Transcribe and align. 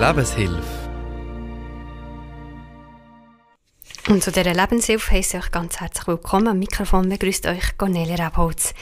Lebenshilfe. 0.00 0.62
Und 4.08 4.22
zu 4.22 4.32
dieser 4.32 4.54
Lebenshilfe 4.54 5.10
heiße 5.10 5.36
ich 5.36 5.44
euch 5.44 5.50
ganz 5.50 5.78
herzlich 5.78 6.06
willkommen. 6.06 6.48
Am 6.48 6.58
Mikrofon 6.58 7.10
begrüßt 7.10 7.46
euch 7.46 7.76
Cornelia 7.76 8.14
Rebholz. 8.14 8.72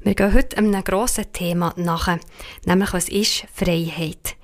Wir 0.00 0.16
gehen 0.16 0.34
heute 0.34 0.58
einem 0.58 0.82
grossen 0.82 1.32
Thema 1.32 1.72
nach, 1.76 2.18
nämlich 2.64 2.92
was 2.92 3.08
ist 3.08 3.46
Freiheit? 3.54 4.35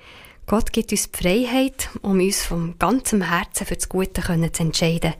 Gott 0.45 0.73
gibt 0.73 0.91
uns 0.91 1.09
die 1.09 1.17
Freiheit, 1.17 1.89
um 2.01 2.19
uns 2.19 2.43
vom 2.43 2.77
ganzem 2.77 3.21
Herzen 3.21 3.65
für 3.65 3.75
das 3.75 3.87
Gute 3.87 4.21
zu 4.21 4.63
entscheiden. 4.63 5.13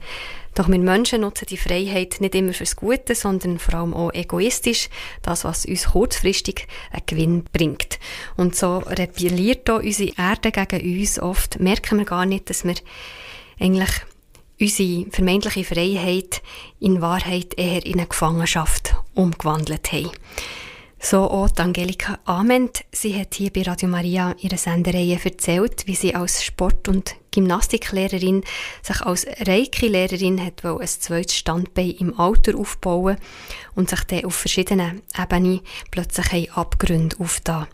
Doch 0.54 0.68
wir 0.68 0.78
Menschen 0.78 1.22
nutzen 1.22 1.46
die 1.48 1.56
Freiheit 1.56 2.20
nicht 2.20 2.34
immer 2.34 2.52
fürs 2.52 2.76
Gute, 2.76 3.14
sondern 3.14 3.58
vor 3.58 3.74
allem 3.74 3.94
auch 3.94 4.12
egoistisch, 4.12 4.88
das, 5.22 5.44
was 5.44 5.66
uns 5.66 5.86
kurzfristig 5.86 6.68
einen 6.92 7.06
Gewinn 7.06 7.44
bringt. 7.52 7.98
Und 8.36 8.54
so 8.54 8.78
rebelliert 8.78 9.68
auch 9.68 9.82
unsere 9.82 10.12
Erde 10.16 10.52
gegen 10.52 11.00
uns. 11.00 11.18
Oft 11.18 11.58
merken 11.58 11.98
wir 11.98 12.04
gar 12.04 12.26
nicht, 12.26 12.50
dass 12.50 12.64
wir 12.64 12.74
eigentlich 13.58 13.90
unsere 14.60 15.10
vermeintliche 15.10 15.64
Freiheit 15.64 16.42
in 16.78 17.00
Wahrheit 17.00 17.54
eher 17.58 17.84
in 17.84 17.94
eine 17.94 18.06
Gefangenschaft 18.06 18.94
umgewandelt 19.14 19.90
haben. 19.90 20.10
So 21.04 21.30
auch 21.30 21.50
Angelika 21.58 22.18
Ament. 22.24 22.82
Sie 22.90 23.14
hat 23.14 23.34
hier 23.34 23.52
bei 23.52 23.60
Radio 23.60 23.90
Maria 23.90 24.34
ihre 24.40 24.56
Sendereihe 24.56 25.20
erzählt, 25.22 25.86
wie 25.86 25.94
sie 25.94 26.14
als 26.14 26.42
Sport- 26.42 26.88
und 26.88 27.16
Gymnastiklehrerin 27.30 28.42
sich 28.80 29.02
als 29.02 29.26
Reiki-Lehrerin 29.26 30.42
hat 30.42 30.64
ein 30.64 30.86
zweites 30.86 31.36
Standbein 31.36 31.90
im 31.90 32.18
Alter 32.18 32.56
aufbauen 32.56 33.18
und 33.74 33.90
sich 33.90 34.00
dann 34.04 34.24
auf 34.24 34.34
verschiedenen 34.34 35.02
Ebenen 35.14 35.60
plötzlich 35.90 36.50
Abgründe 36.54 37.16
aufgetan. 37.18 37.66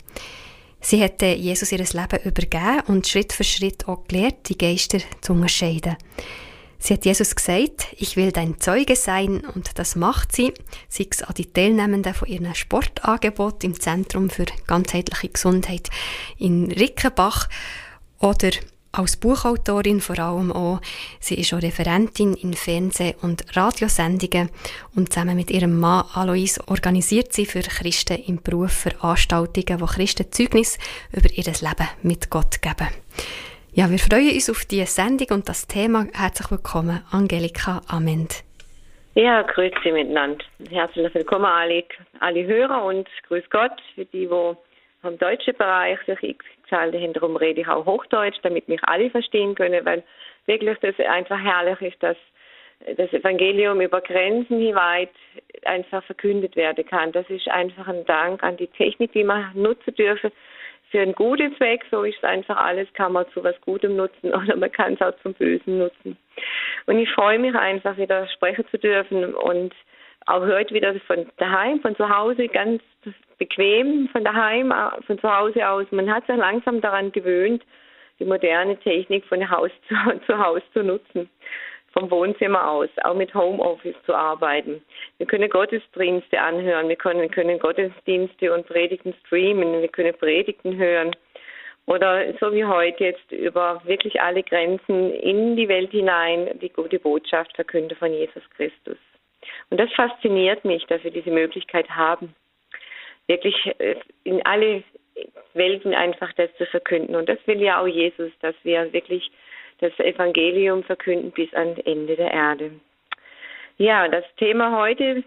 Sie 0.81 1.00
hat 1.00 1.22
Jesus 1.22 1.70
ihr 1.70 1.78
Leben 1.78 2.25
übergeben 2.25 2.81
und 2.89 3.06
Schritt 3.06 3.33
für 3.33 3.44
Schritt 3.44 3.87
auch 3.87 4.09
gelernt, 4.09 4.48
die 4.48 4.59
Geister 4.59 4.98
zu 5.20 5.34
unterscheiden. 5.34 5.97
Sie 6.83 6.95
hat 6.95 7.05
Jesus 7.05 7.36
gesagt, 7.36 7.89
ich 7.98 8.17
will 8.17 8.33
dein 8.33 8.59
Zeuge 8.59 8.97
sein 8.97 9.42
und 9.55 9.78
das 9.78 9.97
macht 9.97 10.34
sie, 10.34 10.55
sei 10.89 11.06
es 11.11 11.22
an 11.22 11.34
die 11.34 11.53
Teilnehmenden 11.53 12.14
von 12.14 12.27
ihrem 12.27 12.55
Sportangebot 12.55 13.62
im 13.64 13.78
Zentrum 13.78 14.31
für 14.31 14.47
ganzheitliche 14.67 15.28
Gesundheit 15.28 15.91
in 16.39 16.72
Rickenbach 16.72 17.48
oder 18.19 18.50
als 18.92 19.17
Buchautorin 19.17 20.00
vor 20.00 20.19
allem 20.19 20.50
auch. 20.50 20.81
Sie 21.20 21.34
ist 21.34 21.53
auch 21.53 21.62
Referentin 21.62 22.34
in 22.34 22.55
Fernseh- 22.55 23.15
und 23.20 23.44
Radiosendungen 23.56 24.50
und 24.97 25.12
zusammen 25.12 25.37
mit 25.37 25.50
ihrem 25.50 25.78
Mann 25.78 26.06
Alois 26.15 26.59
organisiert 26.67 27.33
sie 27.33 27.47
für 27.47 27.61
Christen 27.61 28.19
im 28.27 28.42
Beruf 28.42 28.72
Veranstaltungen, 28.72 29.81
wo 29.81 29.87
Christen 29.87 30.33
Zeugnis 30.33 30.78
über 31.12 31.31
ihr 31.31 31.44
Leben 31.44 31.89
mit 32.03 32.31
Gott 32.31 32.61
geben. 32.62 32.89
Ja, 33.81 33.91
wir 33.91 33.98
freuen 33.98 34.34
uns 34.34 34.50
auf 34.50 34.67
diese 34.67 34.84
Sendung 34.84 35.39
und 35.39 35.48
das 35.48 35.67
Thema. 35.67 36.05
Herzlich 36.12 36.50
willkommen, 36.50 37.03
Angelika 37.12 37.81
Amend. 37.89 38.45
Ja, 39.14 39.41
grüß 39.41 39.72
Sie 39.83 39.91
miteinander. 39.91 40.45
Herzlich 40.69 41.14
willkommen 41.14 41.47
alle, 41.47 41.84
alle 42.19 42.45
Hörer 42.45 42.84
und 42.84 43.09
grüß 43.28 43.45
Gott 43.48 43.72
für 43.95 44.05
die, 44.05 44.27
die 44.27 44.28
vom 44.28 45.17
deutschen 45.19 45.56
Bereich 45.56 45.98
sich 46.00 46.22
eingeschaltet 46.22 47.00
haben. 47.00 47.12
Darum 47.14 47.37
rede 47.37 47.62
ich 47.62 47.69
auch 47.69 47.87
Hochdeutsch, 47.87 48.37
damit 48.42 48.69
mich 48.69 48.84
alle 48.84 49.09
verstehen 49.09 49.55
können, 49.55 49.83
weil 49.87 50.03
wirklich 50.44 50.77
das 50.83 51.00
einfach 51.06 51.41
herrlich 51.41 51.81
ist, 51.81 52.03
dass 52.03 52.19
das 52.98 53.11
Evangelium 53.15 53.81
über 53.81 54.03
Grenzen 54.03 54.59
hinweit 54.59 55.09
einfach 55.65 56.05
verkündet 56.05 56.55
werden 56.55 56.84
kann. 56.84 57.12
Das 57.12 57.25
ist 57.31 57.48
einfach 57.48 57.89
ein 57.89 58.05
Dank 58.05 58.42
an 58.42 58.59
die 58.59 58.67
Technik, 58.67 59.12
die 59.15 59.25
wir 59.25 59.53
nutzen 59.55 59.94
dürfen 59.94 60.33
für 60.91 61.00
einen 61.00 61.14
guten 61.14 61.56
Zweck, 61.56 61.84
so 61.91 62.02
ist 62.02 62.22
einfach 62.24 62.56
alles, 62.56 62.92
kann 62.94 63.12
man 63.12 63.26
zu 63.32 63.42
was 63.44 63.60
Gutem 63.62 63.97
nutzen 63.97 64.34
oder 64.34 64.56
man 64.56 64.72
kann 64.72 64.94
es 64.94 65.00
auch 65.00 65.16
zum 65.22 65.34
Bösen 65.34 65.78
nutzen. 65.78 66.16
Und 66.87 66.98
ich 66.98 67.10
freue 67.10 67.38
mich 67.38 67.54
einfach, 67.54 67.97
wieder 67.97 68.26
sprechen 68.28 68.65
zu 68.70 68.78
dürfen 68.78 69.34
und 69.34 69.75
auch 70.26 70.42
heute 70.42 70.75
wieder 70.75 70.94
von 71.06 71.26
daheim, 71.38 71.81
von 71.81 71.97
zu 71.97 72.09
Hause, 72.09 72.48
ganz 72.48 72.82
bequem 73.38 74.09
von 74.12 74.25
daheim, 74.25 74.70
äh, 74.70 75.03
von 75.06 75.19
zu 75.19 75.34
Hause 75.34 75.66
aus. 75.69 75.87
Man 75.91 76.12
hat 76.12 76.26
sich 76.26 76.37
langsam 76.37 76.81
daran 76.81 77.10
gewöhnt, 77.12 77.62
die 78.19 78.25
moderne 78.25 78.76
Technik 78.78 79.25
von 79.26 79.48
Haus 79.50 79.70
zu, 79.88 79.94
zu 80.26 80.38
Haus 80.38 80.62
zu 80.72 80.82
nutzen 80.82 81.28
vom 81.93 82.11
Wohnzimmer 82.11 82.71
aus, 82.71 82.89
auch 83.03 83.15
mit 83.15 83.34
Homeoffice 83.34 83.97
zu 84.06 84.15
arbeiten. 84.15 84.83
Wir 85.19 85.27
können 85.27 85.51
Gottesdienste 85.51 86.41
anhören, 86.41 86.89
wir 86.89 86.97
können, 86.97 87.31
können 87.31 87.59
Gottesdienste 87.59 88.53
und 88.55 88.67
Predigten 88.67 89.15
streamen, 89.27 89.81
wir 89.81 89.89
können 89.89 90.15
Predigten 90.15 90.77
hören. 90.77 91.15
Oder 91.87 92.33
so 92.39 92.53
wie 92.53 92.65
heute 92.65 93.05
jetzt 93.05 93.33
über 93.33 93.81
wirklich 93.84 94.21
alle 94.21 94.43
Grenzen 94.43 95.12
in 95.12 95.56
die 95.56 95.69
Welt 95.69 95.91
hinein 95.91 96.59
die 96.61 96.69
gute 96.69 97.01
Botschaft 97.01 97.55
verkünden 97.56 97.97
von 97.97 98.12
Jesus 98.12 98.43
Christus. 98.57 98.99
Und 99.71 99.81
das 99.81 99.91
fasziniert 99.95 100.65
mich, 100.65 100.87
dass 100.87 101.03
wir 101.03 101.11
diese 101.11 101.31
Möglichkeit 101.31 101.89
haben, 101.91 102.34
wirklich 103.27 103.57
äh, 103.78 103.97
in 104.25 104.45
alle 104.45 104.84
Welten 105.55 105.95
einfach 105.95 106.33
das 106.34 106.55
zu 106.57 106.67
verkünden. 106.67 107.17
Und 107.17 107.28
das 107.28 107.39
will 107.47 107.61
ja 107.61 107.81
auch 107.81 107.87
Jesus, 107.87 108.31
dass 108.41 108.55
wir 108.62 108.93
wirklich 108.93 109.31
das 109.80 109.98
Evangelium 109.98 110.82
verkünden 110.84 111.30
bis 111.32 111.52
ans 111.54 111.78
Ende 111.80 112.16
der 112.16 112.32
Erde. 112.32 112.72
Ja, 113.78 114.08
das 114.08 114.24
Thema 114.36 114.76
heute 114.78 115.24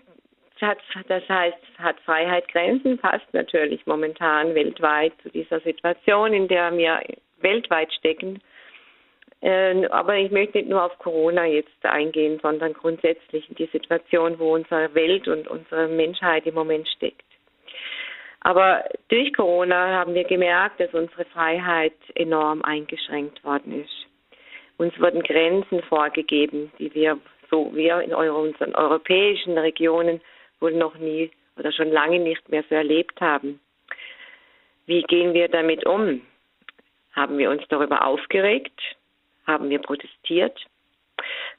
hat, 0.61 0.77
das 1.07 1.27
heißt, 1.27 1.57
hat 1.77 1.99
Freiheit 2.01 2.47
Grenzen, 2.47 2.97
passt 2.97 3.33
natürlich 3.33 3.85
momentan 3.85 4.55
weltweit 4.55 5.13
zu 5.21 5.29
dieser 5.29 5.59
Situation, 5.59 6.33
in 6.33 6.47
der 6.47 6.75
wir 6.77 7.01
weltweit 7.41 7.91
stecken. 7.93 8.41
Ähm, 9.41 9.85
aber 9.91 10.15
ich 10.15 10.31
möchte 10.31 10.57
nicht 10.57 10.69
nur 10.69 10.83
auf 10.83 10.97
Corona 10.99 11.45
jetzt 11.45 11.85
eingehen, 11.85 12.39
sondern 12.41 12.71
grundsätzlich 12.73 13.49
in 13.49 13.55
die 13.55 13.69
Situation, 13.73 14.39
wo 14.39 14.53
unsere 14.53 14.95
Welt 14.95 15.27
und 15.27 15.49
unsere 15.49 15.89
Menschheit 15.89 16.45
im 16.45 16.55
Moment 16.55 16.87
steckt. 16.87 17.25
Aber 18.39 18.85
durch 19.09 19.33
Corona 19.33 19.99
haben 19.99 20.13
wir 20.13 20.23
gemerkt, 20.23 20.79
dass 20.79 20.93
unsere 20.93 21.25
Freiheit 21.25 21.93
enorm 22.15 22.61
eingeschränkt 22.61 23.43
worden 23.43 23.83
ist. 23.83 24.12
Uns 24.83 24.99
wurden 24.99 25.23
Grenzen 25.23 25.81
vorgegeben, 25.83 26.69
die 26.77 26.93
wir 26.93 27.17
so 27.49 27.73
wir 27.73 28.01
in 28.01 28.13
unseren 28.13 28.75
europäischen 28.75 29.57
Regionen 29.57 30.19
wohl 30.59 30.73
noch 30.73 30.95
nie 30.95 31.31
oder 31.57 31.71
schon 31.71 31.89
lange 31.89 32.19
nicht 32.19 32.49
mehr 32.49 32.65
so 32.67 32.75
erlebt 32.75 33.21
haben. 33.21 33.61
Wie 34.85 35.01
gehen 35.03 35.33
wir 35.33 35.47
damit 35.47 35.85
um? 35.85 36.21
Haben 37.13 37.37
wir 37.37 37.49
uns 37.49 37.63
darüber 37.69 38.05
aufgeregt? 38.05 38.77
Haben 39.47 39.69
wir 39.69 39.79
protestiert? 39.79 40.59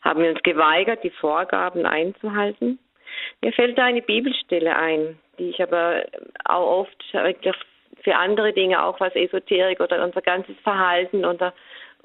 Haben 0.03 0.23
wir 0.23 0.29
uns 0.29 0.43
geweigert, 0.43 1.03
die 1.03 1.11
Vorgaben 1.11 1.87
einzuhalten? 1.87 2.79
Mir 3.41 3.55
fällt 3.55 3.79
da 3.79 3.85
eine 3.85 4.03
Bibelstelle 4.03 4.77
ein, 4.77 5.19
die 5.39 5.49
ich 5.49 5.63
aber 5.63 6.05
auch 6.45 6.81
oft 6.81 7.05
für 8.03 8.17
andere 8.17 8.53
Dinge, 8.53 8.85
auch 8.85 9.01
was 9.01 9.15
Esoterik 9.15 9.81
oder 9.81 10.05
unser 10.05 10.21
ganzes 10.21 10.57
Verhalten 10.63 11.25
oder 11.25 11.55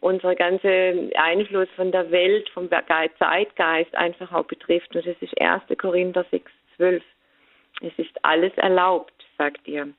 unser 0.01 0.35
ganzer 0.35 0.93
Einfluss 1.15 1.69
von 1.75 1.91
der 1.91 2.09
Welt, 2.11 2.49
vom 2.49 2.69
Zeitgeist 2.69 3.95
einfach 3.95 4.31
auch 4.31 4.45
betrifft. 4.45 4.95
Und 4.95 5.05
das 5.05 5.15
ist 5.21 5.39
1. 5.39 5.63
Korinther 5.77 6.25
6, 6.31 6.51
12. 6.77 7.03
Es 7.81 7.93
ist 7.97 8.23
alles 8.23 8.53
erlaubt, 8.57 9.13
sagt 9.37 9.67
ihr. 9.67 9.89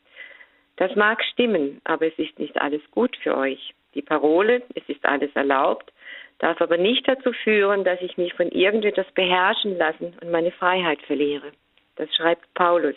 Das 0.76 0.94
mag 0.96 1.22
stimmen, 1.24 1.80
aber 1.84 2.06
es 2.06 2.18
ist 2.18 2.38
nicht 2.38 2.60
alles 2.60 2.82
gut 2.90 3.16
für 3.22 3.36
euch. 3.36 3.74
Die 3.94 4.02
Parole, 4.02 4.62
es 4.74 4.88
ist 4.88 5.04
alles 5.04 5.30
erlaubt, 5.34 5.92
darf 6.38 6.60
aber 6.60 6.76
nicht 6.76 7.06
dazu 7.06 7.32
führen, 7.32 7.84
dass 7.84 8.00
ich 8.00 8.16
mich 8.16 8.32
von 8.34 8.48
irgendetwas 8.50 9.10
beherrschen 9.12 9.76
lassen 9.76 10.16
und 10.20 10.30
meine 10.30 10.52
Freiheit 10.52 11.02
verliere. 11.02 11.52
Das 11.96 12.08
schreibt 12.14 12.52
Paulus 12.54 12.94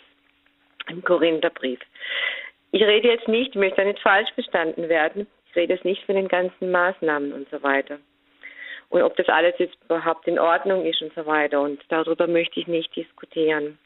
im 0.88 1.02
Korintherbrief. 1.02 1.80
Ich 2.72 2.82
rede 2.82 3.08
jetzt 3.08 3.28
nicht, 3.28 3.50
ich 3.50 3.60
möchte 3.60 3.84
nicht 3.84 4.00
falsch 4.00 4.32
verstanden 4.32 4.88
werden, 4.88 5.26
ich 5.54 5.56
rede 5.56 5.78
nicht 5.84 6.04
von 6.04 6.16
den 6.16 6.28
ganzen 6.28 6.70
Maßnahmen 6.70 7.32
und 7.32 7.48
so 7.50 7.62
weiter. 7.62 7.98
Und 8.88 9.02
ob 9.02 9.16
das 9.16 9.28
alles 9.28 9.54
jetzt 9.58 9.76
überhaupt 9.84 10.26
in 10.26 10.38
Ordnung 10.38 10.84
ist 10.84 11.00
und 11.02 11.14
so 11.14 11.26
weiter. 11.26 11.60
Und 11.60 11.82
darüber 11.88 12.26
möchte 12.26 12.60
ich 12.60 12.66
nicht 12.66 12.94
diskutieren. 12.94 13.78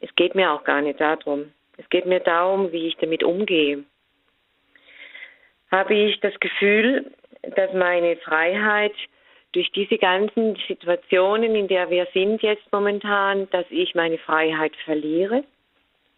Es 0.00 0.14
geht 0.14 0.34
mir 0.34 0.50
auch 0.52 0.64
gar 0.64 0.80
nicht 0.80 1.00
darum. 1.00 1.52
Es 1.76 1.88
geht 1.90 2.06
mir 2.06 2.20
darum, 2.20 2.72
wie 2.72 2.88
ich 2.88 2.96
damit 2.96 3.22
umgehe. 3.22 3.84
Habe 5.70 5.94
ich 5.94 6.20
das 6.20 6.38
Gefühl, 6.40 7.10
dass 7.42 7.72
meine 7.72 8.16
Freiheit 8.16 8.94
durch 9.52 9.70
diese 9.72 9.98
ganzen 9.98 10.56
Situationen, 10.68 11.54
in 11.54 11.68
der 11.68 11.90
wir 11.90 12.06
sind 12.12 12.42
jetzt 12.42 12.70
momentan, 12.72 13.48
dass 13.50 13.66
ich 13.70 13.94
meine 13.94 14.18
Freiheit 14.18 14.74
verliere? 14.84 15.44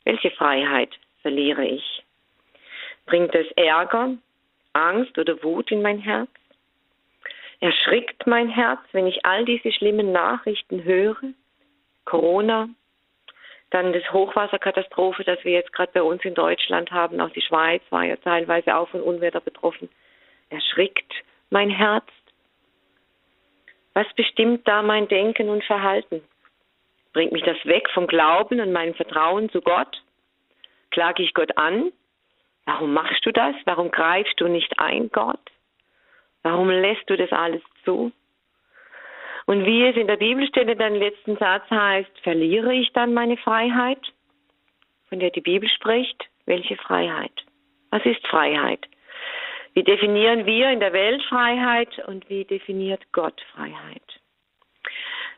Welche 0.05 0.31
Freiheit 0.31 0.91
verliere 1.23 1.65
ich? 1.65 2.03
Bringt 3.07 3.35
es 3.35 3.47
Ärger? 3.57 4.17
Angst 4.79 5.19
oder 5.19 5.43
Wut 5.43 5.71
in 5.71 5.83
mein 5.83 5.99
Herz? 5.99 6.31
Erschrickt 7.61 8.27
mein 8.27 8.49
Herz, 8.49 8.81
wenn 8.93 9.07
ich 9.07 9.27
all 9.27 9.45
diese 9.45 9.73
schlimmen 9.73 10.13
Nachrichten 10.13 10.85
höre? 10.85 11.23
Corona, 12.05 12.69
dann 13.71 13.93
das 13.93 14.13
Hochwasserkatastrophe, 14.13 15.25
das 15.25 15.45
wir 15.45 15.53
jetzt 15.53 15.73
gerade 15.73 15.93
bei 15.93 16.03
uns 16.03 16.25
in 16.25 16.35
Deutschland 16.35 16.91
haben. 16.91 17.21
Auch 17.21 17.31
die 17.31 17.43
Schweiz 17.43 17.83
war 17.91 18.05
ja 18.05 18.17
teilweise 18.17 18.77
auch 18.77 18.89
von 18.89 19.03
Unwetter 19.03 19.41
betroffen. 19.41 19.89
erschrickt 20.51 21.13
mein 21.51 21.71
Herz? 21.71 22.07
Was 23.93 24.07
bestimmt 24.15 24.67
da 24.67 24.83
mein 24.83 25.09
Denken 25.09 25.49
und 25.49 25.65
Verhalten? 25.65 26.23
Bringt 27.13 27.33
mich 27.33 27.43
das 27.43 27.57
weg 27.65 27.89
vom 27.93 28.07
Glauben 28.07 28.61
und 28.61 28.73
meinem 28.73 28.95
Vertrauen 28.95 29.51
zu 29.51 29.61
Gott? 29.61 30.03
Klage 30.91 31.23
ich 31.23 31.35
Gott 31.35 31.57
an? 31.59 31.93
Warum 32.69 32.93
machst 32.93 33.25
du 33.25 33.33
das? 33.33 33.55
Warum 33.65 33.91
greifst 33.91 34.39
du 34.39 34.47
nicht 34.47 34.79
ein, 34.79 35.09
Gott? 35.11 35.41
Warum 36.43 36.69
lässt 36.69 37.09
du 37.09 37.17
das 37.17 37.33
alles 37.33 37.63
zu? 37.83 38.13
Und 39.47 39.65
wie 39.65 39.87
es 39.87 39.97
in 39.97 40.07
der 40.07 40.19
Bibelstelle 40.19 40.77
dann 40.77 40.95
letzten 40.95 41.39
Satz 41.39 41.65
heißt, 41.71 42.11
verliere 42.23 42.75
ich 42.75 42.93
dann 42.93 43.15
meine 43.15 43.39
Freiheit, 43.39 44.13
von 45.09 45.19
der 45.19 45.31
die 45.31 45.41
Bibel 45.41 45.67
spricht? 45.71 46.29
Welche 46.45 46.77
Freiheit? 46.77 47.33
Was 47.89 48.05
ist 48.05 48.27
Freiheit? 48.27 48.87
Wie 49.73 49.83
definieren 49.83 50.45
wir 50.45 50.71
in 50.71 50.81
der 50.81 50.93
Welt 50.93 51.23
Freiheit 51.23 52.07
und 52.07 52.29
wie 52.29 52.45
definiert 52.45 53.01
Gott 53.13 53.41
Freiheit? 53.55 54.21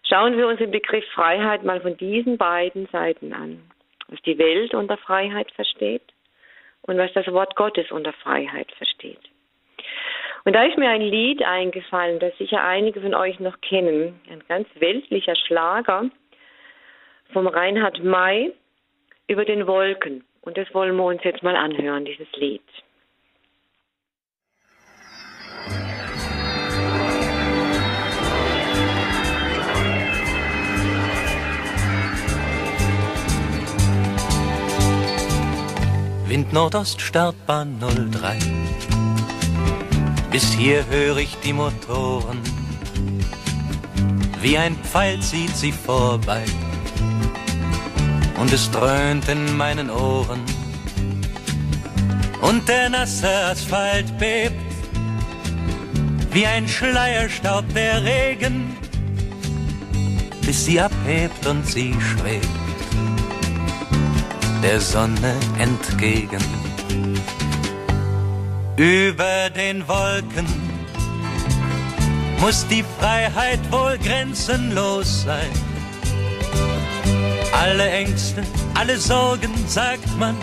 Schauen 0.03 0.37
wir 0.37 0.49
uns 0.49 0.59
den 0.59 0.73
Begriff 0.73 1.07
Freiheit 1.13 1.63
mal 1.63 1.81
von 1.81 1.97
diesen 1.97 2.39
beiden 2.39 2.89
Seiten 2.89 3.33
an. 3.33 3.71
Was 4.09 4.21
die 4.23 4.37
Welt 4.37 4.75
unter 4.75 4.97
Freiheit 4.97 5.53
versteht 5.53 6.03
und 6.91 6.99
was 6.99 7.13
das 7.13 7.27
Wort 7.29 7.55
Gottes 7.55 7.91
unter 7.93 8.13
Freiheit 8.13 8.73
versteht. 8.73 9.21
Und 10.45 10.55
da 10.55 10.65
ist 10.65 10.77
mir 10.77 10.89
ein 10.89 11.03
Lied 11.03 11.43
eingefallen, 11.43 12.19
das 12.19 12.37
sicher 12.37 12.65
einige 12.65 13.01
von 13.01 13.15
euch 13.15 13.39
noch 13.39 13.61
kennen. 13.61 14.21
Ein 14.29 14.43
ganz 14.49 14.67
weltlicher 14.75 15.37
Schlager 15.37 16.11
vom 17.33 17.47
Reinhard 17.47 18.03
May 18.03 18.53
über 19.29 19.45
den 19.45 19.69
Wolken. 19.69 20.25
Und 20.41 20.57
das 20.57 20.73
wollen 20.75 20.97
wir 20.97 21.05
uns 21.05 21.23
jetzt 21.23 21.45
mal 21.45 21.55
anhören, 21.55 22.05
dieses 22.05 22.31
Lied. 22.33 22.63
Wind 36.31 36.53
Nordost, 36.53 37.01
Startbahn 37.01 37.81
03. 37.81 38.39
Bis 40.31 40.53
hier 40.53 40.87
höre 40.87 41.17
ich 41.17 41.37
die 41.43 41.53
Motoren. 41.53 42.39
Wie 44.41 44.57
ein 44.57 44.77
Pfeil 44.77 45.19
zieht 45.19 45.57
sie 45.57 45.73
vorbei. 45.73 46.45
Und 48.41 48.53
es 48.53 48.71
dröhnt 48.71 49.29
in 49.29 49.57
meinen 49.57 49.91
Ohren. 49.91 50.45
Und 52.43 52.69
der 52.69 52.91
nasse 52.91 53.47
Asphalt 53.47 54.17
bebt. 54.21 54.55
Wie 56.31 56.47
ein 56.47 56.69
Schleierstaub 56.69 57.65
der 57.75 58.05
Regen. 58.05 58.77
Bis 60.43 60.65
sie 60.65 60.81
abhebt 60.81 61.45
und 61.49 61.67
sie 61.67 61.93
schwebt 62.01 62.60
der 64.63 64.81
Sonne 64.81 65.35
entgegen. 65.59 66.43
Über 68.77 69.51
den 69.51 69.87
Wolken 69.87 70.47
muss 72.41 72.67
die 72.69 72.85
Freiheit 72.99 73.61
wohl 73.71 73.99
grenzenlos 73.99 75.23
sein. 75.23 75.51
Alle 77.53 77.91
Ängste, 77.91 78.43
alle 78.75 78.99
Sorgen, 78.99 79.53
sagt 79.67 80.19
man, 80.19 80.37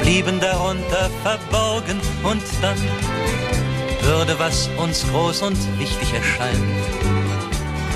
blieben 0.00 0.40
darunter 0.40 1.10
verborgen 1.22 2.00
und 2.22 2.42
dann 2.62 2.78
würde, 4.02 4.38
was 4.38 4.68
uns 4.76 5.06
groß 5.10 5.42
und 5.42 5.78
wichtig 5.78 6.14
erscheint, 6.14 6.64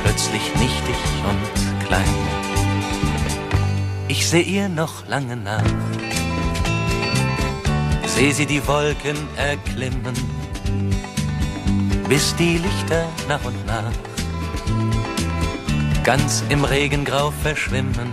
plötzlich 0.02 0.54
nichtig 0.56 0.96
und 1.28 1.86
klein 1.86 2.41
ich 4.08 4.26
seh 4.28 4.42
ihr 4.42 4.68
noch 4.68 5.06
lange 5.08 5.36
nach. 5.36 5.64
Seh 8.06 8.30
sie 8.32 8.46
die 8.46 8.66
Wolken 8.66 9.16
erklimmen, 9.36 10.14
bis 12.08 12.34
die 12.36 12.58
Lichter 12.58 13.08
nach 13.28 13.44
und 13.44 13.66
nach 13.66 13.92
ganz 16.04 16.42
im 16.48 16.64
Regengrau 16.64 17.30
verschwimmen. 17.42 18.10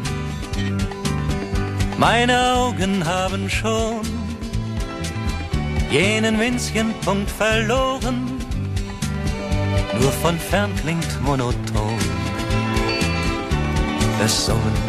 Meine 1.97 2.53
Augen 2.53 3.05
haben 3.05 3.49
schon 3.49 4.01
jenen 5.91 6.39
winzigen 6.39 6.93
Punkt 7.03 7.29
verloren, 7.29 8.39
nur 9.99 10.11
von 10.11 10.37
fern 10.37 10.71
klingt 10.81 11.21
monoton 11.23 11.97
das 14.19 14.45
Summen 14.45 14.88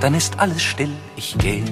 dann 0.00 0.14
ist 0.14 0.38
alles 0.38 0.62
still, 0.62 0.92
ich 1.16 1.36
geh. 1.38 1.62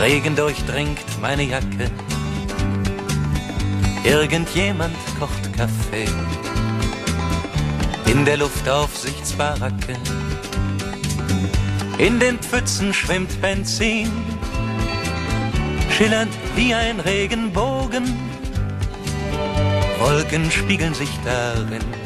Regen 0.00 0.36
durchdringt 0.36 1.04
meine 1.20 1.42
Jacke, 1.42 1.90
irgendjemand 4.04 4.94
kocht 5.18 5.52
Kaffee. 5.56 6.08
In 8.06 8.24
der 8.24 8.36
Luftaufsichtsbaracke, 8.38 9.96
in 11.98 12.20
den 12.20 12.38
Pfützen 12.38 12.94
schwimmt 12.94 13.40
Benzin, 13.40 14.10
schillernd 15.90 16.32
wie 16.54 16.74
ein 16.74 17.00
Regenbogen. 17.00 18.04
Wolken 19.98 20.50
spiegeln 20.50 20.94
sich 20.94 21.10
darin 21.24 22.05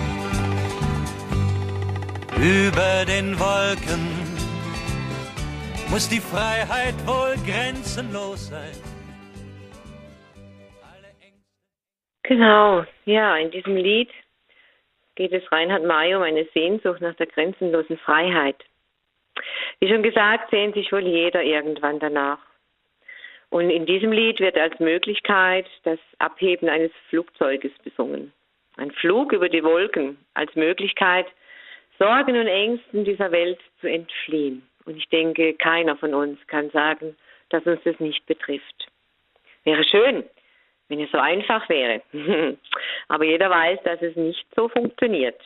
über 2.41 3.05
den 3.05 3.39
Wolken 3.39 4.01
muss 5.91 6.09
die 6.09 6.19
Freiheit 6.19 6.95
wohl 7.05 7.35
grenzenlos 7.45 8.47
sein. 8.47 8.73
Genau, 12.23 12.83
ja, 13.05 13.37
in 13.37 13.51
diesem 13.51 13.75
Lied 13.75 14.09
geht 15.13 15.33
es 15.33 15.51
Reinhard 15.51 15.83
May 15.83 16.15
um 16.15 16.23
eine 16.23 16.45
Sehnsucht 16.51 16.99
nach 17.01 17.13
der 17.15 17.27
grenzenlosen 17.27 17.99
Freiheit. 17.99 18.55
Wie 19.79 19.89
schon 19.89 20.01
gesagt, 20.01 20.49
sehnt 20.49 20.73
sich 20.73 20.91
wohl 20.91 21.05
jeder 21.05 21.43
irgendwann 21.43 21.99
danach. 21.99 22.39
Und 23.51 23.69
in 23.69 23.85
diesem 23.85 24.11
Lied 24.11 24.39
wird 24.39 24.57
als 24.57 24.79
Möglichkeit 24.79 25.67
das 25.83 25.99
Abheben 26.17 26.69
eines 26.69 26.91
Flugzeuges 27.09 27.73
besungen. 27.83 28.33
Ein 28.77 28.89
Flug 28.91 29.31
über 29.31 29.49
die 29.49 29.63
Wolken 29.63 30.17
als 30.33 30.55
Möglichkeit, 30.55 31.27
Sorgen 32.01 32.35
und 32.35 32.47
Ängsten 32.47 33.05
dieser 33.05 33.31
Welt 33.31 33.59
zu 33.79 33.87
entfliehen. 33.87 34.67
Und 34.85 34.97
ich 34.97 35.07
denke, 35.09 35.53
keiner 35.53 35.95
von 35.97 36.15
uns 36.15 36.39
kann 36.47 36.71
sagen, 36.71 37.15
dass 37.49 37.63
uns 37.67 37.79
das 37.83 37.99
nicht 37.99 38.25
betrifft. 38.25 38.87
Wäre 39.65 39.83
schön, 39.83 40.23
wenn 40.87 40.99
es 40.99 41.11
so 41.11 41.19
einfach 41.19 41.69
wäre. 41.69 42.01
Aber 43.07 43.23
jeder 43.23 43.51
weiß, 43.51 43.83
dass 43.83 44.01
es 44.01 44.15
nicht 44.15 44.47
so 44.55 44.67
funktioniert. 44.67 45.39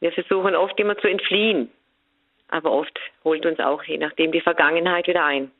Wir 0.00 0.10
versuchen 0.12 0.56
oft 0.56 0.80
immer 0.80 0.96
zu 0.96 1.08
entfliehen, 1.08 1.70
aber 2.48 2.70
oft 2.70 2.98
holt 3.24 3.44
uns 3.44 3.58
auch 3.58 3.82
je 3.82 3.98
nachdem 3.98 4.30
die 4.30 4.40
Vergangenheit 4.40 5.06
wieder 5.06 5.24
ein. 5.24 5.50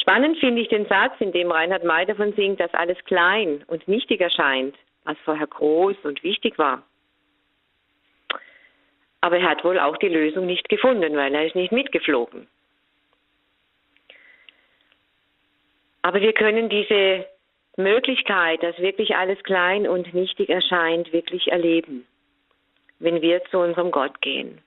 Spannend 0.00 0.38
finde 0.38 0.62
ich 0.62 0.68
den 0.68 0.86
Satz, 0.86 1.12
in 1.20 1.32
dem 1.32 1.50
Reinhard 1.50 1.84
May 1.84 2.06
davon 2.06 2.32
singt, 2.32 2.60
dass 2.60 2.72
alles 2.74 2.98
klein 3.04 3.62
und 3.68 3.86
nichtig 3.86 4.20
erscheint, 4.20 4.74
was 5.04 5.16
vorher 5.24 5.46
groß 5.46 5.96
und 6.02 6.22
wichtig 6.22 6.58
war. 6.58 6.82
Aber 9.22 9.38
er 9.38 9.48
hat 9.48 9.64
wohl 9.64 9.78
auch 9.78 9.96
die 9.96 10.08
Lösung 10.08 10.46
nicht 10.46 10.68
gefunden, 10.68 11.16
weil 11.16 11.34
er 11.34 11.46
ist 11.46 11.54
nicht 11.54 11.72
mitgeflogen. 11.72 12.48
Aber 16.02 16.20
wir 16.20 16.32
können 16.32 16.68
diese 16.68 17.24
Möglichkeit, 17.76 18.62
dass 18.64 18.76
wirklich 18.78 19.14
alles 19.14 19.40
klein 19.44 19.86
und 19.86 20.12
nichtig 20.12 20.50
erscheint, 20.50 21.12
wirklich 21.12 21.52
erleben, 21.52 22.04
wenn 22.98 23.22
wir 23.22 23.42
zu 23.44 23.60
unserem 23.60 23.92
Gott 23.92 24.20
gehen, 24.20 24.60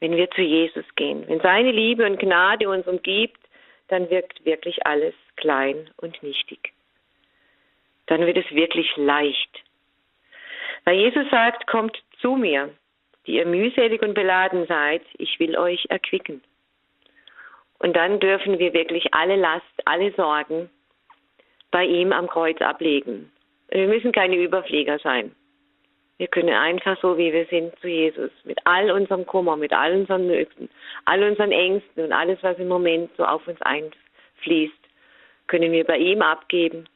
wenn 0.00 0.16
wir 0.16 0.30
zu 0.30 0.40
Jesus 0.40 0.86
gehen. 0.96 1.24
Wenn 1.28 1.40
seine 1.40 1.70
Liebe 1.70 2.06
und 2.06 2.18
Gnade 2.18 2.68
uns 2.70 2.86
umgibt, 2.86 3.38
dann 3.88 4.08
wirkt 4.08 4.42
wirklich 4.46 4.86
alles 4.86 5.14
klein 5.36 5.90
und 5.98 6.22
nichtig. 6.22 6.72
Dann 8.06 8.24
wird 8.24 8.38
es 8.38 8.50
wirklich 8.52 8.90
leicht. 8.96 9.62
Weil 10.84 10.96
Jesus 10.96 11.28
sagt, 11.30 11.66
kommt 11.66 12.02
zu 12.20 12.36
mir, 12.36 12.70
die 13.28 13.34
ihr 13.34 13.46
mühselig 13.46 14.00
und 14.00 14.14
beladen 14.14 14.66
seid, 14.66 15.02
ich 15.18 15.38
will 15.38 15.56
euch 15.58 15.84
erquicken. 15.90 16.42
Und 17.78 17.94
dann 17.94 18.18
dürfen 18.20 18.58
wir 18.58 18.72
wirklich 18.72 19.12
alle 19.12 19.36
Last, 19.36 19.66
alle 19.84 20.12
Sorgen 20.12 20.70
bei 21.70 21.84
ihm 21.84 22.12
am 22.12 22.26
Kreuz 22.26 22.58
ablegen. 22.62 23.30
Wir 23.68 23.86
müssen 23.86 24.12
keine 24.12 24.36
Überflieger 24.36 24.98
sein. 24.98 25.34
Wir 26.16 26.26
können 26.26 26.54
einfach 26.54 26.98
so, 27.02 27.18
wie 27.18 27.32
wir 27.32 27.44
sind, 27.46 27.78
zu 27.80 27.86
Jesus, 27.86 28.30
mit 28.44 28.58
all 28.64 28.90
unserem 28.90 29.26
Kummer, 29.26 29.56
mit 29.56 29.74
all 29.74 29.92
unseren 29.92 30.26
Nöten, 30.26 30.70
all 31.04 31.22
unseren 31.22 31.52
Ängsten 31.52 32.04
und 32.04 32.12
alles, 32.12 32.38
was 32.42 32.58
im 32.58 32.68
Moment 32.68 33.10
so 33.18 33.24
auf 33.24 33.46
uns 33.46 33.60
einfließt, 33.60 34.72
können 35.48 35.70
wir 35.70 35.84
bei 35.84 35.98
ihm 35.98 36.22
abgeben 36.22 36.88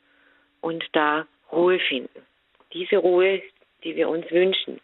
und 0.63 0.83
da 0.93 1.27
Ruhe 1.53 1.79
finden. 1.79 2.27
Diese 2.73 2.97
Ruhe, 2.97 3.43
die 3.85 3.95
wir 3.95 4.09
uns 4.09 4.29
wünschen. 4.31 4.81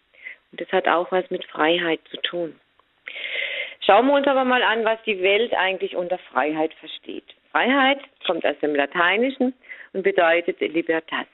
Und 0.51 0.61
das 0.61 0.71
hat 0.73 0.89
auch 0.89 1.11
was 1.13 1.29
mit 1.31 1.45
Freiheit 1.47 2.01
zu 2.11 2.17
tun. 2.19 2.59
Schauen 3.85 4.07
wir 4.07 4.15
uns 4.15 4.27
aber 4.27 4.45
mal 4.45 4.63
an, 4.63 4.85
was 4.85 5.03
die 5.05 5.23
Welt 5.23 5.55
eigentlich 5.55 5.97
unter 5.97 6.19
Freiheit 6.19 6.75
versteht. 6.75 7.25
Freiheit 7.53 8.01
kommt 8.27 8.45
aus 8.45 8.59
dem 8.61 8.75
Lateinischen 8.75 9.55
und 9.93 10.03
bedeutet 10.03 10.61
Libertas. 10.61 11.27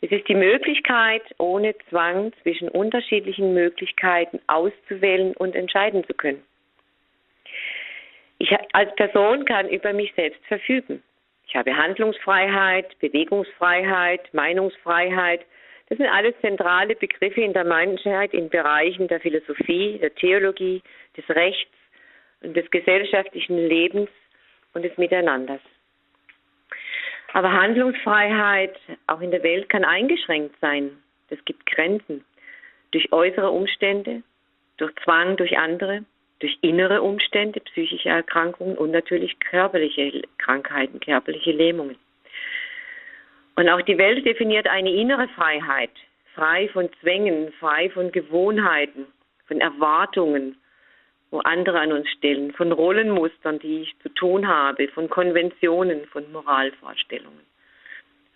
Es 0.00 0.10
ist 0.10 0.26
die 0.28 0.34
Möglichkeit, 0.34 1.22
ohne 1.38 1.76
Zwang 1.88 2.32
zwischen 2.42 2.68
unterschiedlichen 2.68 3.54
Möglichkeiten 3.54 4.40
auszuwählen 4.46 5.34
und 5.36 5.54
entscheiden 5.54 6.04
zu 6.06 6.14
können. 6.14 6.42
Ich 8.38 8.50
als 8.72 8.92
Person 8.96 9.44
kann 9.44 9.68
über 9.68 9.92
mich 9.92 10.12
selbst 10.14 10.44
verfügen. 10.46 11.02
Ich 11.46 11.54
habe 11.54 11.76
Handlungsfreiheit, 11.76 12.98
Bewegungsfreiheit, 12.98 14.32
Meinungsfreiheit, 14.32 15.44
das 15.92 15.98
sind 15.98 16.08
alles 16.08 16.34
zentrale 16.40 16.96
Begriffe 16.96 17.42
in 17.42 17.52
der 17.52 17.64
Menschheit 17.64 18.32
in 18.32 18.48
Bereichen 18.48 19.08
der 19.08 19.20
Philosophie, 19.20 19.98
der 19.98 20.14
Theologie, 20.14 20.80
des 21.18 21.28
Rechts 21.28 21.70
und 22.40 22.56
des 22.56 22.70
gesellschaftlichen 22.70 23.58
Lebens 23.58 24.08
und 24.72 24.86
des 24.86 24.96
Miteinanders. 24.96 25.60
Aber 27.34 27.52
Handlungsfreiheit 27.52 28.74
auch 29.06 29.20
in 29.20 29.32
der 29.32 29.42
Welt 29.42 29.68
kann 29.68 29.84
eingeschränkt 29.84 30.56
sein. 30.62 30.92
Es 31.28 31.44
gibt 31.44 31.66
Grenzen 31.66 32.24
durch 32.92 33.12
äußere 33.12 33.50
Umstände, 33.50 34.22
durch 34.78 34.94
Zwang 35.04 35.36
durch 35.36 35.58
andere, 35.58 36.06
durch 36.38 36.56
innere 36.62 37.02
Umstände, 37.02 37.60
psychische 37.60 38.08
Erkrankungen 38.08 38.78
und 38.78 38.92
natürlich 38.92 39.38
körperliche 39.40 40.22
Krankheiten, 40.38 41.00
körperliche 41.00 41.52
Lähmungen. 41.52 41.96
Und 43.56 43.68
auch 43.68 43.82
die 43.82 43.98
Welt 43.98 44.24
definiert 44.24 44.66
eine 44.66 44.92
innere 44.92 45.28
Freiheit, 45.28 45.90
frei 46.34 46.68
von 46.68 46.88
Zwängen, 47.00 47.52
frei 47.60 47.90
von 47.90 48.10
Gewohnheiten, 48.10 49.06
von 49.46 49.60
Erwartungen, 49.60 50.56
wo 51.30 51.40
andere 51.40 51.80
an 51.80 51.92
uns 51.92 52.08
stellen, 52.10 52.52
von 52.52 52.72
Rollenmustern, 52.72 53.58
die 53.58 53.82
ich 53.82 53.98
zu 54.00 54.08
tun 54.10 54.46
habe, 54.46 54.88
von 54.88 55.08
Konventionen, 55.08 56.06
von 56.06 56.30
Moralvorstellungen. 56.32 57.40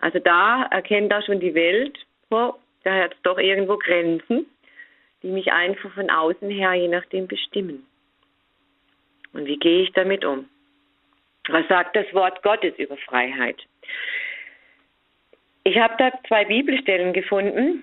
Also 0.01 0.19
da 0.19 0.65
erkennt 0.71 1.13
da 1.13 1.23
schon 1.23 1.41
die 1.41 1.55
Welt, 1.55 1.99
oh, 2.31 2.55
da 2.85 2.95
hat 2.95 3.15
es 3.15 3.23
doch 3.23 3.39
irgendwo 3.39 3.77
Grenzen, 3.77 4.47
die 5.23 5.29
mich 5.29 5.53
einfach 5.53 5.93
von 5.93 6.11
außen 6.11 6.51
her 6.51 6.75
je 6.75 6.89
nachdem 6.89 7.27
bestimmen. 7.27 7.87
Und 9.33 9.47
wie 9.47 9.59
gehe 9.59 9.83
ich 9.83 9.93
damit 9.93 10.25
um? 10.25 10.49
Was 11.49 11.67
sagt 11.69 11.97
das 11.97 12.13
Wort 12.13 12.43
Gottes 12.43 12.75
über 12.79 12.97
Freiheit? 12.97 13.63
Ich 15.67 15.77
habe 15.81 15.97
da 15.99 16.13
zwei 16.29 16.45
Bibelstellen 16.45 17.13
gefunden. 17.13 17.83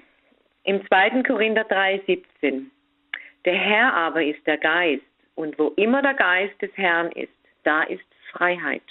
Im 0.63 0.87
2. 0.87 1.21
Korinther 1.23 1.63
3,17. 1.63 2.67
Der 3.43 3.55
Herr 3.55 3.93
aber 3.93 4.23
ist 4.23 4.47
der 4.47 4.57
Geist, 4.57 5.03
und 5.35 5.59
wo 5.59 5.67
immer 5.75 6.01
der 6.01 6.13
Geist 6.13 6.61
des 6.61 6.71
Herrn 6.77 7.11
ist, 7.11 7.33
da 7.65 7.83
ist 7.83 8.05
Freiheit. 8.31 8.83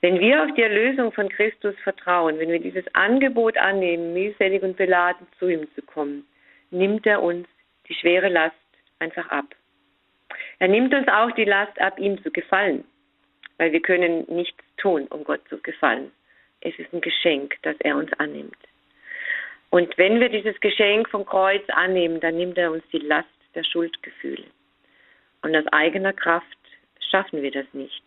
Wenn 0.00 0.18
wir 0.20 0.42
auf 0.42 0.54
die 0.54 0.62
Erlösung 0.62 1.12
von 1.12 1.28
Christus 1.28 1.74
vertrauen, 1.84 2.38
wenn 2.38 2.48
wir 2.48 2.60
dieses 2.60 2.86
Angebot 2.94 3.58
annehmen, 3.58 4.14
mühselig 4.14 4.62
und 4.62 4.78
beladen 4.78 5.26
zu 5.38 5.50
ihm 5.50 5.68
zu 5.74 5.82
kommen, 5.82 6.26
nimmt 6.70 7.06
er 7.06 7.22
uns 7.22 7.46
die 7.90 7.94
schwere 7.94 8.30
Last 8.30 8.56
einfach 9.00 9.28
ab. 9.28 9.54
Er 10.60 10.68
nimmt 10.68 10.94
uns 10.94 11.06
auch 11.08 11.32
die 11.32 11.44
Last 11.44 11.78
ab, 11.78 11.98
ihm 11.98 12.22
zu 12.22 12.30
gefallen, 12.30 12.84
weil 13.58 13.70
wir 13.72 13.82
können 13.82 14.24
nichts 14.28 14.64
tun, 14.78 15.06
um 15.08 15.24
Gott 15.24 15.46
zu 15.50 15.58
gefallen. 15.58 16.10
Es 16.60 16.78
ist 16.78 16.92
ein 16.92 17.00
Geschenk, 17.00 17.56
das 17.62 17.76
er 17.80 17.96
uns 17.96 18.12
annimmt. 18.14 18.56
Und 19.70 19.96
wenn 19.98 20.20
wir 20.20 20.28
dieses 20.28 20.58
Geschenk 20.60 21.08
vom 21.10 21.26
Kreuz 21.26 21.62
annehmen, 21.68 22.20
dann 22.20 22.36
nimmt 22.36 22.58
er 22.58 22.72
uns 22.72 22.84
die 22.92 22.98
Last 22.98 23.28
der 23.54 23.64
Schuldgefühle. 23.64 24.44
Und 25.42 25.54
aus 25.54 25.66
eigener 25.72 26.12
Kraft 26.12 26.46
schaffen 27.10 27.42
wir 27.42 27.50
das 27.50 27.66
nicht. 27.72 28.02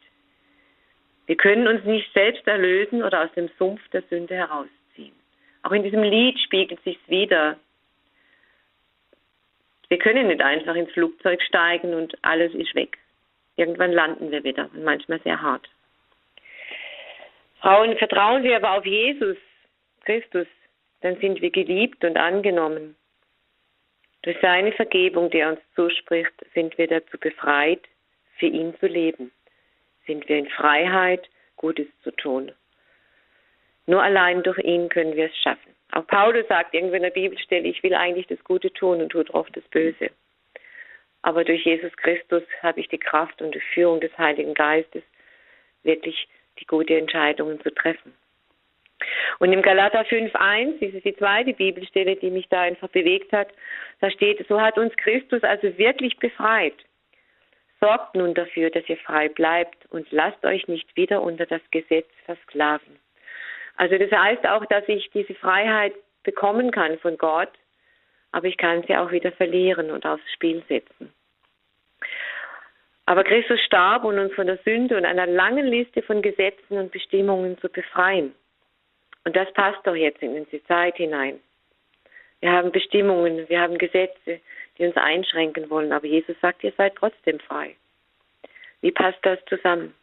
Wir 1.28 1.38
können 1.38 1.68
uns 1.68 1.84
nicht 1.86 2.12
selbst 2.14 2.46
erlösen 2.48 3.04
oder 3.04 3.24
aus 3.24 3.32
dem 3.34 3.50
Sumpf 3.58 3.82
der 3.90 4.02
Sünde 4.10 4.36
herausziehen. 4.36 5.14
Auch 5.64 5.72
in 5.72 5.84
diesem 5.84 6.04
Lied 6.04 6.40
spiegelt 6.40 6.84
sich 6.84 6.98
wieder. 7.08 7.58
Wir 9.88 10.00
können 10.00 10.28
nicht 10.28 10.42
einfach 10.42 10.76
ins 10.76 10.92
Flugzeug 10.92 11.42
steigen 11.44 11.94
und 11.94 12.18
alles 12.24 12.54
ist 12.54 12.74
weg. 12.76 12.98
Irgendwann 13.56 13.92
landen 13.92 14.32
wir 14.32 14.44
wieder 14.44 14.70
und 14.74 14.84
manchmal 14.84 15.22
sehr 15.22 15.42
hart. 15.42 15.70
Frauen, 17.62 17.96
vertrauen 17.98 18.44
wir 18.44 18.56
aber 18.56 18.78
auf 18.78 18.86
Jesus 18.86 19.38
Christus, 20.04 20.48
dann 21.02 21.18
sind 21.18 21.42
wir 21.42 21.52
geliebt 21.52 22.04
und 22.04 22.18
angenommen. 22.18 22.96
Durch 24.24 24.38
seine 24.42 24.72
Vergebung, 24.72 25.30
die 25.30 25.40
er 25.40 25.50
uns 25.50 25.60
zuspricht, 25.76 26.34
sind 26.54 26.78
wir 26.78 26.88
dazu 26.88 27.18
befreit, 27.20 27.82
für 28.38 28.48
ihn 28.48 28.76
zu 28.80 28.88
leben. 28.88 29.32
Sind 30.08 30.28
wir 30.28 30.38
in 30.38 30.50
Freiheit, 30.50 31.28
Gutes 31.56 31.88
zu 32.04 32.12
tun. 32.12 32.52
Nur 33.86 34.02
allein 34.02 34.42
durch 34.42 34.58
ihn 34.60 34.90
können 34.90 35.16
wir 35.16 35.26
es 35.26 35.38
schaffen. 35.38 35.76
Auch 35.92 36.08
Paulus 36.08 36.48
sagt 36.48 36.74
irgendwo 36.74 36.96
in 36.96 37.04
der 37.04 37.10
Bibelstelle, 37.12 37.68
ich 37.68 37.84
will 37.84 37.94
eigentlich 37.94 38.28
das 38.28 38.44
Gute 38.44 38.72
tun 38.74 39.02
und 39.02 39.10
tue 39.10 39.26
oft 39.34 39.56
das 39.56 39.64
Böse. 39.66 40.10
Aber 41.22 41.44
durch 41.44 41.66
Jesus 41.66 41.96
Christus 41.98 42.44
habe 42.64 42.80
ich 42.80 42.88
die 42.88 42.98
Kraft 42.98 43.42
und 43.42 43.54
die 43.54 43.60
Führung 43.74 44.00
des 44.02 44.16
Heiligen 44.18 44.56
Geistes, 44.56 45.04
wirklich 45.84 46.28
die 46.62 46.66
gute 46.66 46.96
Entscheidungen 46.96 47.60
zu 47.62 47.74
treffen. 47.74 48.14
Und 49.40 49.52
im 49.52 49.62
Galater 49.62 50.02
5.1, 50.02 50.80
das 50.80 50.94
ist 50.94 51.06
die 51.06 51.16
zweite 51.16 51.54
Bibelstelle, 51.54 52.16
die 52.16 52.30
mich 52.30 52.48
da 52.50 52.62
einfach 52.62 52.90
bewegt 52.90 53.32
hat, 53.34 53.50
da 54.00 54.12
steht, 54.12 54.46
so 54.48 54.62
hat 54.62 54.78
uns 54.78 54.96
Christus 54.98 55.44
also 55.44 55.78
wirklich 55.78 56.18
befreit. 56.20 56.76
Sorgt 57.80 58.16
nun 58.16 58.36
dafür, 58.36 58.70
dass 58.70 58.88
ihr 58.88 58.98
frei 58.98 59.28
bleibt 59.30 59.88
und 59.90 60.12
lasst 60.12 60.46
euch 60.46 60.68
nicht 60.68 60.96
wieder 60.96 61.24
unter 61.24 61.48
das 61.48 61.62
Gesetz 61.72 62.08
versklaven. 62.26 63.00
Also 63.76 63.98
das 63.98 64.12
heißt 64.12 64.46
auch, 64.48 64.66
dass 64.68 64.88
ich 64.88 65.10
diese 65.12 65.34
Freiheit 65.34 65.94
bekommen 66.24 66.70
kann 66.70 67.00
von 67.00 67.18
Gott, 67.18 67.52
aber 68.32 68.46
ich 68.46 68.58
kann 68.58 68.84
sie 68.84 68.96
auch 68.96 69.12
wieder 69.12 69.32
verlieren 69.32 69.90
und 69.90 70.06
aufs 70.06 70.32
Spiel 70.34 70.62
setzen. 70.70 71.12
Aber 73.12 73.26
Christus 73.26 73.60
starb, 73.60 74.06
um 74.06 74.18
uns 74.18 74.34
von 74.36 74.48
der 74.48 74.58
Sünde 74.64 74.96
und 74.96 75.04
einer 75.04 75.28
langen 75.28 75.68
Liste 75.68 76.02
von 76.02 76.22
Gesetzen 76.22 76.78
und 76.78 76.94
Bestimmungen 76.94 77.58
zu 77.58 77.68
befreien. 77.68 78.34
Und 79.26 79.36
das 79.36 79.52
passt 79.52 79.86
doch 79.86 79.96
jetzt 79.96 80.22
in 80.22 80.48
die 80.50 80.64
Zeit 80.64 80.96
hinein. 80.96 81.42
Wir 82.40 82.54
haben 82.54 82.72
Bestimmungen, 82.72 83.50
wir 83.50 83.60
haben 83.60 83.78
Gesetze, 83.78 84.40
die 84.78 84.86
uns 84.86 84.96
einschränken 84.96 85.70
wollen, 85.70 85.92
aber 85.92 86.08
Jesus 86.08 86.38
sagt, 86.40 86.64
ihr 86.64 86.72
seid 86.78 86.96
trotzdem 86.96 87.42
frei. 87.42 87.76
Wie 88.80 88.92
passt 88.92 89.20
das 89.24 89.44
zusammen? 89.50 89.94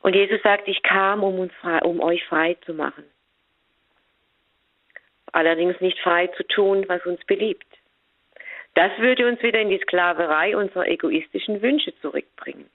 Und 0.00 0.16
Jesus 0.16 0.40
sagt, 0.40 0.66
ich 0.68 0.82
kam, 0.82 1.22
um, 1.22 1.38
uns 1.38 1.52
frei, 1.60 1.80
um 1.80 2.00
euch 2.00 2.24
frei 2.24 2.56
zu 2.64 2.72
machen. 2.72 3.04
Allerdings 5.32 5.78
nicht 5.82 5.98
frei 5.98 6.28
zu 6.28 6.44
tun, 6.44 6.86
was 6.88 7.04
uns 7.04 7.22
beliebt. 7.26 7.75
Das 8.76 8.92
würde 8.98 9.26
uns 9.26 9.42
wieder 9.42 9.58
in 9.58 9.70
die 9.70 9.78
Sklaverei 9.78 10.54
unserer 10.54 10.86
egoistischen 10.86 11.62
Wünsche 11.62 11.98
zurückbringen. 12.02 12.68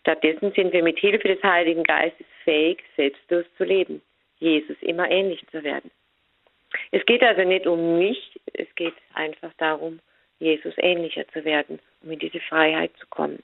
Stattdessen 0.00 0.52
sind 0.52 0.72
wir 0.72 0.82
mit 0.82 0.98
Hilfe 0.98 1.28
des 1.28 1.42
Heiligen 1.42 1.84
Geistes 1.84 2.26
fähig, 2.44 2.82
selbstlos 2.96 3.44
zu 3.58 3.64
leben, 3.64 4.00
Jesus 4.38 4.76
immer 4.80 5.10
ähnlich 5.10 5.46
zu 5.50 5.62
werden. 5.62 5.90
Es 6.92 7.04
geht 7.04 7.22
also 7.22 7.44
nicht 7.44 7.66
um 7.66 7.98
mich, 7.98 8.40
es 8.54 8.74
geht 8.74 8.94
einfach 9.12 9.52
darum, 9.58 10.00
Jesus 10.38 10.72
ähnlicher 10.78 11.28
zu 11.28 11.44
werden, 11.44 11.78
um 12.02 12.10
in 12.10 12.20
diese 12.20 12.40
Freiheit 12.40 12.92
zu 12.96 13.06
kommen. 13.08 13.42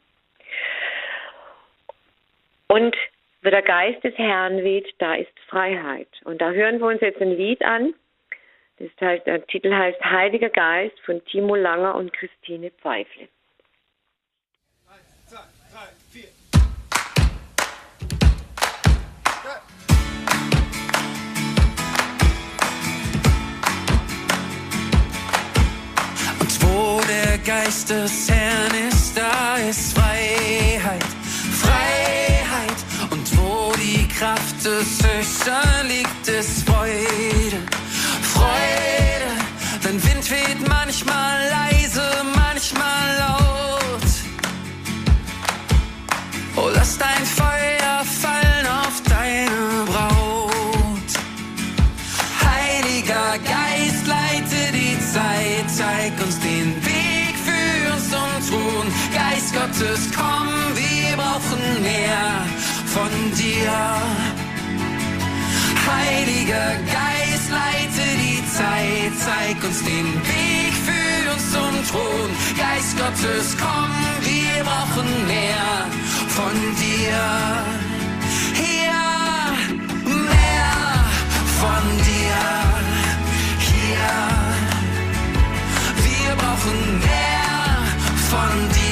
Und 2.68 2.96
wo 3.42 3.50
der 3.50 3.60
Geist 3.60 4.02
des 4.02 4.16
Herrn 4.16 4.64
weht, 4.64 4.88
da 5.00 5.16
ist 5.16 5.38
Freiheit. 5.48 6.08
Und 6.24 6.40
da 6.40 6.50
hören 6.50 6.78
wir 6.78 6.86
uns 6.86 7.02
jetzt 7.02 7.20
ein 7.20 7.36
Lied 7.36 7.62
an. 7.62 7.92
Das 8.78 8.90
heißt, 9.00 9.26
der 9.26 9.46
Titel 9.46 9.72
heißt 9.72 10.00
Heiliger 10.04 10.50
Geist 10.50 10.98
von 11.04 11.24
Timo 11.26 11.54
Langer 11.54 11.94
und 11.94 12.12
Christine 12.12 12.70
Pfeifle. 12.70 13.28
Geist 27.44 27.90
des 27.90 28.30
Herrn 28.30 28.88
ist, 28.88 29.14
da 29.18 29.56
ist 29.56 29.92
Freiheit, 29.92 31.04
Freiheit. 31.60 33.10
Und 33.10 33.36
wo 33.36 33.70
die 33.76 34.08
Kraft 34.08 34.64
des 34.64 34.98
Höchsten 35.02 35.88
liegt, 35.88 36.26
ist 36.26 36.66
Freude. 36.66 37.83
Denn 39.84 40.02
Wind 40.02 40.30
weht 40.30 40.68
manchmal 40.68 41.38
leise, 41.50 42.02
manchmal 42.34 43.06
laut. 43.18 44.10
Oh, 46.56 46.70
lass 46.74 46.96
dein 46.98 47.24
Feuer 47.24 48.02
fallen 48.22 48.66
auf 48.66 49.02
deine 49.08 49.84
Braut. 49.84 51.10
Heiliger 52.44 53.38
Geist, 53.38 54.06
leite 54.06 54.72
die 54.72 54.98
Zeit, 55.12 55.66
zeig 55.70 56.12
uns 56.24 56.40
den 56.40 56.74
Weg 56.84 57.04
tun. 58.48 58.86
Geist 59.12 59.52
Gottes, 59.54 60.10
komm, 60.14 60.48
wir 60.74 61.16
brauchen 61.16 61.82
mehr 61.82 62.44
von 62.86 63.10
dir. 63.36 63.72
Heiliger 65.86 66.76
Geist, 66.92 67.13
Zeit, 68.84 69.12
zeig 69.18 69.64
uns 69.64 69.82
den 69.82 70.06
Weg, 70.26 70.72
führ 70.84 71.32
uns 71.32 71.52
zum 71.52 71.74
Thron. 71.90 72.30
Geist 72.56 72.96
Gottes, 72.98 73.56
komm, 73.58 73.90
wir 74.20 74.64
brauchen 74.64 75.26
mehr 75.26 75.86
von 76.28 76.54
dir. 76.82 77.20
Hier, 78.54 79.02
mehr 80.04 80.74
von 81.60 81.84
dir. 82.08 82.42
Hier, 83.68 84.14
wir 86.04 86.36
brauchen 86.36 86.98
mehr 87.00 87.64
von 88.30 88.68
dir. 88.70 88.84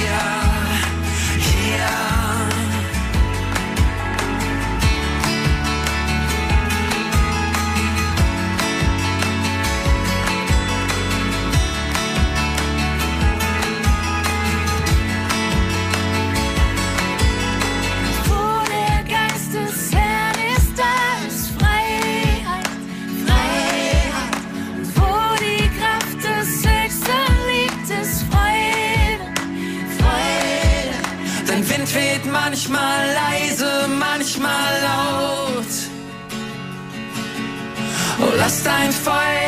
Oh, 38.65 38.69
lass 38.69 39.42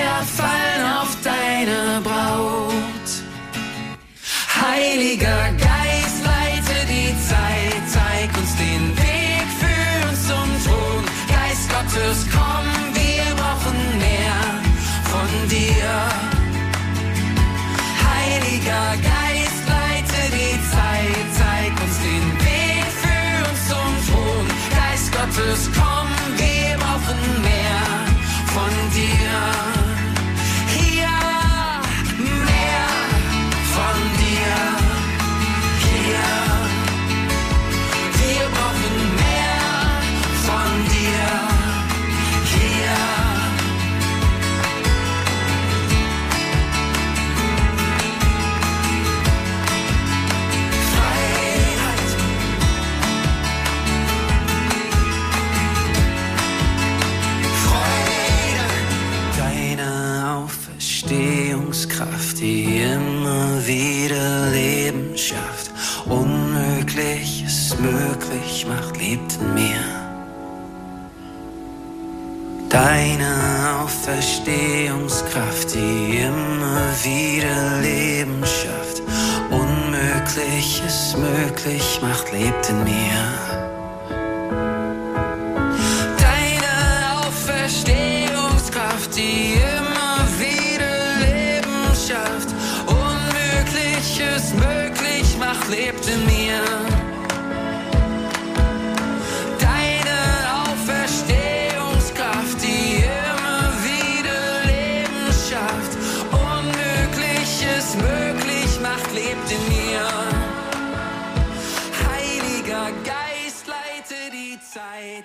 Möglich 81.64 81.98
macht, 82.03 82.31
lebt 82.31 82.68
in 82.68 82.85
mir. 82.85 83.53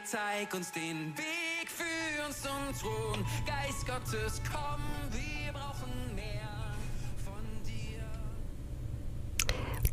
Zeig 0.06 0.54
uns 0.54 0.72
den 0.72 1.18
Weg, 1.18 1.70
für 1.70 2.28
uns 2.28 2.42
zum 2.42 2.52
Thron. 2.80 3.26
Geist 3.46 3.86
Gottes, 3.86 4.42
komm, 4.52 4.82
wir 5.12 5.54
brauchen 5.54 6.16
mehr. 6.16 6.50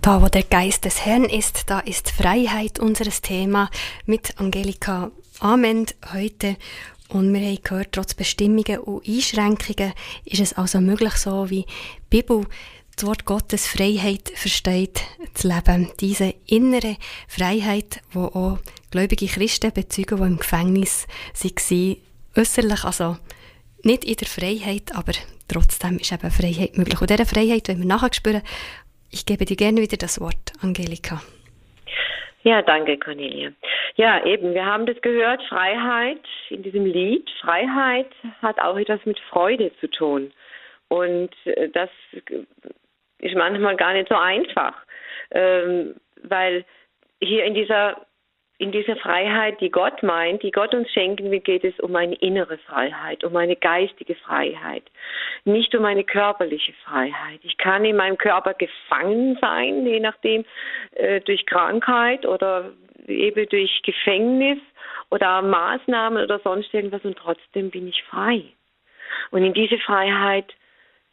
Da, 0.06 0.22
wo 0.22 0.28
der 0.28 0.44
Geist 0.44 0.84
des 0.84 1.04
Herrn 1.04 1.24
ist, 1.24 1.68
da 1.68 1.80
ist 1.80 2.12
Freiheit 2.12 2.78
unseres 2.78 3.22
Thema 3.22 3.68
mit 4.04 4.38
Angelika 4.38 5.10
Amend 5.40 5.96
heute. 6.12 6.56
Und 7.08 7.34
wir 7.34 7.40
haben 7.40 7.58
gehört, 7.60 7.90
trotz 7.90 8.14
Bestimmungen 8.14 8.78
und 8.78 9.04
Einschränkungen 9.04 9.94
ist 10.24 10.40
es 10.40 10.52
also 10.52 10.80
möglich, 10.80 11.14
so 11.14 11.50
wie 11.50 11.62
die 11.62 12.22
Bibel 12.22 12.46
das 12.94 13.04
Wort 13.04 13.24
Gottes 13.24 13.66
Freiheit 13.66 14.30
versteht, 14.32 15.02
zu 15.34 15.48
leben. 15.48 15.90
Diese 15.98 16.34
innere 16.46 16.96
Freiheit, 17.26 18.00
wo 18.12 18.26
auch 18.26 18.58
gläubige 18.90 19.26
Christen 19.26 19.72
bezeugen, 19.72 20.18
die 20.18 20.24
im 20.24 20.38
Gefängnis 20.38 21.06
waren, 21.34 21.96
äußerlich, 22.36 22.84
also 22.84 23.16
nicht 23.82 24.04
in 24.04 24.16
der 24.16 24.28
Freiheit, 24.28 24.94
aber 24.94 25.12
trotzdem 25.48 25.98
ist 25.98 26.12
eben 26.12 26.30
Freiheit 26.30 26.76
möglich. 26.76 27.00
Und 27.00 27.10
diese 27.10 27.26
Freiheit 27.26 27.68
wenn 27.68 27.78
wir 27.78 27.86
nachher 27.86 28.12
spüren 28.12 28.42
ich 29.10 29.24
gebe 29.24 29.44
dir 29.44 29.56
gerne 29.56 29.80
wieder 29.80 29.96
das 29.96 30.20
Wort, 30.20 30.52
Angelika. 30.62 31.22
Ja, 32.42 32.62
danke, 32.62 32.98
Cornelia. 32.98 33.50
Ja, 33.96 34.24
eben, 34.24 34.54
wir 34.54 34.64
haben 34.64 34.86
das 34.86 35.00
gehört, 35.00 35.42
Freiheit, 35.48 36.20
in 36.50 36.62
diesem 36.62 36.84
Lied, 36.84 37.28
Freiheit, 37.40 38.10
hat 38.42 38.60
auch 38.60 38.76
etwas 38.76 39.04
mit 39.04 39.18
Freude 39.30 39.72
zu 39.80 39.88
tun. 39.88 40.32
Und 40.88 41.30
äh, 41.44 41.68
das 41.70 41.90
ist 43.18 43.34
manchmal 43.34 43.76
gar 43.76 43.94
nicht 43.94 44.08
so 44.08 44.14
einfach, 44.14 44.74
ähm, 45.30 45.96
weil 46.22 46.64
hier 47.20 47.44
in 47.44 47.54
dieser 47.54 48.05
in 48.58 48.72
dieser 48.72 48.96
Freiheit, 48.96 49.60
die 49.60 49.70
Gott 49.70 50.02
meint, 50.02 50.42
die 50.42 50.50
Gott 50.50 50.74
uns 50.74 50.90
schenken 50.90 51.30
will, 51.30 51.40
geht 51.40 51.64
es 51.64 51.78
um 51.80 51.94
eine 51.94 52.14
innere 52.16 52.56
Freiheit, 52.58 53.22
um 53.22 53.36
eine 53.36 53.54
geistige 53.54 54.14
Freiheit, 54.14 54.82
nicht 55.44 55.74
um 55.74 55.84
eine 55.84 56.04
körperliche 56.04 56.72
Freiheit. 56.84 57.40
Ich 57.42 57.58
kann 57.58 57.84
in 57.84 57.96
meinem 57.96 58.16
Körper 58.16 58.54
gefangen 58.54 59.36
sein, 59.40 59.86
je 59.86 60.00
nachdem, 60.00 60.44
äh, 60.92 61.20
durch 61.20 61.44
Krankheit 61.44 62.24
oder 62.24 62.72
eben 63.06 63.46
durch 63.50 63.82
Gefängnis 63.82 64.58
oder 65.10 65.42
Maßnahmen 65.42 66.22
oder 66.22 66.38
sonst 66.38 66.72
irgendwas 66.72 67.04
und 67.04 67.18
trotzdem 67.18 67.70
bin 67.70 67.88
ich 67.88 68.02
frei. 68.04 68.42
Und 69.30 69.44
in 69.44 69.52
diese 69.52 69.78
Freiheit, 69.78 70.54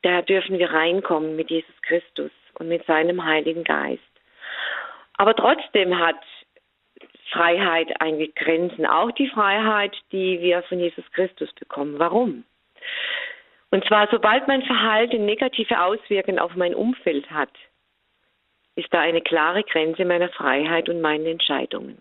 da 0.01 0.21
dürfen 0.21 0.59
wir 0.59 0.71
reinkommen 0.71 1.35
mit 1.35 1.49
Jesus 1.49 1.75
Christus 1.81 2.31
und 2.57 2.69
mit 2.69 2.85
seinem 2.85 3.23
Heiligen 3.23 3.65
Geist. 3.65 4.01
Aber 5.17 5.35
trotzdem 5.35 5.99
hat 5.99 6.15
Freiheit 7.33 7.89
einige 7.99 8.31
Grenzen, 8.33 8.85
auch 8.85 9.11
die 9.11 9.27
Freiheit, 9.27 9.95
die 10.11 10.39
wir 10.39 10.61
von 10.63 10.79
Jesus 10.79 11.03
Christus 11.11 11.51
bekommen. 11.53 11.99
Warum? 11.99 12.45
Und 13.71 13.85
zwar, 13.85 14.07
sobald 14.11 14.47
mein 14.47 14.61
Verhalten 14.61 15.25
negative 15.25 15.81
Auswirkungen 15.81 16.39
auf 16.39 16.55
mein 16.55 16.75
Umfeld 16.75 17.29
hat, 17.31 17.49
ist 18.75 18.93
da 18.93 19.01
eine 19.01 19.21
klare 19.21 19.63
Grenze 19.63 20.05
meiner 20.05 20.29
Freiheit 20.29 20.89
und 20.89 21.01
meinen 21.01 21.25
Entscheidungen. 21.25 21.97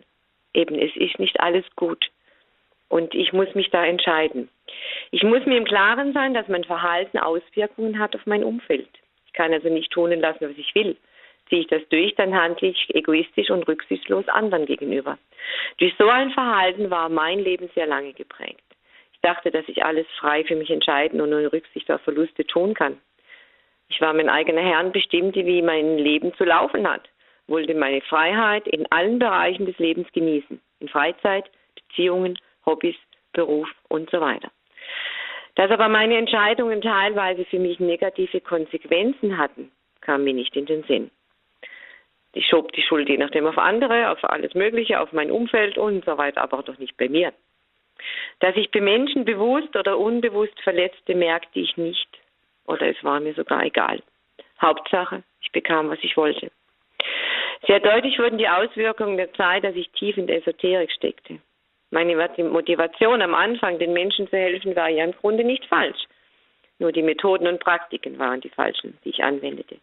Eben, 0.54 0.78
es 0.78 0.94
ist 0.96 1.18
nicht 1.18 1.40
alles 1.40 1.64
gut. 1.76 2.10
Und 2.88 3.14
ich 3.14 3.32
muss 3.32 3.54
mich 3.54 3.70
da 3.70 3.86
entscheiden. 3.86 4.50
Ich 5.10 5.22
muss 5.22 5.46
mir 5.46 5.56
im 5.56 5.64
Klaren 5.64 6.12
sein, 6.12 6.34
dass 6.34 6.46
mein 6.48 6.64
Verhalten 6.64 7.18
Auswirkungen 7.18 7.98
hat 7.98 8.14
auf 8.14 8.26
mein 8.26 8.44
Umfeld. 8.44 8.88
Ich 9.26 9.32
kann 9.32 9.52
also 9.52 9.70
nicht 9.70 9.90
tun 9.92 10.10
lassen, 10.12 10.50
was 10.50 10.58
ich 10.58 10.74
will 10.74 10.96
ziehe 11.52 11.60
ich 11.60 11.66
das 11.66 11.86
durch, 11.90 12.14
dann 12.14 12.34
handle 12.34 12.68
ich 12.68 12.94
egoistisch 12.94 13.50
und 13.50 13.68
rücksichtslos 13.68 14.26
anderen 14.28 14.64
gegenüber. 14.64 15.18
Durch 15.76 15.94
so 15.98 16.08
ein 16.08 16.30
Verhalten 16.30 16.90
war 16.90 17.10
mein 17.10 17.40
Leben 17.40 17.68
sehr 17.74 17.86
lange 17.86 18.14
geprägt. 18.14 18.64
Ich 19.12 19.20
dachte, 19.20 19.50
dass 19.50 19.68
ich 19.68 19.84
alles 19.84 20.06
frei 20.18 20.44
für 20.44 20.56
mich 20.56 20.70
entscheiden 20.70 21.20
und 21.20 21.32
ohne 21.32 21.52
Rücksicht 21.52 21.90
auf 21.90 22.00
Verluste 22.00 22.46
tun 22.46 22.72
kann. 22.72 22.98
Ich 23.88 24.00
war 24.00 24.14
mein 24.14 24.30
eigener 24.30 24.62
Herr 24.62 24.80
und 24.80 24.94
bestimmte, 24.94 25.44
wie 25.44 25.60
mein 25.60 25.98
Leben 25.98 26.32
zu 26.34 26.44
laufen 26.44 26.88
hat, 26.90 27.06
wollte 27.46 27.74
meine 27.74 28.00
Freiheit 28.00 28.66
in 28.66 28.90
allen 28.90 29.18
Bereichen 29.18 29.66
des 29.66 29.78
Lebens 29.78 30.10
genießen, 30.12 30.58
in 30.80 30.88
Freizeit, 30.88 31.50
Beziehungen, 31.74 32.38
Hobbys, 32.64 32.96
Beruf 33.34 33.68
und 33.88 34.08
so 34.08 34.22
weiter. 34.22 34.50
Dass 35.56 35.70
aber 35.70 35.90
meine 35.90 36.16
Entscheidungen 36.16 36.80
teilweise 36.80 37.44
für 37.44 37.58
mich 37.58 37.78
negative 37.78 38.40
Konsequenzen 38.40 39.36
hatten, 39.36 39.70
kam 40.00 40.24
mir 40.24 40.32
nicht 40.32 40.56
in 40.56 40.64
den 40.64 40.82
Sinn. 40.84 41.10
Ich 42.34 42.46
schob 42.46 42.72
die 42.72 42.82
Schuld 42.82 43.08
je 43.08 43.18
nachdem 43.18 43.46
auf 43.46 43.58
andere, 43.58 44.10
auf 44.10 44.24
alles 44.24 44.54
Mögliche, 44.54 45.00
auf 45.00 45.12
mein 45.12 45.30
Umfeld 45.30 45.76
und 45.76 46.04
so 46.04 46.16
weiter, 46.16 46.42
aber 46.42 46.62
doch 46.62 46.78
nicht 46.78 46.96
bei 46.96 47.08
mir. 47.08 47.32
Dass 48.40 48.56
ich 48.56 48.70
bei 48.70 48.80
Menschen 48.80 49.24
bewusst 49.24 49.76
oder 49.76 49.98
unbewusst 49.98 50.58
verletzte, 50.62 51.14
merkte 51.14 51.60
ich 51.60 51.76
nicht. 51.76 52.08
Oder 52.66 52.88
es 52.88 53.04
war 53.04 53.20
mir 53.20 53.34
sogar 53.34 53.62
egal. 53.64 54.02
Hauptsache, 54.60 55.22
ich 55.40 55.52
bekam, 55.52 55.90
was 55.90 55.98
ich 56.02 56.16
wollte. 56.16 56.50
Sehr 57.66 57.80
deutlich 57.80 58.18
wurden 58.18 58.38
die 58.38 58.48
Auswirkungen 58.48 59.16
der 59.16 59.32
Zeit, 59.34 59.64
dass 59.64 59.76
ich 59.76 59.90
tief 59.90 60.16
in 60.16 60.26
der 60.26 60.38
Esoterik 60.38 60.90
steckte. 60.90 61.38
Meine 61.90 62.16
Motivation 62.16 63.20
am 63.20 63.34
Anfang, 63.34 63.78
den 63.78 63.92
Menschen 63.92 64.28
zu 64.28 64.36
helfen, 64.36 64.74
war 64.74 64.88
ja 64.88 65.04
im 65.04 65.12
Grunde 65.12 65.44
nicht 65.44 65.64
falsch. 65.66 66.06
Nur 66.78 66.90
die 66.90 67.02
Methoden 67.02 67.46
und 67.46 67.60
Praktiken 67.60 68.18
waren 68.18 68.40
die 68.40 68.48
falschen, 68.48 68.98
die 69.04 69.10
ich 69.10 69.22
anwendete. 69.22 69.76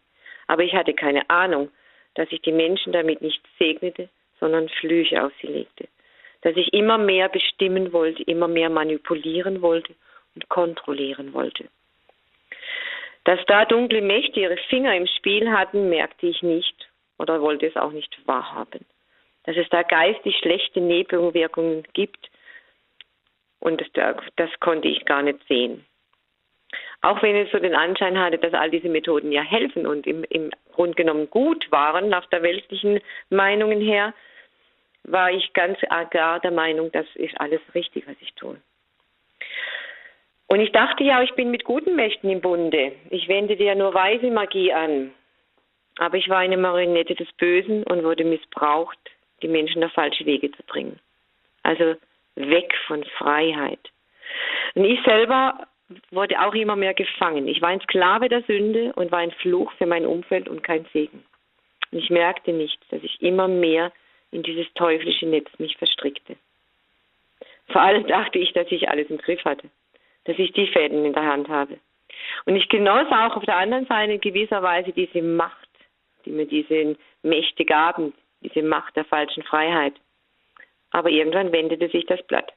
Aber 0.48 0.64
ich 0.64 0.74
hatte 0.74 0.92
keine 0.92 1.30
Ahnung, 1.30 1.70
dass 2.14 2.30
ich 2.30 2.42
die 2.42 2.52
Menschen 2.52 2.92
damit 2.92 3.22
nicht 3.22 3.42
segnete, 3.58 4.08
sondern 4.38 4.68
Flüche 4.68 5.24
auf 5.24 5.32
sie 5.40 5.48
legte. 5.48 5.88
Dass 6.42 6.56
ich 6.56 6.72
immer 6.72 6.98
mehr 6.98 7.28
bestimmen 7.28 7.92
wollte, 7.92 8.22
immer 8.22 8.48
mehr 8.48 8.70
manipulieren 8.70 9.62
wollte 9.62 9.94
und 10.34 10.48
kontrollieren 10.48 11.32
wollte. 11.32 11.68
Dass 13.24 13.38
da 13.46 13.64
dunkle 13.66 14.00
Mächte 14.00 14.40
ihre 14.40 14.56
Finger 14.68 14.96
im 14.96 15.06
Spiel 15.06 15.50
hatten, 15.50 15.90
merkte 15.90 16.26
ich 16.26 16.42
nicht 16.42 16.88
oder 17.18 17.40
wollte 17.42 17.66
es 17.66 17.76
auch 17.76 17.92
nicht 17.92 18.16
wahrhaben. 18.26 18.86
Dass 19.44 19.56
es 19.56 19.68
da 19.68 19.82
geistig 19.82 20.36
schlechte 20.38 20.80
Nebenwirkungen 20.80 21.84
gibt 21.92 22.30
und 23.60 23.80
das, 23.80 24.16
das 24.36 24.50
konnte 24.60 24.88
ich 24.88 25.04
gar 25.04 25.22
nicht 25.22 25.46
sehen. 25.46 25.84
Auch 27.02 27.22
wenn 27.22 27.34
es 27.36 27.50
so 27.50 27.58
den 27.58 27.74
Anschein 27.74 28.18
hatte, 28.18 28.38
dass 28.38 28.52
all 28.52 28.70
diese 28.70 28.88
Methoden 28.88 29.32
ja 29.32 29.42
helfen 29.42 29.86
und 29.86 30.06
im, 30.06 30.24
im 30.24 30.50
Grund 30.72 30.96
genommen 30.96 31.30
gut 31.30 31.70
waren, 31.70 32.08
nach 32.08 32.26
der 32.26 32.42
weltlichen 32.42 33.00
Meinungen 33.30 33.80
her, 33.80 34.12
war 35.04 35.30
ich 35.30 35.52
ganz 35.54 35.78
gar 36.10 36.40
der 36.40 36.50
Meinung, 36.50 36.92
das 36.92 37.06
ist 37.14 37.40
alles 37.40 37.60
richtig, 37.74 38.06
was 38.06 38.16
ich 38.20 38.34
tue. 38.34 38.60
Und 40.46 40.60
ich 40.60 40.72
dachte 40.72 41.04
ja, 41.04 41.22
ich 41.22 41.32
bin 41.34 41.50
mit 41.50 41.64
guten 41.64 41.94
Mächten 41.96 42.28
im 42.28 42.40
Bunde. 42.40 42.92
Ich 43.10 43.28
wendete 43.28 43.62
ja 43.62 43.74
nur 43.74 43.94
weise 43.94 44.30
Magie 44.30 44.72
an. 44.72 45.12
Aber 45.98 46.16
ich 46.16 46.28
war 46.28 46.38
eine 46.38 46.56
Marionette 46.56 47.14
des 47.14 47.30
Bösen 47.34 47.84
und 47.84 48.02
wurde 48.02 48.24
missbraucht, 48.24 48.98
die 49.42 49.48
Menschen 49.48 49.84
auf 49.84 49.92
falsche 49.92 50.26
Wege 50.26 50.50
zu 50.50 50.62
bringen. 50.64 50.98
Also 51.62 51.94
weg 52.34 52.74
von 52.86 53.04
Freiheit. 53.04 53.78
Und 54.74 54.84
ich 54.84 55.00
selber 55.04 55.68
wurde 56.10 56.40
auch 56.40 56.54
immer 56.54 56.76
mehr 56.76 56.94
gefangen. 56.94 57.48
Ich 57.48 57.60
war 57.60 57.70
ein 57.70 57.80
Sklave 57.80 58.28
der 58.28 58.42
Sünde 58.42 58.92
und 58.94 59.10
war 59.10 59.20
ein 59.20 59.32
Fluch 59.32 59.72
für 59.72 59.86
mein 59.86 60.06
Umfeld 60.06 60.48
und 60.48 60.62
kein 60.62 60.86
Segen. 60.92 61.24
Und 61.90 61.98
ich 61.98 62.10
merkte 62.10 62.52
nicht, 62.52 62.78
dass 62.90 63.02
ich 63.02 63.20
immer 63.20 63.48
mehr 63.48 63.92
in 64.30 64.42
dieses 64.42 64.72
teuflische 64.74 65.26
Netz 65.26 65.48
mich 65.58 65.76
verstrickte. 65.76 66.36
Vor 67.68 67.82
allem 67.82 68.06
dachte 68.06 68.38
ich, 68.38 68.52
dass 68.52 68.70
ich 68.70 68.88
alles 68.88 69.10
im 69.10 69.18
Griff 69.18 69.44
hatte, 69.44 69.68
dass 70.24 70.38
ich 70.38 70.52
die 70.52 70.66
Fäden 70.68 71.04
in 71.04 71.12
der 71.12 71.26
Hand 71.26 71.48
habe. 71.48 71.78
Und 72.44 72.56
ich 72.56 72.68
genoss 72.68 73.06
auch 73.10 73.36
auf 73.36 73.44
der 73.44 73.56
anderen 73.56 73.86
Seite 73.86 74.12
in 74.12 74.20
gewisser 74.20 74.62
Weise 74.62 74.92
diese 74.92 75.22
Macht, 75.22 75.68
die 76.24 76.30
mir 76.30 76.46
diese 76.46 76.96
Mächte 77.22 77.64
gaben, 77.64 78.12
diese 78.42 78.62
Macht 78.62 78.96
der 78.96 79.04
falschen 79.04 79.42
Freiheit. 79.42 79.94
Aber 80.90 81.08
irgendwann 81.10 81.52
wendete 81.52 81.88
sich 81.88 82.06
das 82.06 82.22
Blatt. 82.26 82.52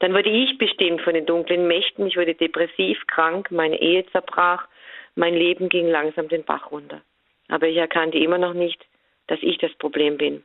Dann 0.00 0.12
wurde 0.14 0.30
ich 0.30 0.58
bestimmt 0.58 1.00
von 1.02 1.14
den 1.14 1.26
dunklen 1.26 1.66
Mächten, 1.66 2.06
ich 2.06 2.16
wurde 2.16 2.34
depressiv, 2.34 3.06
krank, 3.06 3.50
meine 3.50 3.80
Ehe 3.80 4.04
zerbrach, 4.06 4.66
mein 5.14 5.34
Leben 5.34 5.68
ging 5.68 5.88
langsam 5.88 6.28
den 6.28 6.44
Bach 6.44 6.70
runter. 6.70 7.02
Aber 7.48 7.68
ich 7.68 7.76
erkannte 7.76 8.18
immer 8.18 8.38
noch 8.38 8.54
nicht, 8.54 8.84
dass 9.26 9.38
ich 9.42 9.58
das 9.58 9.72
Problem 9.74 10.16
bin. 10.16 10.42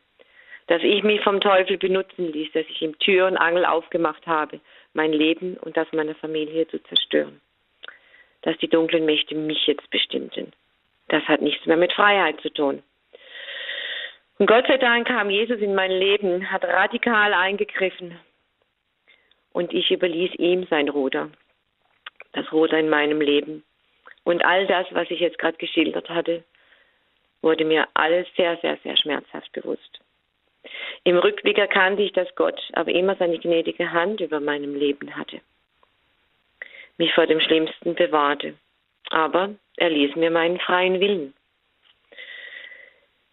Dass 0.67 0.83
ich 0.83 1.03
mich 1.03 1.21
vom 1.21 1.39
Teufel 1.39 1.77
benutzen 1.77 2.31
ließ, 2.31 2.51
dass 2.51 2.65
ich 2.67 2.81
ihm 2.81 2.97
Tür 2.99 3.27
und 3.27 3.37
Angel 3.37 3.65
aufgemacht 3.65 4.27
habe, 4.27 4.59
mein 4.93 5.13
Leben 5.13 5.55
und 5.57 5.77
das 5.77 5.91
meiner 5.93 6.15
Familie 6.15 6.67
zu 6.67 6.79
zerstören. 6.83 7.39
Dass 8.41 8.57
die 8.57 8.67
dunklen 8.67 9.05
Mächte 9.05 9.35
mich 9.35 9.65
jetzt 9.67 9.89
bestimmten. 9.89 10.51
Das 11.07 11.23
hat 11.23 11.41
nichts 11.41 11.65
mehr 11.65 11.77
mit 11.77 11.93
Freiheit 11.93 12.41
zu 12.41 12.49
tun. 12.49 12.83
Und 14.39 14.45
Gott 14.45 14.67
sei 14.67 14.77
Dank 14.77 15.07
kam 15.07 15.29
Jesus 15.29 15.59
in 15.59 15.73
mein 15.73 15.91
Leben, 15.91 16.51
hat 16.51 16.63
radikal 16.65 17.33
eingegriffen 17.33 18.19
und 19.57 19.73
ich 19.73 19.89
überließ 19.89 20.35
ihm 20.35 20.67
sein 20.69 20.87
Ruder, 20.87 21.31
das 22.33 22.51
Ruder 22.51 22.77
in 22.77 22.89
meinem 22.89 23.19
Leben. 23.19 23.63
Und 24.23 24.45
all 24.45 24.67
das, 24.67 24.85
was 24.91 25.09
ich 25.09 25.19
jetzt 25.19 25.39
gerade 25.39 25.57
geschildert 25.57 26.09
hatte, 26.09 26.43
wurde 27.41 27.65
mir 27.65 27.87
alles 27.95 28.27
sehr, 28.37 28.57
sehr, 28.57 28.77
sehr 28.83 28.95
schmerzhaft 28.97 29.51
bewusst. 29.53 29.99
Im 31.03 31.17
Rückblick 31.17 31.57
erkannte 31.57 32.03
ich, 32.03 32.13
dass 32.13 32.35
Gott 32.35 32.61
aber 32.73 32.91
immer 32.91 33.15
seine 33.15 33.39
gnädige 33.39 33.91
Hand 33.91 34.21
über 34.21 34.39
meinem 34.39 34.75
Leben 34.75 35.15
hatte, 35.15 35.41
mich 36.97 37.11
vor 37.15 37.25
dem 37.25 37.39
Schlimmsten 37.39 37.95
bewahrte, 37.95 38.53
aber 39.09 39.55
er 39.77 39.89
ließ 39.89 40.17
mir 40.17 40.29
meinen 40.29 40.59
freien 40.59 40.99
Willen. 40.99 41.33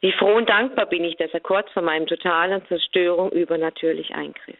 Wie 0.00 0.12
froh 0.12 0.36
und 0.36 0.48
dankbar 0.48 0.86
bin 0.86 1.04
ich, 1.04 1.16
dass 1.16 1.34
er 1.34 1.40
kurz 1.40 1.70
vor 1.72 1.82
meinem 1.82 2.06
totalen 2.06 2.66
Zerstörung 2.68 3.30
übernatürlich 3.30 4.14
eingriff. 4.14 4.56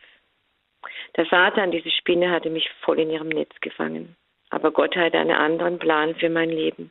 Der 1.17 1.27
Satan, 1.27 1.71
diese 1.71 1.91
Spinne, 1.91 2.31
hatte 2.31 2.51
mich 2.51 2.69
voll 2.81 2.99
in 2.99 3.11
ihrem 3.11 3.29
Netz 3.29 3.53
gefangen. 3.61 4.17
Aber 4.51 4.73
Gott 4.73 4.97
hatte 4.97 5.19
einen 5.19 5.31
anderen 5.31 5.79
Plan 5.79 6.15
für 6.17 6.29
mein 6.29 6.51
Leben. 6.51 6.91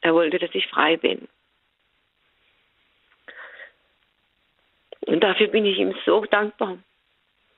Er 0.00 0.14
wollte, 0.14 0.38
dass 0.38 0.54
ich 0.54 0.66
frei 0.68 0.96
bin. 0.96 1.28
Und 5.06 5.20
dafür 5.24 5.48
bin 5.48 5.64
ich 5.64 5.78
ihm 5.78 5.94
so 6.04 6.24
dankbar, 6.26 6.78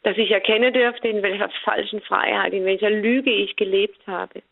dass 0.05 0.16
ich 0.16 0.31
erkennen 0.31 0.72
durfte, 0.72 1.09
in 1.09 1.22
welcher 1.22 1.50
falschen 1.64 2.00
Freiheit, 2.00 2.53
in 2.53 2.64
welcher 2.64 2.90
Lüge 2.90 3.33
ich 3.33 3.57
gelebt 3.57 4.00
habe. 4.07 4.42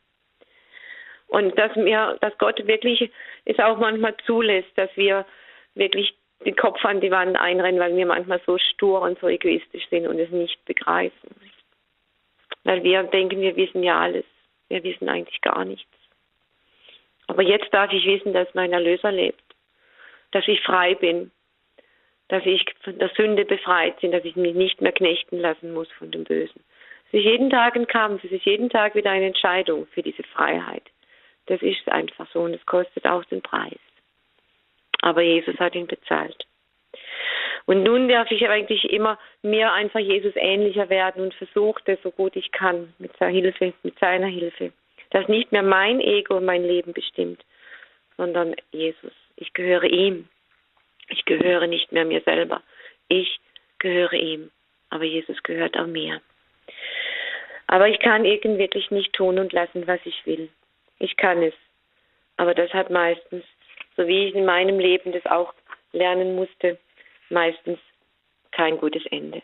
Und 1.28 1.56
dass 1.58 1.74
mir, 1.76 2.18
dass 2.20 2.36
Gott 2.38 2.66
wirklich 2.66 3.10
es 3.44 3.58
auch 3.58 3.78
manchmal 3.78 4.16
zulässt, 4.26 4.70
dass 4.76 4.90
wir 4.96 5.26
wirklich 5.74 6.17
den 6.44 6.56
Kopf 6.56 6.84
an 6.84 7.00
die 7.00 7.10
Wand 7.10 7.36
einrennen, 7.36 7.80
weil 7.80 7.96
wir 7.96 8.06
manchmal 8.06 8.40
so 8.46 8.58
stur 8.58 9.00
und 9.02 9.18
so 9.18 9.28
egoistisch 9.28 9.88
sind 9.88 10.06
und 10.06 10.18
es 10.18 10.30
nicht 10.30 10.64
begreifen. 10.64 11.34
Weil 12.64 12.82
wir 12.82 13.02
denken, 13.04 13.40
wir 13.40 13.56
wissen 13.56 13.82
ja 13.82 14.00
alles. 14.00 14.24
Wir 14.68 14.82
wissen 14.84 15.08
eigentlich 15.08 15.40
gar 15.40 15.64
nichts. 15.64 15.90
Aber 17.26 17.42
jetzt 17.42 17.72
darf 17.72 17.92
ich 17.92 18.04
wissen, 18.06 18.32
dass 18.32 18.52
mein 18.54 18.72
Erlöser 18.72 19.12
lebt, 19.12 19.42
dass 20.32 20.46
ich 20.48 20.60
frei 20.62 20.94
bin, 20.94 21.30
dass 22.28 22.44
ich 22.44 22.64
von 22.82 22.98
der 22.98 23.10
Sünde 23.10 23.44
befreit 23.44 24.00
bin, 24.00 24.12
dass 24.12 24.24
ich 24.24 24.36
mich 24.36 24.54
nicht 24.54 24.80
mehr 24.80 24.92
knechten 24.92 25.38
lassen 25.38 25.72
muss 25.72 25.90
von 25.92 26.10
dem 26.10 26.24
Bösen. 26.24 26.62
Es 27.08 27.14
ist 27.20 27.24
jeden 27.24 27.48
Tag 27.48 27.74
ein 27.74 27.86
Kampf, 27.86 28.22
es 28.24 28.32
ist 28.32 28.44
jeden 28.44 28.68
Tag 28.68 28.94
wieder 28.94 29.10
eine 29.10 29.26
Entscheidung 29.26 29.86
für 29.86 30.02
diese 30.02 30.22
Freiheit. 30.22 30.82
Das 31.46 31.62
ist 31.62 31.88
einfach 31.88 32.28
so 32.32 32.40
und 32.40 32.52
es 32.52 32.66
kostet 32.66 33.06
auch 33.06 33.24
den 33.24 33.40
Preis. 33.40 33.78
Aber 35.02 35.22
Jesus 35.22 35.58
hat 35.58 35.74
ihn 35.74 35.86
bezahlt. 35.86 36.46
Und 37.66 37.82
nun 37.82 38.08
darf 38.08 38.30
ich 38.30 38.48
eigentlich 38.48 38.90
immer 38.90 39.18
mehr 39.42 39.72
einfach 39.74 40.00
Jesus 40.00 40.32
ähnlicher 40.36 40.88
werden 40.88 41.22
und 41.22 41.34
versuche 41.34 41.82
das 41.84 41.98
so 42.02 42.10
gut 42.10 42.34
ich 42.34 42.50
kann 42.50 42.94
mit 42.98 43.14
seiner 43.18 43.32
Hilfe, 43.32 43.74
mit 43.82 43.98
seiner 43.98 44.26
Hilfe. 44.26 44.72
Dass 45.10 45.28
nicht 45.28 45.52
mehr 45.52 45.62
mein 45.62 46.00
Ego 46.00 46.40
mein 46.40 46.64
Leben 46.64 46.92
bestimmt, 46.92 47.44
sondern 48.16 48.54
Jesus. 48.72 49.12
Ich 49.36 49.52
gehöre 49.52 49.84
ihm. 49.84 50.28
Ich 51.08 51.24
gehöre 51.24 51.66
nicht 51.66 51.92
mehr 51.92 52.04
mir 52.04 52.20
selber. 52.22 52.62
Ich 53.08 53.38
gehöre 53.78 54.14
ihm. 54.14 54.50
Aber 54.90 55.04
Jesus 55.04 55.42
gehört 55.42 55.78
auch 55.78 55.86
mir. 55.86 56.20
Aber 57.66 57.88
ich 57.88 58.00
kann 58.00 58.24
eben 58.24 58.58
wirklich 58.58 58.90
nicht 58.90 59.12
tun 59.12 59.38
und 59.38 59.52
lassen, 59.52 59.86
was 59.86 60.00
ich 60.04 60.24
will. 60.26 60.48
Ich 60.98 61.16
kann 61.16 61.42
es. 61.42 61.54
Aber 62.38 62.54
das 62.54 62.72
hat 62.72 62.88
meistens, 62.88 63.44
so 63.98 64.06
wie 64.06 64.28
ich 64.28 64.34
in 64.34 64.46
meinem 64.46 64.78
Leben 64.78 65.12
das 65.12 65.26
auch 65.26 65.52
lernen 65.92 66.36
musste, 66.36 66.78
meistens 67.28 67.78
kein 68.52 68.78
gutes 68.78 69.04
Ende. 69.06 69.42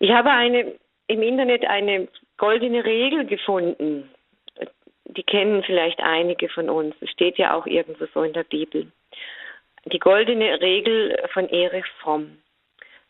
Ich 0.00 0.10
habe 0.10 0.30
eine, 0.30 0.74
im 1.06 1.22
Internet 1.22 1.64
eine 1.64 2.08
goldene 2.36 2.84
Regel 2.84 3.24
gefunden. 3.24 4.10
Die 5.04 5.22
kennen 5.22 5.62
vielleicht 5.62 6.00
einige 6.00 6.48
von 6.48 6.68
uns. 6.68 6.94
Es 7.00 7.10
steht 7.10 7.38
ja 7.38 7.54
auch 7.54 7.66
irgendwo 7.66 8.06
so 8.12 8.22
in 8.24 8.32
der 8.32 8.42
Bibel. 8.42 8.90
Die 9.86 10.00
goldene 10.00 10.60
Regel 10.60 11.16
von 11.32 11.48
Erich 11.48 11.86
Fromm. 12.00 12.38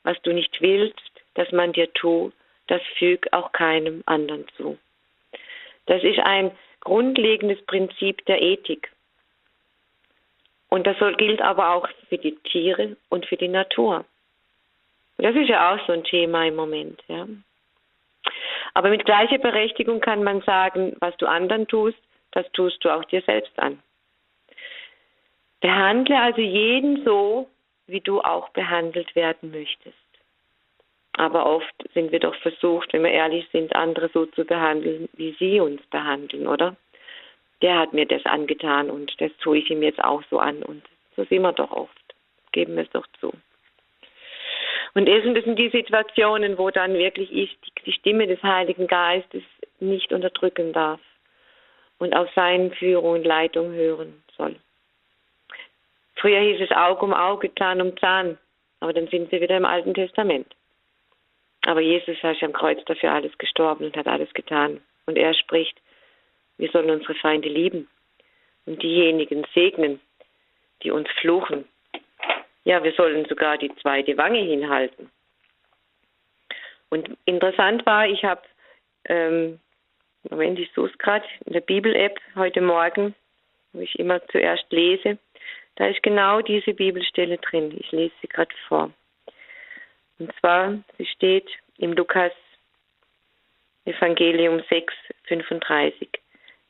Was 0.02 0.20
du 0.22 0.34
nicht 0.34 0.60
willst, 0.60 1.00
dass 1.32 1.50
man 1.50 1.72
dir 1.72 1.90
tut, 1.94 2.34
das 2.66 2.82
füg 2.98 3.26
auch 3.32 3.52
keinem 3.52 4.02
anderen 4.04 4.46
zu. 4.56 4.76
Das 5.86 6.02
ist 6.02 6.18
ein 6.18 6.50
grundlegendes 6.80 7.64
Prinzip 7.64 8.24
der 8.26 8.42
Ethik. 8.42 8.90
Und 10.74 10.88
das 10.88 10.96
gilt 11.18 11.40
aber 11.40 11.70
auch 11.70 11.86
für 12.08 12.18
die 12.18 12.34
Tiere 12.34 12.96
und 13.08 13.26
für 13.26 13.36
die 13.36 13.46
Natur. 13.46 14.04
Das 15.18 15.36
ist 15.36 15.48
ja 15.48 15.72
auch 15.72 15.86
so 15.86 15.92
ein 15.92 16.02
Thema 16.02 16.48
im 16.48 16.56
Moment. 16.56 17.00
Ja. 17.06 17.28
Aber 18.74 18.88
mit 18.88 19.04
gleicher 19.04 19.38
Berechtigung 19.38 20.00
kann 20.00 20.24
man 20.24 20.40
sagen, 20.40 20.96
was 20.98 21.16
du 21.18 21.26
anderen 21.26 21.68
tust, 21.68 21.96
das 22.32 22.50
tust 22.54 22.84
du 22.84 22.92
auch 22.92 23.04
dir 23.04 23.22
selbst 23.22 23.56
an. 23.56 23.80
Behandle 25.60 26.20
also 26.20 26.40
jeden 26.40 27.04
so, 27.04 27.48
wie 27.86 28.00
du 28.00 28.20
auch 28.20 28.48
behandelt 28.48 29.14
werden 29.14 29.52
möchtest. 29.52 29.94
Aber 31.16 31.46
oft 31.46 31.88
sind 31.94 32.10
wir 32.10 32.18
doch 32.18 32.34
versucht, 32.42 32.92
wenn 32.92 33.04
wir 33.04 33.12
ehrlich 33.12 33.46
sind, 33.52 33.76
andere 33.76 34.08
so 34.08 34.26
zu 34.26 34.44
behandeln, 34.44 35.08
wie 35.12 35.36
sie 35.38 35.60
uns 35.60 35.80
behandeln, 35.86 36.48
oder? 36.48 36.74
Der 37.64 37.78
hat 37.78 37.94
mir 37.94 38.04
das 38.04 38.22
angetan 38.26 38.90
und 38.90 39.18
das 39.22 39.34
tue 39.38 39.56
ich 39.56 39.70
ihm 39.70 39.82
jetzt 39.82 40.04
auch 40.04 40.22
so 40.28 40.38
an. 40.38 40.62
Und 40.62 40.82
so 41.16 41.24
sind 41.24 41.40
wir 41.40 41.52
doch 41.52 41.70
oft. 41.70 42.14
Geben 42.52 42.76
wir 42.76 42.82
es 42.82 42.90
doch 42.90 43.06
zu. 43.20 43.32
Und 44.92 45.08
das 45.08 45.24
sind 45.24 45.58
die 45.58 45.70
Situationen, 45.70 46.58
wo 46.58 46.68
dann 46.68 46.92
wirklich 46.92 47.32
ich 47.32 47.56
die 47.86 47.92
Stimme 47.92 48.26
des 48.26 48.42
Heiligen 48.42 48.86
Geistes 48.86 49.42
nicht 49.80 50.12
unterdrücken 50.12 50.74
darf 50.74 51.00
und 51.98 52.14
auf 52.14 52.28
seine 52.34 52.70
Führung 52.72 53.12
und 53.12 53.24
Leitung 53.24 53.72
hören 53.72 54.22
soll. 54.36 54.56
Früher 56.16 56.40
hieß 56.40 56.60
es 56.60 56.70
Auge 56.70 57.02
um 57.06 57.14
Auge, 57.14 57.50
Zahn 57.54 57.80
um 57.80 57.96
Zahn, 57.96 58.36
aber 58.80 58.92
dann 58.92 59.08
sind 59.08 59.32
wir 59.32 59.40
wieder 59.40 59.56
im 59.56 59.64
Alten 59.64 59.94
Testament. 59.94 60.54
Aber 61.62 61.80
Jesus 61.80 62.18
ist 62.22 62.42
am 62.42 62.52
Kreuz 62.52 62.78
dafür 62.84 63.12
alles 63.12 63.36
gestorben 63.38 63.86
und 63.86 63.96
hat 63.96 64.06
alles 64.06 64.32
getan. 64.34 64.82
Und 65.06 65.16
er 65.16 65.32
spricht, 65.32 65.80
wir 66.58 66.70
sollen 66.70 66.90
unsere 66.90 67.14
Feinde 67.14 67.48
lieben 67.48 67.88
und 68.66 68.82
diejenigen 68.82 69.44
segnen, 69.54 70.00
die 70.82 70.90
uns 70.90 71.08
fluchen. 71.20 71.64
Ja, 72.64 72.82
wir 72.82 72.92
sollen 72.92 73.26
sogar 73.26 73.58
die 73.58 73.74
zweite 73.76 74.16
Wange 74.16 74.40
hinhalten. 74.40 75.10
Und 76.90 77.16
interessant 77.24 77.84
war, 77.86 78.06
ich 78.06 78.24
habe, 78.24 78.42
ähm, 79.06 79.60
Moment, 80.30 80.58
ich 80.58 80.70
suche 80.72 80.90
es 80.90 80.98
gerade, 80.98 81.26
in 81.44 81.52
der 81.52 81.60
Bibel-App 81.60 82.18
heute 82.36 82.60
Morgen, 82.60 83.14
wo 83.72 83.80
ich 83.80 83.98
immer 83.98 84.24
zuerst 84.28 84.70
lese, 84.70 85.18
da 85.76 85.88
ist 85.88 86.02
genau 86.02 86.40
diese 86.40 86.72
Bibelstelle 86.72 87.38
drin. 87.38 87.74
Ich 87.78 87.90
lese 87.90 88.14
sie 88.22 88.28
gerade 88.28 88.54
vor. 88.68 88.92
Und 90.18 90.32
zwar, 90.38 90.78
sie 90.96 91.06
steht 91.06 91.50
im 91.78 91.92
Lukas 91.92 92.32
Evangelium 93.84 94.62
6, 94.70 94.94
35. 95.24 96.08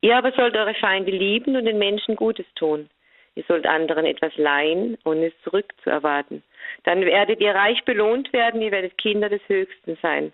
Ihr 0.05 0.19
aber 0.19 0.33
sollt 0.33 0.55
eure 0.55 0.75
Feinde 0.75 1.11
lieben 1.11 1.57
und 1.57 1.65
den 1.65 1.79
Menschen 1.79 2.15
Gutes 2.15 2.45
tun. 2.57 2.91
Ihr 3.37 3.45
sollt 3.49 3.65
anderen 3.65 4.05
etwas 4.05 4.37
leihen, 4.37 4.99
ohne 5.07 5.29
es 5.29 5.33
zurückzuerwarten. 5.45 6.43
Dann 6.83 7.07
werdet 7.07 7.41
ihr 7.41 7.55
reich 7.55 7.83
belohnt 7.87 8.31
werden, 8.35 8.61
ihr 8.61 8.71
werdet 8.71 8.99
Kinder 8.99 9.31
des 9.31 9.41
Höchsten 9.49 9.97
sein. 10.03 10.31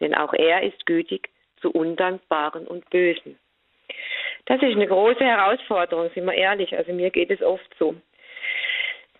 Denn 0.00 0.12
auch 0.12 0.32
er 0.34 0.64
ist 0.64 0.84
gütig 0.86 1.28
zu 1.60 1.70
Undankbaren 1.70 2.66
und 2.66 2.90
Bösen. 2.90 3.38
Das 4.46 4.60
ist 4.60 4.74
eine 4.74 4.88
große 4.88 5.24
Herausforderung, 5.24 6.10
sind 6.12 6.24
wir 6.24 6.34
ehrlich. 6.34 6.76
Also 6.76 6.92
mir 6.92 7.10
geht 7.10 7.30
es 7.30 7.42
oft 7.42 7.72
so 7.78 7.94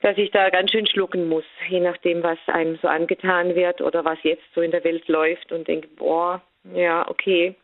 dass 0.00 0.18
ich 0.18 0.32
da 0.32 0.50
ganz 0.50 0.72
schön 0.72 0.88
schlucken 0.88 1.28
muss, 1.28 1.44
je 1.68 1.78
nachdem, 1.78 2.24
was 2.24 2.38
einem 2.48 2.76
so 2.82 2.88
angetan 2.88 3.54
wird 3.54 3.80
oder 3.80 4.04
was 4.04 4.18
jetzt 4.24 4.42
so 4.52 4.60
in 4.60 4.72
der 4.72 4.82
Welt 4.82 5.06
läuft 5.06 5.52
und 5.52 5.68
denke, 5.68 5.86
boah, 5.94 6.42
ja, 6.74 7.08
okay. 7.08 7.54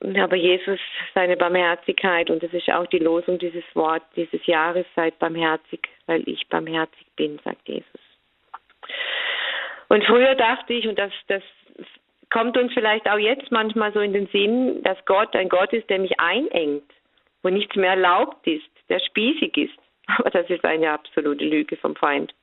Aber 0.00 0.36
Jesus, 0.36 0.78
seine 1.14 1.36
Barmherzigkeit, 1.36 2.30
und 2.30 2.42
das 2.42 2.52
ist 2.52 2.70
auch 2.70 2.86
die 2.86 2.98
Losung 2.98 3.38
dieses 3.38 3.64
Wort, 3.74 4.02
dieses 4.16 4.44
Jahres, 4.46 4.86
seid 4.94 5.18
barmherzig, 5.18 5.88
weil 6.06 6.28
ich 6.28 6.46
barmherzig 6.48 7.06
bin, 7.16 7.38
sagt 7.44 7.68
Jesus. 7.68 8.00
Und 9.88 10.04
früher 10.04 10.34
dachte 10.34 10.74
ich, 10.74 10.86
und 10.86 10.98
das, 10.98 11.12
das 11.26 11.42
kommt 12.30 12.56
uns 12.56 12.72
vielleicht 12.74 13.08
auch 13.08 13.18
jetzt 13.18 13.50
manchmal 13.50 13.92
so 13.92 14.00
in 14.00 14.12
den 14.12 14.26
Sinn, 14.28 14.82
dass 14.82 15.02
Gott 15.06 15.34
ein 15.34 15.48
Gott 15.48 15.72
ist, 15.72 15.88
der 15.90 15.98
mich 15.98 16.18
einengt, 16.20 16.90
wo 17.42 17.48
nichts 17.48 17.74
mehr 17.76 17.90
erlaubt 17.90 18.46
ist, 18.46 18.68
der 18.88 19.00
spießig 19.00 19.56
ist. 19.56 19.78
Aber 20.06 20.30
das 20.30 20.48
ist 20.48 20.64
eine 20.64 20.90
absolute 20.90 21.44
Lüge 21.44 21.76
vom 21.76 21.96
Feind. 21.96 22.34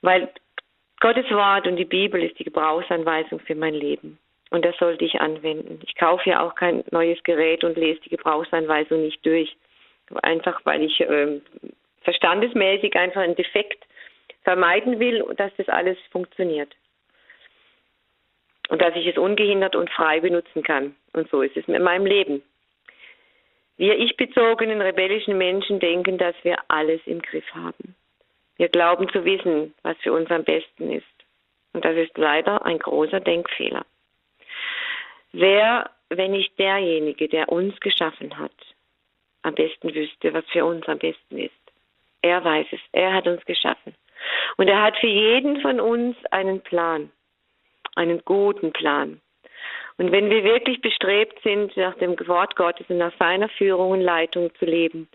Weil 0.00 0.28
Gottes 1.00 1.30
Wort 1.30 1.66
und 1.66 1.76
die 1.76 1.84
Bibel 1.84 2.22
ist 2.22 2.38
die 2.38 2.44
Gebrauchsanweisung 2.44 3.40
für 3.40 3.54
mein 3.54 3.74
Leben. 3.74 4.18
Und 4.50 4.64
das 4.64 4.76
sollte 4.78 5.04
ich 5.04 5.20
anwenden. 5.20 5.80
Ich 5.86 5.94
kaufe 5.96 6.30
ja 6.30 6.40
auch 6.40 6.54
kein 6.54 6.84
neues 6.90 7.22
Gerät 7.22 7.64
und 7.64 7.76
lese 7.76 8.00
die 8.00 8.10
Gebrauchsanweisung 8.10 9.02
nicht 9.02 9.24
durch. 9.24 9.56
Einfach 10.22 10.60
weil 10.64 10.82
ich 10.82 11.00
äh, 11.00 11.40
verstandesmäßig 12.02 12.96
einfach 12.96 13.20
einen 13.20 13.36
Defekt 13.36 13.84
vermeiden 14.42 14.98
will, 14.98 15.24
dass 15.36 15.54
das 15.56 15.68
alles 15.68 15.98
funktioniert. 16.10 16.74
Und 18.70 18.80
dass 18.80 18.96
ich 18.96 19.06
es 19.06 19.18
ungehindert 19.18 19.76
und 19.76 19.90
frei 19.90 20.20
benutzen 20.20 20.62
kann. 20.62 20.94
Und 21.12 21.28
so 21.30 21.42
ist 21.42 21.56
es 21.56 21.66
mit 21.68 21.82
meinem 21.82 22.06
Leben. 22.06 22.42
Wir 23.76 23.98
ich-bezogenen 23.98 24.80
rebellischen 24.80 25.38
Menschen 25.38 25.78
denken, 25.80 26.18
dass 26.18 26.34
wir 26.42 26.56
alles 26.68 27.00
im 27.06 27.20
Griff 27.22 27.44
haben. 27.54 27.94
Wir 28.56 28.68
glauben 28.68 29.08
zu 29.10 29.24
wissen, 29.24 29.74
was 29.82 29.96
für 29.98 30.12
uns 30.12 30.30
am 30.30 30.44
besten 30.44 30.90
ist. 30.90 31.06
Und 31.72 31.84
das 31.84 31.96
ist 31.96 32.16
leider 32.18 32.64
ein 32.66 32.78
großer 32.78 33.20
Denkfehler. 33.20 33.86
Wer, 35.32 35.90
wenn 36.08 36.32
nicht 36.32 36.58
derjenige, 36.58 37.28
der 37.28 37.48
uns 37.50 37.78
geschaffen 37.80 38.38
hat, 38.38 38.52
am 39.42 39.54
besten 39.54 39.94
wüsste, 39.94 40.32
was 40.32 40.44
für 40.46 40.64
uns 40.64 40.86
am 40.88 40.98
besten 40.98 41.38
ist? 41.38 41.52
Er 42.22 42.44
weiß 42.44 42.66
es. 42.72 42.80
Er 42.92 43.12
hat 43.12 43.26
uns 43.26 43.44
geschaffen. 43.44 43.94
Und 44.56 44.68
er 44.68 44.82
hat 44.82 44.96
für 44.96 45.06
jeden 45.06 45.60
von 45.60 45.80
uns 45.80 46.16
einen 46.30 46.60
Plan. 46.60 47.10
Einen 47.94 48.22
guten 48.24 48.72
Plan. 48.72 49.20
Und 49.96 50.12
wenn 50.12 50.30
wir 50.30 50.44
wirklich 50.44 50.80
bestrebt 50.80 51.40
sind, 51.42 51.76
nach 51.76 51.96
dem 51.96 52.16
Wort 52.28 52.54
Gottes 52.56 52.86
und 52.88 52.98
nach 52.98 53.16
seiner 53.18 53.48
Führung 53.48 53.90
und 53.90 54.00
Leitung 54.00 54.54
zu 54.54 54.64
leben, 54.64 55.08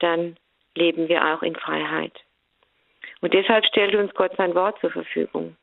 dann 0.00 0.36
leben 0.74 1.08
wir 1.08 1.24
auch 1.24 1.42
in 1.42 1.54
Freiheit. 1.54 2.12
Und 3.20 3.32
deshalb 3.32 3.64
stellt 3.66 3.94
uns 3.94 4.12
Gott 4.14 4.32
sein 4.36 4.54
Wort 4.54 4.78
zur 4.80 4.90
Verfügung. 4.90 5.56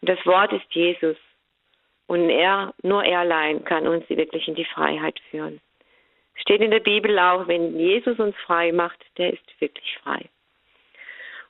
Und 0.00 0.08
das 0.08 0.24
Wort 0.24 0.52
ist 0.52 0.72
Jesus. 0.72 1.16
Und 2.10 2.28
er, 2.28 2.74
nur 2.82 3.04
er 3.04 3.20
allein 3.20 3.64
kann 3.64 3.86
uns 3.86 4.02
wirklich 4.10 4.48
in 4.48 4.56
die 4.56 4.64
Freiheit 4.64 5.20
führen. 5.30 5.60
Steht 6.34 6.60
in 6.60 6.72
der 6.72 6.80
Bibel 6.80 7.16
auch, 7.16 7.46
wenn 7.46 7.78
Jesus 7.78 8.18
uns 8.18 8.34
frei 8.46 8.72
macht, 8.72 8.98
der 9.16 9.32
ist 9.32 9.60
wirklich 9.60 9.96
frei. 10.02 10.24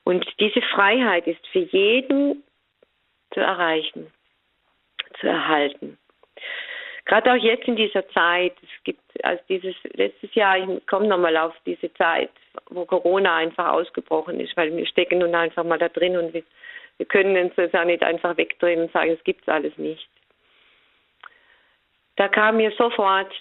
Und 0.05 0.23
diese 0.38 0.61
Freiheit 0.61 1.27
ist 1.27 1.46
für 1.46 1.61
jeden 1.61 2.44
zu 3.33 3.40
erreichen 3.40 4.12
zu 5.18 5.29
erhalten. 5.29 5.96
Gerade 7.07 7.33
auch 7.33 7.42
jetzt 7.42 7.66
in 7.66 7.77
dieser 7.77 8.07
Zeit, 8.11 8.53
es 8.62 8.85
gibt 8.85 9.01
also 9.25 9.42
dieses 9.49 9.75
letztes 9.94 10.35
Jahr, 10.35 10.59
ich 10.59 10.87
komme 10.87 11.09
nochmal 11.09 11.38
auf 11.38 11.55
diese 11.64 11.90
Zeit, 11.94 12.33
wo 12.68 12.85
Corona 12.85 13.35
einfach 13.37 13.73
ausgebrochen 13.73 14.38
ist, 14.40 14.55
weil 14.59 14.77
wir 14.77 14.87
stecken 14.87 15.20
nun 15.20 15.35
einfach 15.35 15.64
mal 15.64 15.79
da 15.79 15.88
drin 15.88 16.18
und 16.18 16.35
wir, 16.35 16.42
wir 16.99 17.07
können 17.07 17.35
uns 17.42 17.55
das 17.57 17.73
auch 17.73 17.87
nicht 17.87 18.03
einfach 18.03 18.37
wegdrehen 18.37 18.83
und 18.83 18.92
sagen, 18.92 19.12
es 19.12 19.25
gibt 19.25 19.49
alles 19.49 19.79
nicht. 19.79 20.07
Da 22.21 22.29
kam 22.29 22.59
mir 22.59 22.71
sofort, 22.73 23.33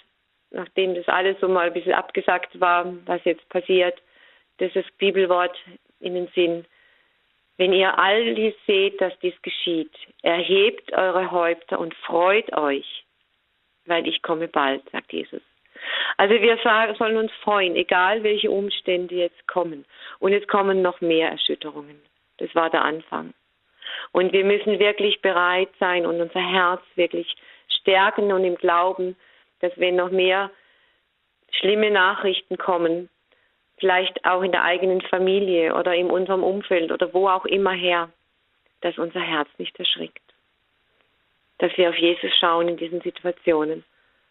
nachdem 0.52 0.94
das 0.94 1.06
alles 1.06 1.38
so 1.38 1.48
mal 1.48 1.66
ein 1.66 1.74
bisschen 1.74 1.92
abgesagt 1.92 2.58
war, 2.58 2.86
was 3.04 3.22
jetzt 3.24 3.46
passiert, 3.50 4.00
dieses 4.58 4.90
Bibelwort 4.92 5.54
in 6.00 6.14
den 6.14 6.28
Sinn. 6.28 6.64
Wenn 7.58 7.74
ihr 7.74 7.98
all 7.98 8.34
dies 8.34 8.54
seht, 8.66 8.98
dass 8.98 9.12
dies 9.18 9.34
geschieht, 9.42 9.92
erhebt 10.22 10.94
eure 10.94 11.30
Häupter 11.30 11.78
und 11.78 11.94
freut 12.06 12.56
euch, 12.56 13.04
weil 13.84 14.08
ich 14.08 14.22
komme 14.22 14.48
bald, 14.48 14.88
sagt 14.88 15.12
Jesus. 15.12 15.42
Also 16.16 16.40
wir 16.40 16.56
sollen 16.96 17.18
uns 17.18 17.32
freuen, 17.44 17.76
egal 17.76 18.22
welche 18.22 18.50
Umstände 18.50 19.14
jetzt 19.14 19.46
kommen. 19.46 19.84
Und 20.20 20.32
es 20.32 20.48
kommen 20.48 20.80
noch 20.80 21.02
mehr 21.02 21.28
Erschütterungen. 21.28 22.00
Das 22.38 22.54
war 22.54 22.70
der 22.70 22.82
Anfang. 22.82 23.34
Und 24.12 24.32
wir 24.32 24.46
müssen 24.46 24.78
wirklich 24.78 25.20
bereit 25.20 25.68
sein 25.78 26.06
und 26.06 26.18
unser 26.18 26.40
Herz 26.40 26.80
wirklich 26.94 27.36
stärken 27.80 28.32
und 28.32 28.44
im 28.44 28.56
Glauben, 28.56 29.16
dass 29.60 29.72
wenn 29.76 29.96
noch 29.96 30.10
mehr 30.10 30.50
schlimme 31.52 31.90
Nachrichten 31.90 32.56
kommen, 32.56 33.08
vielleicht 33.78 34.24
auch 34.24 34.42
in 34.42 34.52
der 34.52 34.62
eigenen 34.62 35.00
Familie 35.00 35.74
oder 35.74 35.94
in 35.94 36.10
unserem 36.10 36.44
Umfeld 36.44 36.92
oder 36.92 37.12
wo 37.12 37.28
auch 37.28 37.46
immer 37.46 37.72
her, 37.72 38.10
dass 38.82 38.98
unser 38.98 39.20
Herz 39.20 39.48
nicht 39.58 39.78
erschrickt. 39.78 40.22
Dass 41.58 41.76
wir 41.76 41.90
auf 41.90 41.96
Jesus 41.96 42.30
schauen 42.38 42.68
in 42.68 42.76
diesen 42.76 43.00
Situationen 43.00 43.84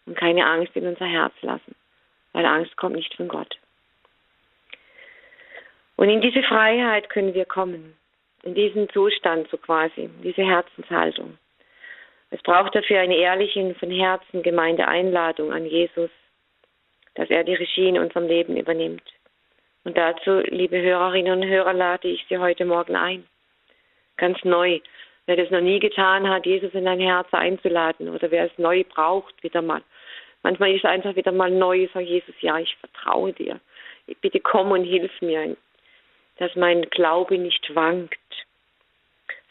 und 0.05 0.17
keine 0.17 0.45
Angst 0.45 0.75
in 0.75 0.87
unser 0.87 1.05
Herz 1.05 1.33
lassen, 1.41 1.75
weil 2.33 2.45
Angst 2.45 2.75
kommt 2.77 2.95
nicht 2.95 3.13
von 3.15 3.27
Gott. 3.27 3.57
Und 5.97 6.09
in 6.09 6.21
diese 6.21 6.43
Freiheit 6.43 7.09
können 7.09 7.33
wir 7.33 7.45
kommen, 7.45 7.97
in 8.43 8.55
diesen 8.55 8.89
Zustand 8.89 9.49
so 9.49 9.57
quasi, 9.57 10.09
diese 10.23 10.43
Herzenshaltung. 10.43 11.37
Es 12.31 12.41
braucht 12.43 12.75
dafür 12.75 12.99
eine 12.99 13.15
ehrliche 13.15 13.73
von 13.75 13.91
Herzen 13.91 14.43
gemeinte 14.43 14.87
Einladung 14.87 15.51
an 15.51 15.65
Jesus, 15.65 16.11
dass 17.15 17.29
er 17.29 17.43
die 17.43 17.55
Regie 17.55 17.89
in 17.89 17.97
unserem 17.97 18.27
Leben 18.27 18.55
übernimmt. 18.55 19.03
Und 19.83 19.97
dazu, 19.97 20.39
liebe 20.45 20.79
Hörerinnen 20.81 21.41
und 21.41 21.47
Hörer, 21.47 21.73
lade 21.73 22.07
ich 22.07 22.25
Sie 22.29 22.37
heute 22.37 22.65
Morgen 22.65 22.95
ein. 22.95 23.27
Ganz 24.17 24.43
neu. 24.43 24.79
Wer 25.25 25.37
das 25.37 25.49
noch 25.51 25.61
nie 25.61 25.79
getan 25.79 26.29
hat, 26.29 26.45
Jesus 26.45 26.73
in 26.73 26.85
dein 26.85 26.99
Herz 26.99 27.27
einzuladen 27.31 28.09
oder 28.09 28.31
wer 28.31 28.45
es 28.45 28.57
neu 28.57 28.83
braucht, 28.83 29.41
wieder 29.43 29.61
mal. 29.61 29.81
Manchmal 30.43 30.71
ist 30.71 30.83
es 30.83 30.89
einfach 30.89 31.15
wieder 31.15 31.31
mal 31.31 31.51
neu, 31.51 31.87
sag 31.93 32.03
Jesus, 32.03 32.35
ja, 32.41 32.57
ich 32.59 32.75
vertraue 32.77 33.33
dir. 33.33 33.59
Bitte 34.21 34.39
komm 34.39 34.71
und 34.71 34.85
hilf 34.85 35.11
mir, 35.21 35.55
dass 36.37 36.55
mein 36.55 36.81
Glaube 36.89 37.37
nicht 37.37 37.75
wankt. 37.75 38.17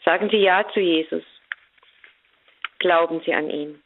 Sagen 0.03 0.29
Sie 0.29 0.37
Ja 0.37 0.67
zu 0.73 0.79
Jesus. 0.79 1.23
Glauben 2.79 3.21
Sie 3.25 3.33
an 3.33 3.49
ihn. 3.49 3.81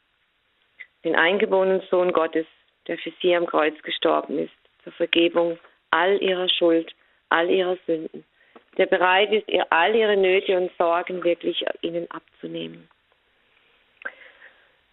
Den 1.04 1.16
eingeborenen 1.16 1.82
Sohn 1.90 2.12
Gottes, 2.12 2.46
der 2.86 2.98
für 2.98 3.12
Sie 3.20 3.34
am 3.34 3.46
Kreuz 3.46 3.80
gestorben 3.82 4.38
ist, 4.38 4.54
zur 4.82 4.92
Vergebung 4.92 5.58
all 5.90 6.20
ihrer 6.22 6.48
Schuld, 6.48 6.94
all 7.28 7.50
ihrer 7.50 7.76
Sünden, 7.86 8.24
der 8.78 8.86
bereit 8.86 9.32
ist, 9.32 9.48
ihr 9.48 9.66
all 9.70 9.94
ihre 9.94 10.16
Nöte 10.16 10.56
und 10.56 10.70
Sorgen 10.76 11.22
wirklich 11.22 11.64
ihnen 11.82 12.10
abzunehmen. 12.10 12.88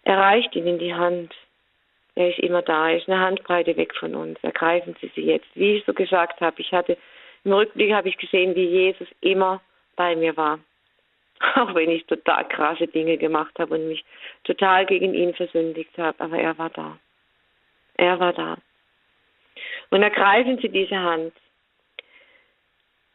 Er 0.04 0.18
reicht 0.18 0.56
ihnen 0.56 0.80
die 0.80 0.94
Hand. 0.94 1.34
Er 2.16 2.30
ist 2.30 2.40
immer 2.40 2.62
da, 2.62 2.90
er 2.90 2.98
ist 2.98 3.08
eine 3.08 3.20
Handbreite 3.20 3.78
weg 3.78 3.96
von 3.96 4.16
uns. 4.16 4.38
Ergreifen 4.44 4.96
Sie 5.00 5.12
sie 5.16 5.22
jetzt. 5.22 5.48
Wie 5.56 5.78
ich 5.78 5.86
so 5.86 5.94
gesagt 5.94 6.42
habe, 6.42 6.60
ich 6.60 6.72
hatte 6.72 6.98
im 7.44 7.54
Rückblick 7.54 7.94
habe 7.94 8.10
ich 8.10 8.18
gesehen, 8.18 8.56
wie 8.56 8.66
Jesus 8.66 9.08
immer 9.22 9.62
bei 9.96 10.16
mir 10.16 10.36
war. 10.38 10.60
Auch 11.56 11.74
wenn 11.76 11.90
ich 11.90 12.06
total 12.06 12.48
krasse 12.48 12.88
Dinge 12.88 13.18
gemacht 13.18 13.58
habe 13.60 13.76
und 13.76 13.88
mich 13.88 14.04
total 14.44 14.86
gegen 14.86 15.14
ihn 15.14 15.34
versündigt 15.34 15.98
habe, 15.98 16.20
aber 16.20 16.38
er 16.38 16.58
war 16.58 16.70
da. 16.70 16.98
Er 17.96 18.20
war 18.20 18.34
da. 18.34 18.58
Und 19.90 20.04
ergreifen 20.04 20.58
Sie 20.62 20.70
diese 20.70 20.98
Hand. 20.98 21.34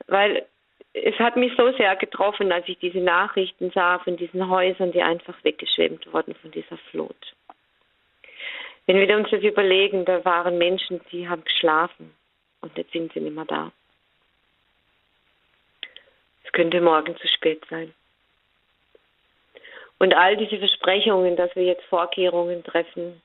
Weil 0.07 0.47
es 0.93 1.19
hat 1.19 1.37
mich 1.37 1.53
so 1.57 1.73
sehr 1.73 1.97
getroffen, 1.97 2.53
als 2.53 2.69
ich 2.69 2.79
diese 2.79 3.01
Nachrichten 3.01 3.71
sah 3.73 3.99
von 3.99 4.17
diesen 4.17 4.49
Häusern, 4.49 4.93
die 4.93 5.03
einfach 5.03 5.35
weggeschwemmt 5.45 6.13
wurden 6.13 6.35
von 6.37 6.51
dieser 6.51 6.79
Flut. 6.91 7.35
Wenn 8.87 8.97
wir 8.97 9.17
uns 9.17 9.29
das 9.31 9.43
überlegen, 9.43 10.05
da 10.05 10.25
waren 10.25 10.59
Menschen, 10.59 11.01
die 11.11 11.29
haben 11.29 11.45
geschlafen 11.45 12.15
und 12.61 12.77
jetzt 12.79 12.93
sind 12.93 13.13
sie 13.13 13.21
nicht 13.21 13.35
mehr 13.35 13.45
da. 13.45 13.73
Es 16.45 16.53
könnte 16.53 16.81
morgen 16.81 17.17
zu 17.17 17.27
spät 17.29 17.63
sein. 17.69 17.93
Und 19.99 20.15
all 20.15 20.37
diese 20.37 20.59
Versprechungen, 20.59 21.37
dass 21.37 21.55
wir 21.57 21.65
jetzt 21.65 21.85
Vorkehrungen 21.85 22.63
treffen, 22.65 23.23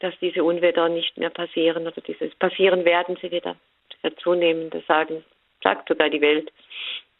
dass 0.00 0.14
diese 0.20 0.44
Unwetter 0.44 0.88
nicht 0.88 1.16
mehr 1.16 1.30
passieren 1.30 1.86
oder 1.86 2.00
dieses 2.00 2.34
passieren 2.36 2.84
werden 2.84 3.16
sie 3.20 3.30
wieder. 3.30 3.56
Das 4.02 4.14
zunehmen, 4.16 4.70
das 4.70 4.86
sagen, 4.86 5.24
sagt 5.62 5.88
sogar 5.88 6.08
die 6.08 6.20
Welt, 6.20 6.52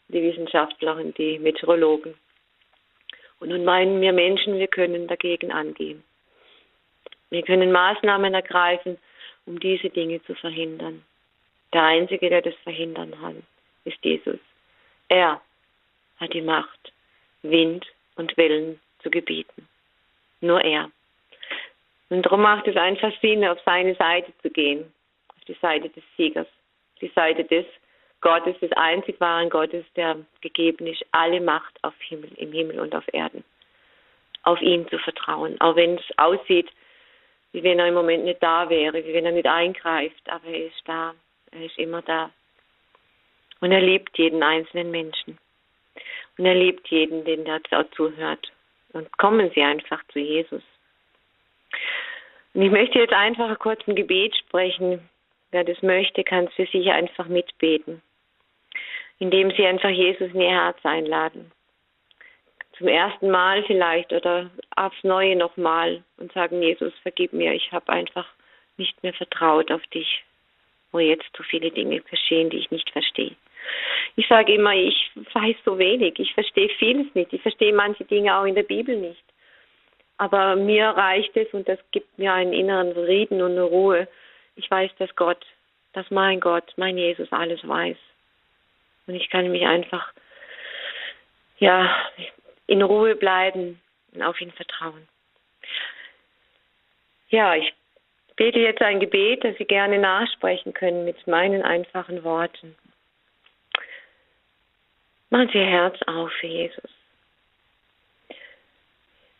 die 0.07 0.21
Wissenschaftler 0.21 0.95
und 0.95 1.17
die 1.17 1.39
Meteorologen. 1.39 2.15
Und 3.39 3.49
nun 3.49 3.63
meinen 3.65 3.99
wir 4.01 4.13
Menschen, 4.13 4.59
wir 4.59 4.67
können 4.67 5.07
dagegen 5.07 5.51
angehen. 5.51 6.03
Wir 7.29 7.43
können 7.43 7.71
Maßnahmen 7.71 8.33
ergreifen, 8.33 8.97
um 9.45 9.59
diese 9.59 9.89
Dinge 9.89 10.21
zu 10.23 10.35
verhindern. 10.35 11.03
Der 11.73 11.83
Einzige, 11.83 12.29
der 12.29 12.41
das 12.41 12.55
verhindern 12.63 13.13
kann, 13.19 13.43
ist 13.85 14.03
Jesus. 14.03 14.39
Er 15.09 15.41
hat 16.19 16.33
die 16.33 16.41
Macht, 16.41 16.91
Wind 17.43 17.85
und 18.19 18.37
Wellen 18.37 18.79
zu 19.01 19.09
gebieten. 19.09 19.67
Nur 20.41 20.61
er. 20.63 20.91
Und 22.09 22.23
darum 22.23 22.41
macht 22.41 22.67
es 22.67 22.75
einfach 22.75 23.11
Sinn, 23.21 23.45
auf 23.45 23.59
seine 23.65 23.95
Seite 23.95 24.31
zu 24.41 24.49
gehen, 24.49 24.91
auf 25.29 25.45
die 25.45 25.57
Seite 25.61 25.89
des 25.89 26.03
Siegers, 26.17 26.47
die 27.01 27.11
Seite 27.15 27.43
des 27.45 27.65
Gottes, 28.21 28.59
des 28.59 28.71
einzig 28.73 29.19
wahren 29.21 29.49
Gottes, 29.49 29.85
der 29.95 30.17
gegeben 30.41 30.87
ist, 30.87 31.05
alle 31.11 31.39
Macht 31.39 31.81
auf 31.83 31.93
Himmel, 31.99 32.31
im 32.35 32.51
Himmel 32.51 32.79
und 32.79 32.93
auf 32.93 33.05
Erden. 33.13 33.43
Auf 34.43 34.61
ihn 34.61 34.87
zu 34.89 34.97
vertrauen, 34.99 35.59
auch 35.61 35.75
wenn 35.75 35.95
es 35.95 36.17
aussieht, 36.17 36.69
wie 37.51 37.63
wenn 37.63 37.79
er 37.79 37.87
im 37.87 37.93
Moment 37.93 38.25
nicht 38.25 38.43
da 38.43 38.69
wäre, 38.69 39.05
wie 39.05 39.13
wenn 39.13 39.25
er 39.25 39.31
nicht 39.31 39.47
eingreift, 39.47 40.29
aber 40.29 40.45
er 40.47 40.67
ist 40.67 40.81
da, 40.85 41.13
er 41.51 41.65
ist 41.65 41.77
immer 41.77 42.01
da. 42.01 42.29
Und 43.61 43.71
er 43.71 43.81
liebt 43.81 44.17
jeden 44.17 44.43
einzelnen 44.43 44.91
Menschen. 44.91 45.37
Und 46.39 46.45
er 46.45 46.55
liebt 46.55 46.87
jeden, 46.87 47.25
den 47.25 47.45
auch 47.49 47.91
zuhört. 47.97 48.49
Und 48.93 49.11
kommen 49.17 49.51
Sie 49.53 49.61
einfach 49.61 50.01
zu 50.07 50.19
Jesus. 50.19 50.63
Und 52.53 52.61
ich 52.61 52.71
möchte 52.71 52.97
jetzt 52.97 53.11
einfach 53.11 53.59
kurz 53.59 53.85
ein 53.85 53.95
Gebet 53.95 54.37
sprechen. 54.37 55.09
Wer 55.51 55.65
das 55.65 55.81
möchte, 55.81 56.23
kann 56.23 56.45
es 56.45 56.53
für 56.53 56.65
sich 56.65 56.89
einfach 56.91 57.27
mitbeten, 57.27 58.01
indem 59.19 59.51
Sie 59.51 59.65
einfach 59.65 59.89
Jesus 59.89 60.31
in 60.33 60.39
Ihr 60.39 60.49
Herz 60.49 60.77
einladen. 60.83 61.51
Zum 62.77 62.87
ersten 62.87 63.29
Mal 63.29 63.61
vielleicht 63.65 64.13
oder 64.13 64.49
aufs 64.77 65.03
Neue 65.03 65.35
nochmal 65.35 66.05
und 66.15 66.31
sagen, 66.31 66.63
Jesus, 66.63 66.93
vergib 67.01 67.33
mir, 67.33 67.51
ich 67.53 67.69
habe 67.73 67.91
einfach 67.91 68.27
nicht 68.77 69.03
mehr 69.03 69.13
vertraut 69.13 69.73
auf 69.73 69.85
dich, 69.87 70.23
wo 70.93 70.99
jetzt 70.99 71.29
so 71.35 71.43
viele 71.43 71.69
Dinge 71.69 71.99
geschehen, 71.99 72.49
die 72.49 72.59
ich 72.59 72.71
nicht 72.71 72.89
verstehe. 72.91 73.35
Ich 74.15 74.27
sage 74.27 74.53
immer, 74.53 74.73
ich 74.73 75.11
weiß 75.33 75.55
so 75.63 75.77
wenig, 75.77 76.19
ich 76.19 76.33
verstehe 76.33 76.69
vieles 76.77 77.13
nicht, 77.15 77.31
ich 77.33 77.41
verstehe 77.41 77.73
manche 77.73 78.03
Dinge 78.05 78.35
auch 78.37 78.45
in 78.45 78.55
der 78.55 78.63
Bibel 78.63 78.97
nicht. 78.97 79.23
Aber 80.17 80.55
mir 80.57 80.87
reicht 80.89 81.35
es 81.37 81.47
und 81.53 81.69
das 81.69 81.79
gibt 81.91 82.19
mir 82.19 82.33
einen 82.33 82.51
inneren 82.51 82.93
Frieden 82.93 83.41
und 83.41 83.51
eine 83.51 83.63
Ruhe. 83.63 84.07
Ich 84.55 84.69
weiß, 84.69 84.91
dass 84.99 85.15
Gott, 85.15 85.45
dass 85.93 86.11
mein 86.11 86.41
Gott, 86.41 86.73
mein 86.75 86.97
Jesus 86.97 87.31
alles 87.31 87.65
weiß. 87.65 87.97
Und 89.07 89.15
ich 89.15 89.29
kann 89.29 89.49
mich 89.49 89.65
einfach, 89.65 90.11
ja, 91.57 91.95
in 92.67 92.81
Ruhe 92.81 93.15
bleiben 93.15 93.79
und 94.13 94.21
auf 94.21 94.39
ihn 94.41 94.51
vertrauen. 94.51 95.07
Ja, 97.29 97.55
ich 97.55 97.73
bete 98.35 98.59
jetzt 98.59 98.81
ein 98.81 98.99
Gebet, 98.99 99.43
das 99.43 99.57
Sie 99.57 99.65
gerne 99.65 99.99
nachsprechen 99.99 100.73
können 100.73 101.05
mit 101.05 101.25
meinen 101.27 101.63
einfachen 101.63 102.23
Worten. 102.23 102.75
Machen 105.29 105.49
Sie 105.51 105.59
Ihr 105.59 105.65
Herz 105.65 106.01
auf 106.07 106.31
für 106.33 106.47
Jesus. 106.47 106.91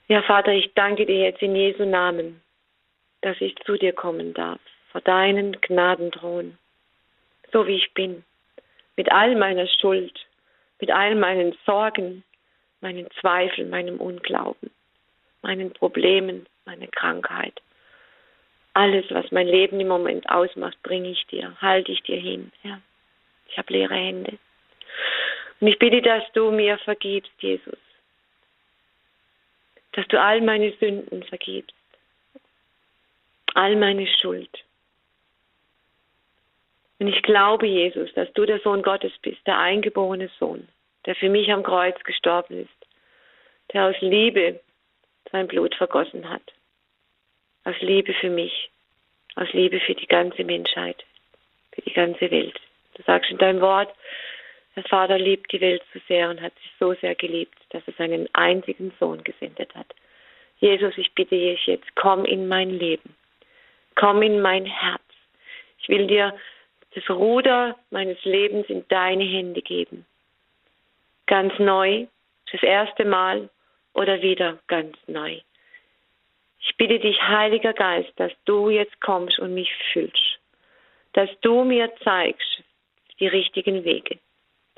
Ja, 0.08 0.22
Vater, 0.24 0.52
ich 0.52 0.74
danke 0.74 1.06
dir 1.06 1.20
jetzt 1.20 1.42
in 1.42 1.56
Jesu 1.56 1.86
Namen, 1.86 2.42
dass 3.22 3.40
ich 3.42 3.56
zu 3.66 3.78
dir 3.78 3.94
kommen 3.94 4.34
darf, 4.34 4.60
vor 4.92 5.02
deinen 5.02 5.60
Gnadenthron, 5.62 6.58
so 7.52 7.68
wie 7.68 7.76
ich 7.76 7.94
bin, 7.94 8.24
mit 8.96 9.12
all 9.12 9.36
meiner 9.36 9.68
Schuld, 9.68 10.20
mit 10.80 10.92
all 10.92 11.16
meinen 11.16 11.56
Sorgen, 11.66 12.24
meinen 12.82 13.08
Zweifeln, 13.20 13.70
meinem 13.70 14.00
Unglauben. 14.00 14.72
meinen 15.42 15.72
Problemen, 15.72 16.48
meine 16.66 16.88
Krankheit. 16.88 17.62
Alles, 18.74 19.06
was 19.10 19.32
mein 19.32 19.48
Leben 19.48 19.80
im 19.80 19.88
Moment 19.88 20.30
ausmacht, 20.30 20.82
bringe 20.84 21.10
ich 21.10 21.26
dir, 21.28 21.56
halte 21.62 21.92
ich 21.92 22.02
dir 22.04 22.20
hin. 22.20 22.52
Ja. 22.64 22.80
Ich 23.48 23.58
habe 23.58 23.74
leere 23.74 23.96
Hände. 23.96 24.38
Und 25.60 25.68
ich 25.68 25.80
bitte, 25.80 26.02
dass 26.02 26.24
du 26.34 26.52
mir 26.52 26.78
vergibst, 26.80 27.32
Jesus. 27.40 27.78
Dass 29.94 30.08
du 30.08 30.22
all 30.22 30.42
meine 30.42 30.72
Sünden 30.80 31.24
vergibst. 31.24 31.76
All 33.56 33.76
meine 33.76 34.08
Schuld. 34.08 34.64
Und 37.00 37.08
ich 37.08 37.22
glaube, 37.24 37.66
Jesus, 37.66 38.14
dass 38.14 38.32
du 38.34 38.46
der 38.46 38.60
Sohn 38.60 38.82
Gottes 38.84 39.14
bist, 39.22 39.46
der 39.48 39.58
eingeborene 39.58 40.30
Sohn, 40.38 40.68
der 41.06 41.16
für 41.16 41.30
mich 41.30 41.50
am 41.52 41.64
Kreuz 41.64 41.98
gestorben 42.04 42.62
ist, 42.62 42.88
der 43.74 43.86
aus 43.86 43.96
Liebe 44.02 44.60
sein 45.32 45.48
Blut 45.48 45.76
vergossen 45.76 46.30
hat. 46.30 46.42
Aus 47.64 47.76
Liebe 47.80 48.14
für 48.14 48.30
mich, 48.30 48.70
aus 49.36 49.52
Liebe 49.54 49.80
für 49.80 49.96
die 49.96 50.08
ganze 50.08 50.44
Menschheit, 50.44 51.04
für 51.74 51.82
die 51.82 51.94
ganze 51.94 52.32
Welt. 52.32 52.60
Du 52.96 53.04
sagst 53.04 53.32
in 53.32 53.38
deinem 53.38 53.62
Wort, 53.62 53.94
der 54.80 54.90
Vater 54.90 55.18
liebt 55.18 55.52
die 55.52 55.60
Welt 55.60 55.84
so 55.94 56.00
sehr 56.08 56.30
und 56.30 56.42
hat 56.42 56.54
sich 56.56 56.72
so 56.80 56.94
sehr 56.94 57.14
geliebt, 57.16 57.58
dass 57.72 57.84
er 57.86 57.94
seinen 57.98 58.30
einzigen 58.34 58.94
Sohn 58.98 59.22
gesendet 59.26 59.76
hat. 59.76 59.88
Jesus, 60.60 60.98
ich 60.98 61.14
bitte 61.14 61.36
dich 61.36 61.66
jetzt, 61.68 61.96
komm 61.96 62.24
in 62.24 62.48
mein 62.48 62.70
Leben. 62.70 63.14
Komm 63.96 64.22
in 64.22 64.40
mein 64.40 64.66
Herz. 64.66 65.02
Ich 65.80 65.90
will 65.90 66.08
dir 66.08 66.34
das 66.96 67.10
Ruder 67.10 67.78
meines 67.92 68.24
Lebens 68.24 68.68
in 68.70 68.88
deine 68.88 69.26
Hände 69.26 69.62
geben. 69.62 70.06
Ganz 71.28 71.58
neu, 71.60 72.08
das 72.52 72.64
erste 72.64 73.04
Mal 73.04 73.50
oder 73.94 74.22
wieder 74.22 74.60
ganz 74.68 74.96
neu. 75.08 75.42
Ich 76.62 76.76
bitte 76.78 77.00
dich, 77.00 77.22
Heiliger 77.22 77.74
Geist, 77.74 78.12
dass 78.16 78.32
du 78.46 78.70
jetzt 78.70 79.00
kommst 79.02 79.40
und 79.40 79.54
mich 79.54 79.74
füllst, 79.92 80.40
dass 81.14 81.30
du 81.42 81.66
mir 81.66 81.92
zeigst 82.02 82.64
die 83.20 83.28
richtigen 83.28 83.84
Wege, 83.84 84.20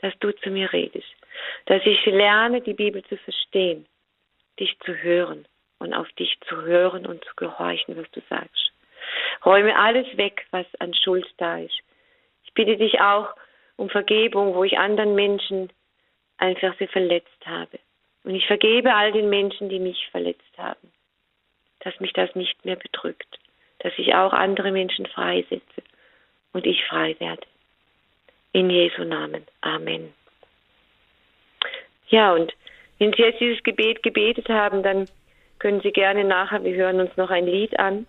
dass 0.02 0.18
du 0.20 0.32
zu 0.32 0.49
mir 0.49 0.72
redest, 0.74 1.08
dass 1.66 1.82
ich 1.86 2.06
lerne, 2.06 2.62
die 2.62 2.74
Bibel 2.74 3.04
zu 3.04 3.18
verstehen, 3.18 3.86
dich 4.60 4.78
zu 4.80 4.95
hören 4.95 5.47
und 5.80 5.93
auf 5.93 6.12
dich 6.14 6.38
zu 6.47 6.62
hören 6.62 7.06
und 7.06 7.24
zu 7.24 7.36
gehorchen, 7.36 7.97
was 7.97 8.10
du 8.12 8.22
sagst. 8.30 8.72
Räume 9.45 9.76
alles 9.76 10.06
weg, 10.18 10.45
was 10.52 10.66
an 10.80 10.93
Schuld 10.93 11.28
da 11.38 11.60
ist. 11.60 11.80
Ich 12.43 12.54
bitte 12.54 12.78
dich 12.78 12.99
auch 12.99 13.30
um 13.78 13.89
Vergebung, 13.89 14.54
wo 14.54 14.64
ich 14.64 14.78
anderen 14.78 15.16
Menschen 15.16 15.72
einfach 16.38 16.76
sie 16.78 16.88
verletzt 16.88 17.45
habe. 17.45 17.80
Und 18.24 18.36
ich 18.36 18.45
vergebe 18.45 18.93
all 18.93 19.12
den 19.12 19.30
Menschen, 19.30 19.70
die 19.70 19.80
mich 19.80 20.08
verletzt 20.12 20.58
haben, 20.58 20.91
dass 21.80 21.99
mich 21.99 22.14
das 22.14 22.34
nicht 22.36 22.64
mehr 22.66 22.76
bedrückt, 22.76 23.39
dass 23.80 23.93
ich 23.97 24.14
auch 24.14 24.34
andere 24.34 24.72
Menschen 24.72 25.08
freisetze 25.08 25.82
und 26.54 26.68
ich 26.68 26.84
frei 26.86 27.16
werde. 27.20 27.47
In 28.54 28.70
Jesu 28.70 29.04
Namen. 29.04 29.45
Amen. 29.62 30.14
Ja, 32.10 32.34
und 32.34 32.54
wenn 32.99 33.14
Sie 33.14 33.22
jetzt 33.22 33.39
dieses 33.39 33.64
Gebet 33.64 34.04
gebetet 34.04 34.49
haben, 34.49 34.84
dann 34.84 35.08
können 35.60 35.82
Sie 35.82 35.91
gerne 35.91 36.24
nachher, 36.24 36.64
wir 36.64 36.76
hören 36.76 36.99
uns 36.99 37.16
noch 37.18 37.30
ein 37.30 37.45
Lied 37.45 37.80
an, 37.80 38.06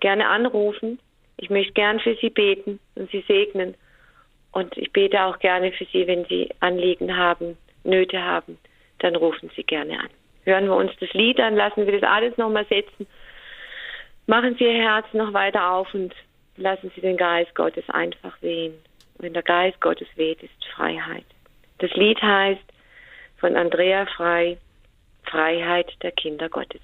gerne 0.00 0.28
anrufen 0.28 0.98
ich 1.38 1.50
möchte 1.50 1.72
gern 1.72 2.00
für 2.00 2.16
Sie 2.16 2.30
beten 2.30 2.80
und 2.96 3.10
Sie 3.10 3.24
segnen. 3.26 3.74
Und 4.52 4.76
ich 4.76 4.92
bete 4.92 5.22
auch 5.22 5.38
gerne 5.38 5.72
für 5.72 5.84
Sie, 5.86 6.06
wenn 6.06 6.24
Sie 6.24 6.50
Anliegen 6.60 7.16
haben, 7.16 7.56
Nöte 7.84 8.22
haben, 8.22 8.58
dann 8.98 9.14
rufen 9.14 9.50
Sie 9.54 9.62
gerne 9.62 10.00
an. 10.00 10.08
Hören 10.44 10.64
wir 10.64 10.74
uns 10.74 10.90
das 11.00 11.12
Lied 11.12 11.38
an, 11.38 11.54
lassen 11.54 11.86
wir 11.86 11.98
das 11.98 12.10
alles 12.10 12.36
nochmal 12.38 12.66
setzen. 12.66 13.06
Machen 14.26 14.56
Sie 14.58 14.64
Ihr 14.64 14.82
Herz 14.82 15.06
noch 15.12 15.32
weiter 15.32 15.70
auf 15.70 15.94
und 15.94 16.12
lassen 16.56 16.90
Sie 16.94 17.00
den 17.00 17.16
Geist 17.16 17.54
Gottes 17.54 17.88
einfach 17.88 18.40
wehen. 18.42 18.74
Wenn 19.18 19.34
der 19.34 19.42
Geist 19.42 19.80
Gottes 19.80 20.08
weht, 20.16 20.42
ist 20.42 20.64
Freiheit. 20.74 21.24
Das 21.78 21.90
Lied 21.92 22.20
heißt 22.22 22.62
von 23.38 23.56
Andrea 23.56 24.06
Frei, 24.06 24.58
Freiheit 25.24 25.92
der 26.02 26.12
Kinder 26.12 26.48
Gottes. 26.48 26.80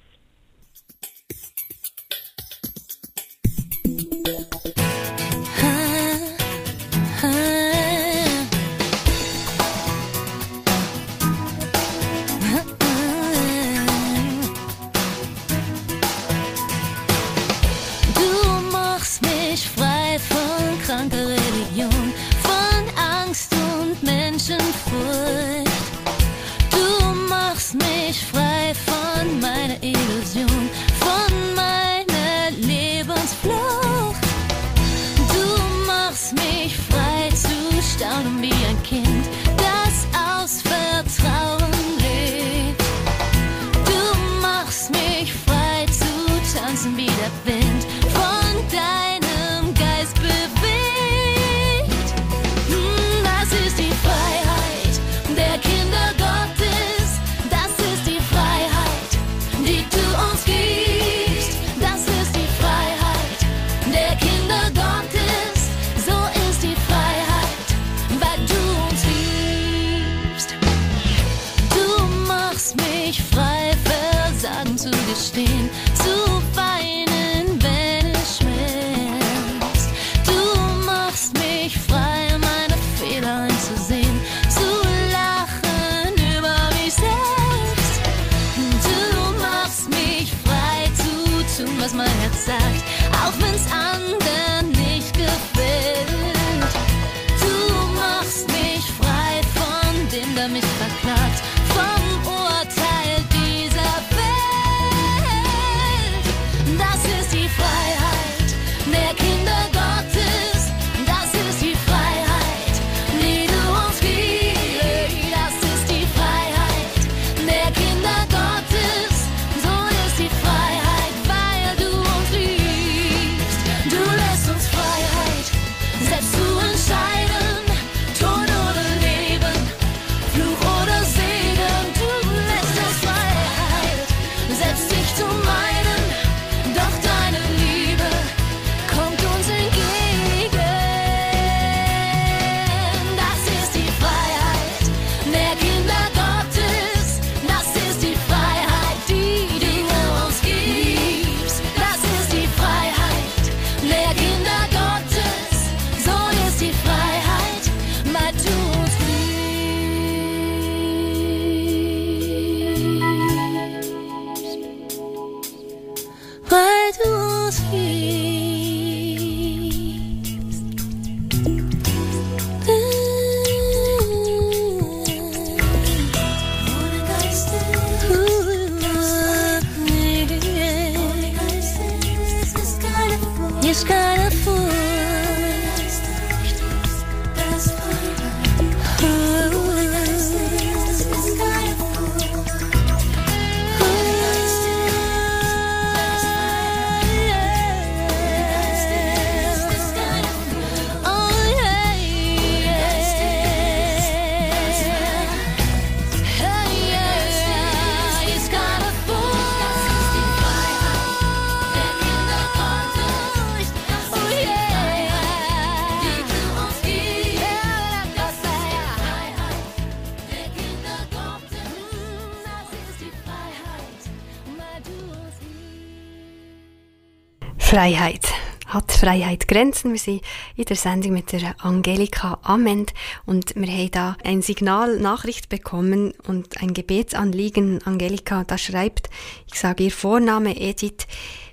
Freiheit. 227.85 228.33
Hat 228.65 228.91
Freiheit 228.91 229.47
Grenzen? 229.47 229.91
Wir 229.91 229.99
sind 229.99 230.23
in 230.55 230.65
der 230.65 230.75
Sendung 230.75 231.13
mit 231.13 231.31
der 231.31 231.53
Angelika 231.63 232.39
Amend 232.41 232.95
und 233.27 233.53
wir 233.55 233.67
haben 233.67 233.91
da 233.91 234.17
ein 234.23 234.41
Signal, 234.41 234.97
Nachricht 234.97 235.49
bekommen 235.49 236.11
und 236.27 236.63
ein 236.63 236.73
Gebetsanliegen. 236.73 237.85
Angelika 237.85 238.43
da 238.43 238.57
schreibt, 238.57 239.11
ich 239.45 239.59
sage 239.59 239.83
ihr 239.83 239.91
Vorname 239.91 240.59
Edith, 240.59 241.05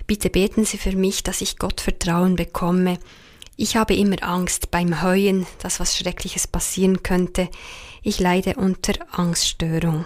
bitte 0.07 0.31
beten 0.31 0.65
Sie 0.65 0.79
für 0.79 0.95
mich, 0.95 1.21
dass 1.21 1.41
ich 1.41 1.59
Gott 1.59 1.81
Vertrauen 1.81 2.35
bekomme. 2.35 2.97
Ich 3.55 3.77
habe 3.77 3.93
immer 3.93 4.17
Angst 4.23 4.71
beim 4.71 5.03
Heuen, 5.03 5.45
dass 5.61 5.79
was 5.79 5.95
Schreckliches 5.95 6.47
passieren 6.47 7.03
könnte. 7.03 7.47
Ich 8.01 8.19
leide 8.19 8.55
unter 8.55 8.93
Angststörung. 9.11 10.05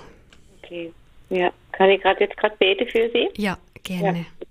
Okay, 0.62 0.92
ja. 1.30 1.54
Kann 1.72 1.90
ich 1.90 2.02
gerade 2.02 2.26
jetzt 2.26 2.36
gerade 2.36 2.58
beten 2.58 2.86
für 2.88 3.10
Sie? 3.14 3.30
Ja, 3.38 3.58
gerne. 3.84 4.26
Ja. 4.42 4.47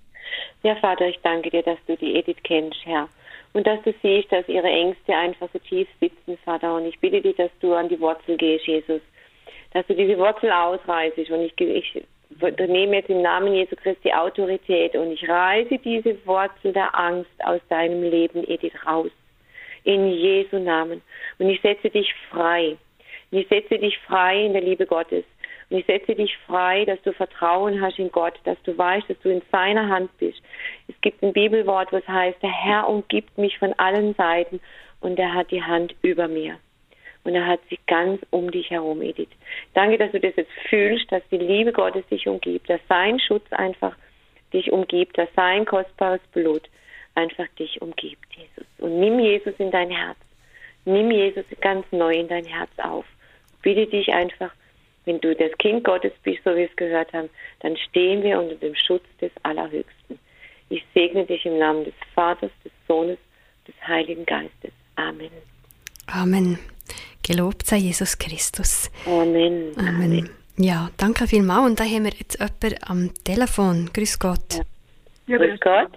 Ja, 0.62 0.74
Vater, 0.76 1.08
ich 1.08 1.18
danke 1.22 1.50
dir, 1.50 1.62
dass 1.62 1.78
du 1.86 1.96
die 1.96 2.16
Edith 2.16 2.42
kennst, 2.42 2.84
Herr. 2.84 3.08
Und 3.52 3.66
dass 3.66 3.80
du 3.82 3.94
siehst, 4.02 4.30
dass 4.30 4.48
ihre 4.48 4.68
Ängste 4.68 5.14
einfach 5.14 5.48
so 5.52 5.58
tief 5.58 5.88
sitzen, 6.00 6.36
Vater. 6.44 6.74
Und 6.74 6.86
ich 6.86 6.98
bitte 6.98 7.20
dich, 7.20 7.36
dass 7.36 7.50
du 7.60 7.74
an 7.74 7.88
die 7.88 8.00
Wurzel 8.00 8.36
gehst, 8.36 8.66
Jesus. 8.66 9.00
Dass 9.72 9.86
du 9.86 9.94
diese 9.94 10.18
Wurzel 10.18 10.50
ausreißt. 10.50 11.18
Und 11.30 11.40
ich, 11.40 11.54
ich 11.58 12.04
nehme 12.68 12.96
jetzt 12.96 13.08
im 13.08 13.22
Namen 13.22 13.54
Jesu 13.54 13.76
Christi 13.76 14.12
Autorität 14.12 14.94
und 14.94 15.12
ich 15.12 15.26
reiße 15.26 15.78
diese 15.78 16.16
Wurzel 16.26 16.72
der 16.72 16.94
Angst 16.94 17.30
aus 17.44 17.60
deinem 17.68 18.02
Leben, 18.02 18.44
Edith, 18.46 18.74
raus. 18.86 19.10
In 19.84 20.08
Jesu 20.08 20.58
Namen. 20.58 21.00
Und 21.38 21.48
ich 21.48 21.60
setze 21.62 21.88
dich 21.88 22.12
frei. 22.30 22.76
Ich 23.30 23.46
setze 23.48 23.78
dich 23.78 23.96
frei 24.00 24.44
in 24.46 24.52
der 24.52 24.62
Liebe 24.62 24.86
Gottes. 24.86 25.24
Und 25.68 25.78
ich 25.78 25.86
setze 25.86 26.14
dich 26.14 26.36
frei, 26.46 26.84
dass 26.84 27.00
du 27.02 27.12
Vertrauen 27.12 27.80
hast 27.80 27.98
in 27.98 28.12
Gott, 28.12 28.38
dass 28.44 28.60
du 28.62 28.76
weißt, 28.76 29.10
dass 29.10 29.18
du 29.20 29.30
in 29.30 29.42
seiner 29.50 29.88
Hand 29.88 30.16
bist. 30.18 30.40
Es 30.86 30.94
gibt 31.00 31.22
ein 31.22 31.32
Bibelwort, 31.32 31.92
was 31.92 32.06
heißt, 32.06 32.40
der 32.42 32.52
Herr 32.52 32.88
umgibt 32.88 33.36
mich 33.36 33.58
von 33.58 33.72
allen 33.74 34.14
Seiten 34.14 34.60
und 35.00 35.18
er 35.18 35.34
hat 35.34 35.50
die 35.50 35.62
Hand 35.62 35.94
über 36.02 36.28
mir. 36.28 36.58
Und 37.24 37.34
er 37.34 37.46
hat 37.46 37.60
sich 37.68 37.84
ganz 37.86 38.22
um 38.30 38.52
dich 38.52 38.70
herum, 38.70 39.02
Edith. 39.02 39.28
Danke, 39.74 39.98
dass 39.98 40.12
du 40.12 40.20
das 40.20 40.36
jetzt 40.36 40.52
fühlst, 40.68 41.10
dass 41.10 41.22
die 41.32 41.38
Liebe 41.38 41.72
Gottes 41.72 42.06
dich 42.06 42.28
umgibt, 42.28 42.70
dass 42.70 42.80
sein 42.88 43.18
Schutz 43.18 43.52
einfach 43.52 43.96
dich 44.52 44.70
umgibt, 44.70 45.18
dass 45.18 45.28
sein 45.34 45.64
kostbares 45.64 46.20
Blut 46.32 46.62
einfach 47.16 47.48
dich 47.58 47.82
umgibt, 47.82 48.26
Jesus. 48.36 48.66
Und 48.78 49.00
nimm 49.00 49.18
Jesus 49.18 49.54
in 49.58 49.72
dein 49.72 49.90
Herz. 49.90 50.18
Nimm 50.84 51.10
Jesus 51.10 51.44
ganz 51.60 51.84
neu 51.90 52.12
in 52.12 52.28
dein 52.28 52.44
Herz 52.44 52.70
auf. 52.78 53.04
Bitte 53.62 53.88
dich 53.88 54.12
einfach, 54.12 54.52
wenn 55.06 55.20
du 55.20 55.34
das 55.34 55.56
Kind 55.58 55.84
Gottes 55.84 56.12
bist, 56.22 56.44
so 56.44 56.50
wie 56.50 56.58
wir 56.58 56.70
es 56.70 56.76
gehört 56.76 57.12
haben, 57.12 57.30
dann 57.60 57.76
stehen 57.76 58.22
wir 58.22 58.38
unter 58.38 58.56
dem 58.56 58.74
Schutz 58.74 59.04
des 59.20 59.30
Allerhöchsten. 59.44 60.18
Ich 60.68 60.84
segne 60.94 61.24
dich 61.24 61.46
im 61.46 61.58
Namen 61.58 61.84
des 61.84 61.94
Vaters, 62.14 62.50
des 62.64 62.72
Sohnes, 62.86 63.18
des 63.66 63.74
Heiligen 63.86 64.26
Geistes. 64.26 64.72
Amen. 64.96 65.30
Amen. 66.08 66.58
Gelobt 67.22 67.66
sei 67.66 67.76
Jesus 67.76 68.18
Christus. 68.18 68.90
Amen. 69.06 69.72
Amen. 69.78 69.94
Amen. 69.94 70.30
Ja, 70.58 70.90
danke 70.96 71.26
vielmals. 71.26 71.66
Und 71.66 71.80
da 71.80 71.84
haben 71.84 72.04
wir 72.04 72.12
jetzt 72.12 72.38
jemanden 72.38 72.82
am 72.82 73.14
Telefon. 73.24 73.90
Grüß 73.92 74.18
Gott. 74.18 74.54
Ja. 74.58 74.62
Ja, 75.26 75.38
grüß 75.38 75.60
Gott. 75.60 75.92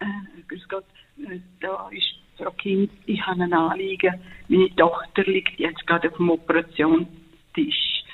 Äh, 0.00 0.06
grüß 0.48 0.68
Gott. 0.68 0.84
Äh, 1.18 1.38
da 1.60 1.88
ist 1.92 2.14
Frau 2.36 2.50
Kind, 2.52 2.90
ich 3.06 3.20
habe 3.24 3.42
ein 3.42 3.52
Anliegen. 3.52 4.14
Meine 4.48 4.74
Tochter 4.76 5.22
liegt 5.22 5.58
jetzt 5.58 5.86
gerade 5.86 6.10
auf 6.10 6.16
dem 6.16 6.30
Operation 6.30 7.06
Tisch. 7.54 8.04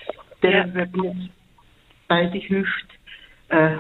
Der 0.43 0.67
ja. 0.67 0.75
wird 0.75 0.91
jetzt 0.97 1.31
beide 2.09 2.39
Hüfte 2.39 2.95
äh, 3.49 3.77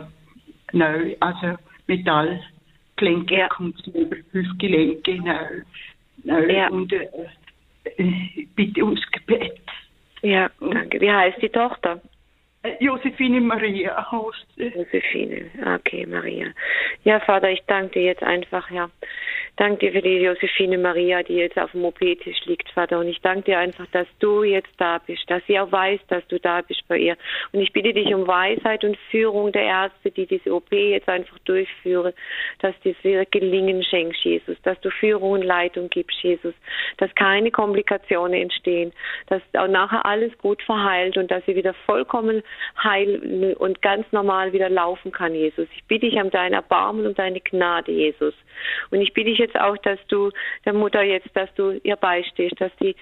neu, 0.73 1.17
also 1.21 1.59
Metallgelenke 1.87 3.35
ja. 3.37 3.49
kommt 3.49 3.87
über 3.87 4.17
Hüftgelenke 4.33 5.17
neu. 5.17 5.63
neu 6.25 6.53
ja. 6.53 6.69
Und 6.69 6.93
äh, 6.93 7.09
äh, 7.97 8.47
bitte 8.55 8.85
ums 8.85 9.03
Gebet. 9.11 9.61
Ja, 10.23 10.51
danke. 10.61 11.01
Wie 11.01 11.11
heißt 11.11 11.41
die 11.41 11.49
Tochter? 11.49 12.01
Äh, 12.63 12.77
Josephine 12.79 13.41
Maria 13.41 14.07
heißt 14.13 14.77
Josephine, 14.77 15.51
okay, 15.77 16.05
Maria. 16.05 16.49
Ja, 17.05 17.19
Vater, 17.21 17.51
ich 17.51 17.63
danke 17.67 18.01
dir 18.01 18.05
jetzt 18.05 18.23
einfach, 18.23 18.71
ja. 18.71 18.91
Danke 19.57 19.79
dir 19.79 19.93
für 19.93 20.03
die 20.03 20.19
Josephine 20.19 20.79
Maria, 20.79 21.23
die 21.23 21.35
jetzt 21.35 21.59
auf 21.59 21.73
dem 21.73 21.85
OP-Tisch 21.85 22.45
liegt, 22.47 22.71
Vater. 22.71 22.99
Und 22.99 23.09
ich 23.09 23.21
danke 23.21 23.43
dir 23.43 23.59
einfach, 23.59 23.87
dass 23.93 24.07
du 24.19 24.43
jetzt 24.43 24.73
da 24.79 24.99
bist, 24.99 25.23
dass 25.29 25.43
sie 25.47 25.59
auch 25.59 25.71
weiß, 25.71 26.01
dass 26.09 26.27
du 26.29 26.39
da 26.39 26.63
bist 26.63 26.83
bei 26.89 26.99
ihr. 26.99 27.17
Und 27.53 27.61
ich 27.61 27.73
bitte 27.73 27.93
dich 27.93 28.15
um 28.15 28.27
Weisheit 28.27 28.85
und 28.85 28.97
Führung 29.11 29.53
der 29.53 29.65
Ärzte, 29.65 30.11
die 30.11 30.27
diese 30.27 30.55
OP 30.55 30.73
jetzt 30.73 31.09
einfach 31.09 31.39
durchführen, 31.41 32.13
dass 32.61 32.75
das 32.85 32.95
ihr 33.03 33.25
Gelingen 33.27 33.83
schenkst, 33.83 34.23
Jesus, 34.25 34.57
dass 34.63 34.81
du 34.81 34.91
Führung 34.91 35.33
und 35.33 35.43
Leitung 35.43 35.91
gibst, 35.91 36.23
Jesus, 36.23 36.55
dass 36.99 37.15
keine 37.15 37.51
Komplikationen 37.51 38.41
entstehen, 38.41 38.93
dass 39.27 39.43
auch 39.59 39.69
nachher 39.69 40.07
alles 40.07 40.37
gut 40.39 40.63
verheilt 40.63 41.17
und 41.17 41.31
dass 41.31 41.45
sie 41.45 41.55
wieder 41.55 41.75
vollkommen 41.87 42.43
heil 42.83 43.55
und 43.59 43.83
ganz 43.83 44.11
normal 44.13 44.53
wieder 44.53 44.69
laufen 44.69 45.13
kann, 45.13 45.35
Jesus. 45.35 45.69
Ich 45.75 45.85
bitte 45.85 46.07
dich 46.09 46.21
um 46.21 46.31
dein 46.31 46.53
Erbarmen 46.53 47.07
und 47.07 47.19
deine 47.19 47.41
Gnade, 47.41 47.93
Jesus. 47.93 48.35
Und 48.91 49.01
ich 49.01 49.13
bitte 49.13 49.31
dich 49.31 49.39
jetzt 49.39 49.59
auch, 49.59 49.77
dass 49.79 49.99
du 50.09 50.31
der 50.65 50.73
Mutter 50.73 51.03
jetzt, 51.03 51.29
dass 51.35 51.53
du 51.55 51.73
ihr 51.83 51.97
beistehst, 51.97 52.61
dass 52.61 52.75
die 52.77 52.95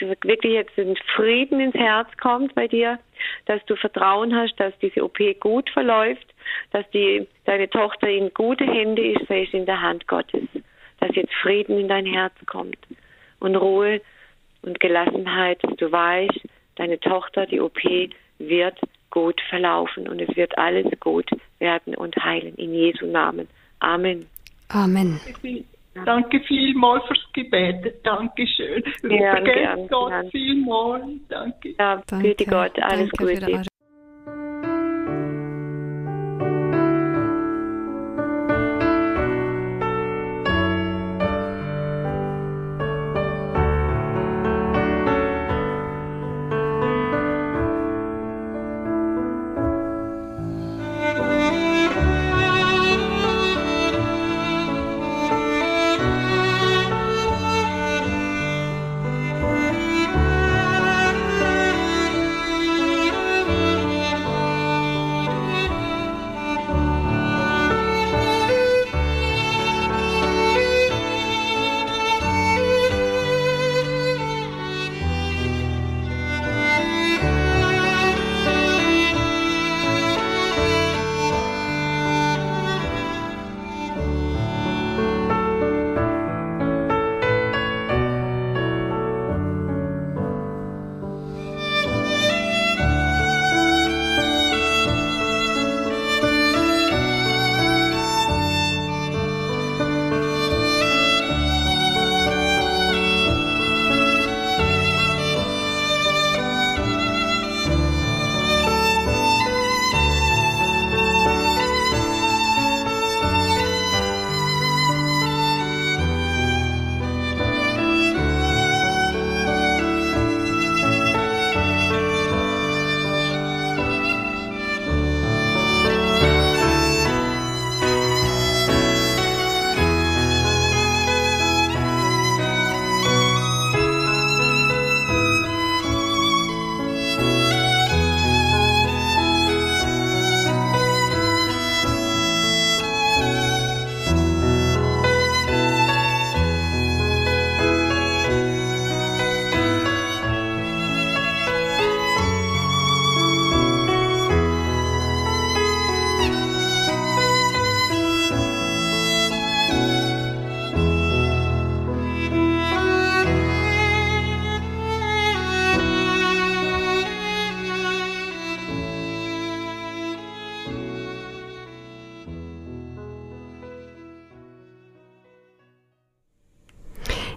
wirklich 0.00 0.52
jetzt 0.52 0.76
in 0.76 0.96
Frieden 1.14 1.60
ins 1.60 1.74
Herz 1.74 2.08
kommt 2.20 2.54
bei 2.54 2.66
dir, 2.66 2.98
dass 3.46 3.64
du 3.66 3.76
Vertrauen 3.76 4.34
hast, 4.34 4.58
dass 4.58 4.76
diese 4.80 5.04
OP 5.04 5.18
gut 5.40 5.70
verläuft, 5.70 6.26
dass 6.72 6.88
die, 6.90 7.26
deine 7.44 7.70
Tochter 7.70 8.08
in 8.08 8.32
gute 8.34 8.64
Hände 8.64 9.12
ist, 9.12 9.26
sei 9.28 9.44
es 9.44 9.54
in 9.54 9.66
der 9.66 9.80
Hand 9.80 10.06
Gottes, 10.08 10.48
dass 11.00 11.14
jetzt 11.14 11.32
Frieden 11.34 11.78
in 11.78 11.88
dein 11.88 12.06
Herz 12.06 12.34
kommt 12.46 12.78
und 13.40 13.56
Ruhe 13.56 14.00
und 14.62 14.80
Gelassenheit, 14.80 15.62
dass 15.62 15.76
du 15.76 15.90
weißt, 15.90 16.40
deine 16.76 16.98
Tochter, 16.98 17.46
die 17.46 17.60
OP 17.60 17.80
wird 18.38 18.78
gut 19.10 19.40
verlaufen 19.48 20.08
und 20.08 20.20
es 20.20 20.36
wird 20.36 20.56
alles 20.58 20.86
gut 21.00 21.30
werden 21.58 21.94
und 21.94 22.16
heilen. 22.16 22.54
In 22.56 22.74
Jesu 22.74 23.06
Namen. 23.06 23.48
Amen. 23.80 24.26
Amen. 24.68 25.20
Danke 26.04 26.40
vielmals 26.40 27.04
fürs 27.06 27.24
Gebet. 27.32 27.94
Dankeschön. 28.02 28.82
Ja, 29.08 29.38
gern, 29.38 29.86
Gott 29.86 30.10
gern. 30.10 30.30
vielmals. 30.30 31.04
Danke. 31.28 31.74
Ja, 31.78 32.02
Danke. 32.06 32.28
bitte 32.28 32.44
Gott. 32.46 32.78
Alles 32.82 33.10
Danke 33.16 33.40
Gute. 33.40 33.64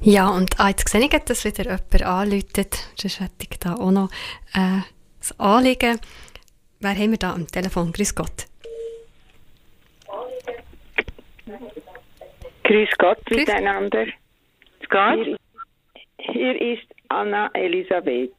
Ja, 0.02 0.30
und 0.30 0.60
ah, 0.60 0.70
jetzt 0.70 0.88
sehe 0.90 1.02
ich, 1.02 1.10
dass 1.10 1.46
wieder 1.46 1.64
jemand 1.64 2.04
anläutet. 2.04 2.76
Sonst 2.96 3.20
hätte 3.20 3.48
ich 3.50 3.60
da 3.60 3.76
auch 3.76 3.92
noch 3.92 4.10
äh, 4.54 4.82
das 5.20 5.40
Anliegen. 5.40 6.00
Wer 6.80 6.92
haben 6.96 7.12
wir 7.12 7.18
da 7.18 7.34
am 7.34 7.48
Telefon? 7.48 7.92
Grüß 7.92 8.14
Gott. 8.14 8.46
Grüß 12.64 12.90
Gott 12.98 13.26
Grüß. 13.26 13.38
miteinander. 13.38 14.06
Hier, 14.90 15.38
hier 16.20 16.62
ist 16.62 16.88
Anna 17.10 17.50
Elisabeth. 17.54 18.36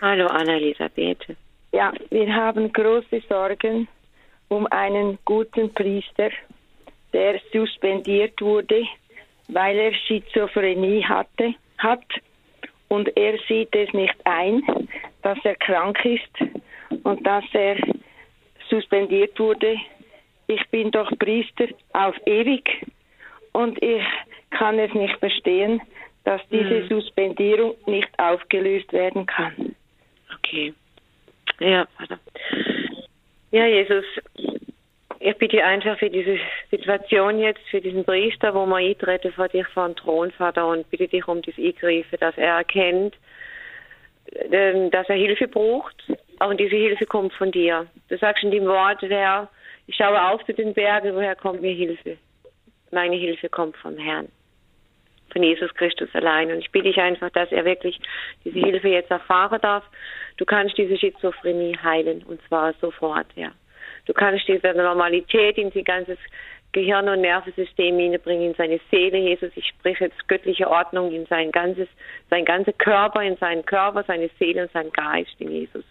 Hallo 0.00 0.26
Anna 0.26 0.56
Elisabeth. 0.56 1.24
Ja, 1.72 1.92
wir 2.10 2.34
haben 2.34 2.72
große 2.72 3.22
Sorgen 3.28 3.88
um 4.48 4.66
einen 4.66 5.18
guten 5.24 5.72
Priester, 5.72 6.30
der 7.12 7.40
suspendiert 7.52 8.40
wurde, 8.40 8.82
weil 9.48 9.76
er 9.76 9.94
Schizophrenie 9.94 11.04
hatte, 11.04 11.54
hat 11.78 12.04
und 12.88 13.14
er 13.16 13.38
sieht 13.48 13.74
es 13.74 13.92
nicht 13.92 14.14
ein, 14.24 14.62
dass 15.22 15.38
er 15.44 15.56
krank 15.56 16.04
ist 16.04 17.04
und 17.04 17.26
dass 17.26 17.44
er 17.52 17.76
suspendiert 18.68 19.38
wurde. 19.38 19.76
Ich 20.46 20.66
bin 20.70 20.90
doch 20.90 21.10
Priester 21.18 21.68
auf 21.92 22.14
ewig 22.26 22.86
und 23.52 23.82
ich 23.82 24.04
kann 24.50 24.78
es 24.78 24.92
nicht 24.94 25.16
verstehen, 25.18 25.80
dass 26.24 26.40
diese 26.50 26.82
hm. 26.82 26.88
Suspendierung 26.88 27.74
nicht 27.86 28.08
aufgelöst 28.18 28.92
werden 28.92 29.26
kann. 29.26 29.74
Okay. 30.38 30.74
Ja, 31.60 31.86
Vater. 31.96 32.18
Ja, 33.50 33.66
Jesus, 33.66 34.04
ich 35.20 35.36
bitte 35.36 35.64
einfach 35.64 35.98
für 35.98 36.10
diese 36.10 36.38
Situation 36.70 37.40
jetzt, 37.40 37.60
für 37.70 37.80
diesen 37.80 38.04
Priester, 38.04 38.54
wo 38.54 38.66
wir 38.66 38.76
eintreten 38.76 39.32
vor 39.32 39.48
dich 39.48 39.66
vor 39.68 39.88
den 39.88 39.96
Thron, 39.96 40.30
Vater, 40.30 40.66
und 40.66 40.88
bitte 40.90 41.08
dich 41.08 41.26
um 41.26 41.42
das 41.42 41.58
Eingreifen, 41.58 42.18
dass 42.20 42.36
er 42.38 42.56
erkennt, 42.56 43.16
ähm, 44.50 44.90
dass 44.90 45.08
er 45.08 45.16
Hilfe 45.16 45.48
braucht, 45.48 45.96
und 46.40 46.60
diese 46.60 46.76
Hilfe 46.76 47.06
kommt 47.06 47.32
von 47.32 47.50
dir. 47.50 47.86
Du 48.08 48.16
sagst 48.16 48.44
in 48.44 48.50
dem 48.50 48.66
Wort, 48.66 49.02
Herr, 49.02 49.48
ich 49.86 49.96
schaue 49.96 50.22
auf 50.22 50.44
zu 50.44 50.54
den 50.54 50.74
Bergen, 50.74 51.14
woher 51.14 51.34
kommt 51.34 51.62
mir 51.62 51.74
Hilfe? 51.74 52.16
Meine 52.92 53.16
Hilfe 53.16 53.48
kommt 53.48 53.76
vom 53.76 53.98
Herrn, 53.98 54.28
von 55.32 55.42
Jesus 55.42 55.74
Christus 55.74 56.08
allein. 56.12 56.52
Und 56.52 56.58
ich 56.58 56.70
bitte 56.70 56.88
dich 56.88 56.98
einfach, 56.98 57.30
dass 57.30 57.50
er 57.50 57.64
wirklich 57.64 57.98
diese 58.44 58.58
Hilfe 58.58 58.88
jetzt 58.88 59.10
erfahren 59.10 59.60
darf. 59.60 59.84
Du 60.36 60.44
kannst 60.44 60.78
diese 60.78 60.96
Schizophrenie 60.96 61.76
heilen, 61.82 62.22
und 62.22 62.40
zwar 62.46 62.72
sofort, 62.74 63.26
ja. 63.34 63.50
Du 64.08 64.14
kannst 64.14 64.48
diese 64.48 64.72
Normalität 64.72 65.58
in 65.58 65.70
sein 65.70 65.84
ganzes 65.84 66.18
Gehirn 66.72 67.10
und 67.10 67.20
Nervensystem 67.20 67.98
hineinbringen, 67.98 68.48
in 68.48 68.54
seine 68.54 68.80
Seele, 68.90 69.18
Jesus. 69.18 69.50
Ich 69.54 69.68
spreche 69.68 70.04
jetzt 70.04 70.28
göttliche 70.28 70.68
Ordnung 70.68 71.12
in 71.12 71.26
sein 71.26 71.52
ganzes, 71.52 71.88
sein 72.30 72.46
ganzer 72.46 72.72
Körper, 72.72 73.22
in 73.22 73.36
seinen 73.36 73.66
Körper, 73.66 74.02
seine 74.04 74.30
Seele 74.38 74.62
und 74.62 74.72
seinen 74.72 74.92
Geist 74.92 75.34
in 75.40 75.50
Jesus. 75.50 75.84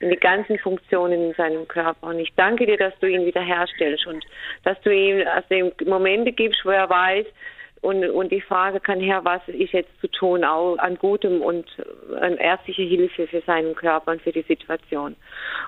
In 0.00 0.10
die 0.10 0.16
ganzen 0.16 0.58
Funktionen 0.58 1.28
in 1.28 1.34
seinem 1.34 1.68
Körper. 1.68 2.08
Und 2.08 2.18
ich 2.18 2.32
danke 2.34 2.66
dir, 2.66 2.76
dass 2.76 2.98
du 2.98 3.06
ihn 3.06 3.24
wiederherstellst 3.24 4.04
und 4.08 4.24
dass 4.64 4.80
du 4.80 4.92
ihm 4.92 5.24
aus 5.28 5.46
dem 5.48 5.70
Momente 5.86 6.32
gibst, 6.32 6.64
wo 6.64 6.70
er 6.70 6.90
weiß, 6.90 7.26
und, 7.84 8.02
und 8.10 8.32
die 8.32 8.40
Frage 8.40 8.80
kann 8.80 8.98
her, 8.98 9.20
was 9.24 9.46
ist 9.46 9.72
jetzt 9.72 10.00
zu 10.00 10.08
tun, 10.08 10.42
auch 10.42 10.78
an 10.78 10.96
gutem 10.96 11.42
und 11.42 11.66
an 12.18 12.38
ärztlicher 12.38 12.82
Hilfe 12.82 13.26
für 13.26 13.42
seinen 13.42 13.74
Körper 13.74 14.12
und 14.12 14.22
für 14.22 14.32
die 14.32 14.42
Situation. 14.42 15.16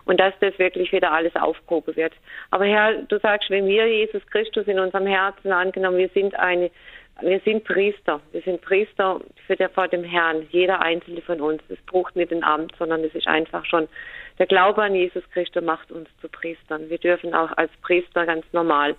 Und 0.06 0.18
dass 0.18 0.32
das 0.40 0.58
wirklich 0.58 0.92
wieder 0.92 1.12
alles 1.12 1.36
aufgehoben 1.36 1.94
wird. 1.94 2.14
Aber 2.50 2.64
Herr, 2.64 3.02
du 3.02 3.18
sagst, 3.18 3.50
wenn 3.50 3.66
wir 3.66 3.86
Jesus 3.86 4.26
Christus 4.28 4.66
in 4.66 4.78
unserem 4.78 5.06
Herzen 5.06 5.52
angenommen, 5.52 5.98
wir 5.98 6.08
sind 6.08 6.34
eine, 6.38 6.70
wir 7.20 7.40
sind 7.40 7.64
Priester. 7.64 8.20
Wir 8.32 8.40
sind 8.40 8.62
Priester 8.62 9.20
für 9.46 9.56
der, 9.56 9.68
vor 9.68 9.88
dem 9.88 10.02
Herrn, 10.02 10.46
jeder 10.50 10.80
einzelne 10.80 11.20
von 11.20 11.42
uns. 11.42 11.62
Es 11.68 11.80
braucht 11.84 12.16
nicht 12.16 12.32
ein 12.32 12.44
Amt, 12.44 12.72
sondern 12.78 13.04
es 13.04 13.14
ist 13.14 13.28
einfach 13.28 13.66
schon 13.66 13.88
der 14.38 14.46
Glaube 14.46 14.82
an 14.82 14.94
Jesus 14.94 15.24
Christus 15.32 15.62
macht 15.62 15.90
uns 15.90 16.08
zu 16.20 16.28
Priestern. 16.28 16.90
Wir 16.90 16.98
dürfen 16.98 17.34
auch 17.34 17.56
als 17.56 17.70
Priester 17.82 18.26
ganz 18.26 18.44
normal 18.52 18.94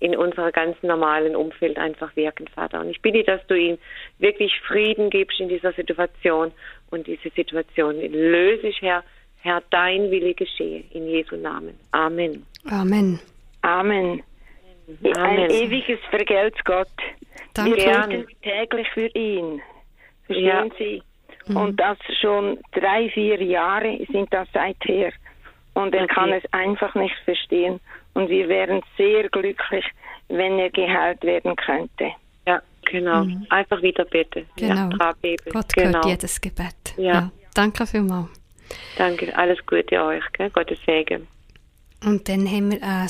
in 0.00 0.16
unserer 0.16 0.50
ganz 0.50 0.82
normalen 0.82 1.36
Umfeld 1.36 1.78
einfach 1.78 2.16
wirken, 2.16 2.48
Vater. 2.48 2.80
Und 2.80 2.90
ich 2.90 3.00
bitte, 3.02 3.22
dass 3.22 3.46
du 3.46 3.54
ihm 3.54 3.78
wirklich 4.18 4.52
Frieden 4.66 5.10
gibst 5.10 5.38
in 5.38 5.48
dieser 5.48 5.72
Situation 5.72 6.52
und 6.90 7.06
diese 7.06 7.30
Situation 7.30 7.96
löse 8.00 8.66
ich, 8.66 8.80
Herr. 8.82 9.04
Herr, 9.42 9.62
dein 9.70 10.10
Wille 10.10 10.34
geschehe 10.34 10.84
in 10.90 11.06
Jesu 11.06 11.36
Namen. 11.36 11.78
Amen. 11.92 12.44
Amen. 12.68 13.18
Amen. 13.62 14.22
Amen. 15.14 15.16
Ein 15.16 15.50
ewiges 15.50 15.98
Vergelt 16.10 16.62
Gott. 16.64 16.88
Danke. 17.54 17.76
Wir 17.76 17.84
beten 17.86 18.26
täglich 18.42 18.88
für 18.92 19.06
ihn. 19.08 19.62
Verstehen 20.26 20.46
ja. 20.46 20.66
Sie? 20.78 21.02
Mhm. 21.46 21.56
Und 21.56 21.80
das 21.80 21.98
schon 22.20 22.58
drei, 22.72 23.08
vier 23.10 23.42
Jahre 23.42 23.98
sind 24.10 24.32
das 24.32 24.48
seither. 24.52 25.12
Und 25.74 25.94
er 25.94 26.04
okay. 26.04 26.14
kann 26.14 26.32
es 26.32 26.42
einfach 26.52 26.94
nicht 26.94 27.16
verstehen. 27.24 27.80
Und 28.20 28.28
wir 28.28 28.48
wären 28.50 28.82
sehr 28.98 29.30
glücklich, 29.30 29.84
wenn 30.28 30.58
er 30.58 30.68
geheilt 30.68 31.22
werden 31.22 31.56
könnte. 31.56 32.10
Ja, 32.46 32.60
genau. 32.84 33.24
Mhm. 33.24 33.46
Einfach 33.48 33.80
wieder 33.80 34.04
beten. 34.04 34.46
Genau. 34.56 34.90
Ja, 34.98 35.14
Gott 35.52 35.72
genau. 35.72 35.94
hört 35.94 36.04
jedes 36.04 36.38
Gebet. 36.38 36.94
Ja. 36.98 37.12
ja. 37.14 37.30
Danke 37.54 37.86
vielmals. 37.86 38.28
Danke, 38.98 39.34
alles 39.38 39.58
Gute 39.64 40.04
euch. 40.04 40.24
Gell? 40.34 40.50
Gottes 40.50 40.78
Segen. 40.84 41.26
Und 42.04 42.28
dann 42.28 42.46
haben 42.46 42.72
wir 42.72 42.82
ein 42.82 43.08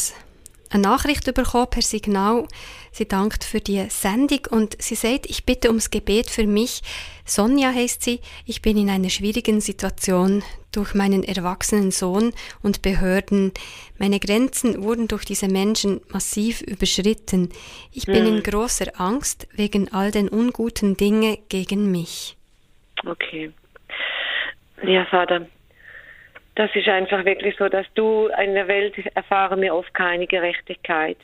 eine 0.70 0.82
Nachricht 0.82 1.32
bekommen 1.34 1.68
per 1.68 1.82
Signal. 1.82 2.46
Sie 2.92 3.06
dankt 3.06 3.44
für 3.44 3.60
die 3.60 3.84
Sendung 3.88 4.40
und 4.50 4.80
sie 4.80 4.94
sagt, 4.94 5.26
ich 5.28 5.44
bitte 5.44 5.68
ums 5.68 5.90
Gebet 5.90 6.30
für 6.30 6.46
mich. 6.46 6.82
Sonja 7.24 7.72
heißt 7.72 8.02
sie, 8.02 8.20
ich 8.46 8.62
bin 8.62 8.76
in 8.76 8.88
einer 8.88 9.10
schwierigen 9.10 9.60
Situation 9.60 10.42
durch 10.72 10.94
meinen 10.94 11.24
erwachsenen 11.24 11.90
Sohn 11.90 12.32
und 12.62 12.82
Behörden. 12.82 13.52
Meine 13.98 14.20
Grenzen 14.20 14.82
wurden 14.82 15.08
durch 15.08 15.24
diese 15.24 15.48
Menschen 15.48 16.00
massiv 16.08 16.62
überschritten. 16.62 17.50
Ich 17.92 18.06
bin 18.06 18.26
hm. 18.26 18.36
in 18.36 18.42
großer 18.42 19.00
Angst 19.00 19.48
wegen 19.52 19.92
all 19.92 20.10
den 20.12 20.28
unguten 20.28 20.96
Dinge 20.96 21.38
gegen 21.48 21.90
mich. 21.90 22.36
Okay. 23.04 23.52
Ja, 24.82 25.04
Vater, 25.06 25.46
das 26.60 26.68
ist 26.74 26.88
einfach 26.88 27.24
wirklich 27.24 27.56
so, 27.56 27.70
dass 27.70 27.86
du 27.94 28.28
in 28.38 28.52
der 28.54 28.68
Welt 28.68 28.94
erfahren 29.14 29.62
wir 29.62 29.74
oft 29.74 29.94
keine 29.94 30.26
Gerechtigkeit. 30.26 31.16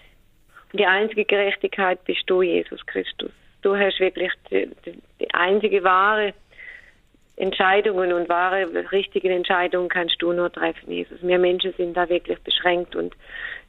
Und 0.72 0.80
die 0.80 0.86
einzige 0.86 1.26
Gerechtigkeit 1.26 2.02
bist 2.06 2.22
du, 2.26 2.40
Jesus 2.40 2.86
Christus. 2.86 3.30
Du 3.60 3.76
hast 3.76 4.00
wirklich 4.00 4.32
die, 4.50 4.70
die 5.20 5.34
einzige 5.34 5.84
wahre 5.84 6.32
Entscheidungen 7.36 8.14
und 8.14 8.30
wahre, 8.30 8.90
richtige 8.92 9.30
Entscheidungen 9.30 9.90
kannst 9.90 10.22
du 10.22 10.32
nur 10.32 10.50
treffen, 10.50 10.90
Jesus. 10.90 11.18
Wir 11.20 11.38
Menschen 11.38 11.74
sind 11.74 11.94
da 11.98 12.08
wirklich 12.08 12.38
beschränkt 12.38 12.96
und 12.96 13.14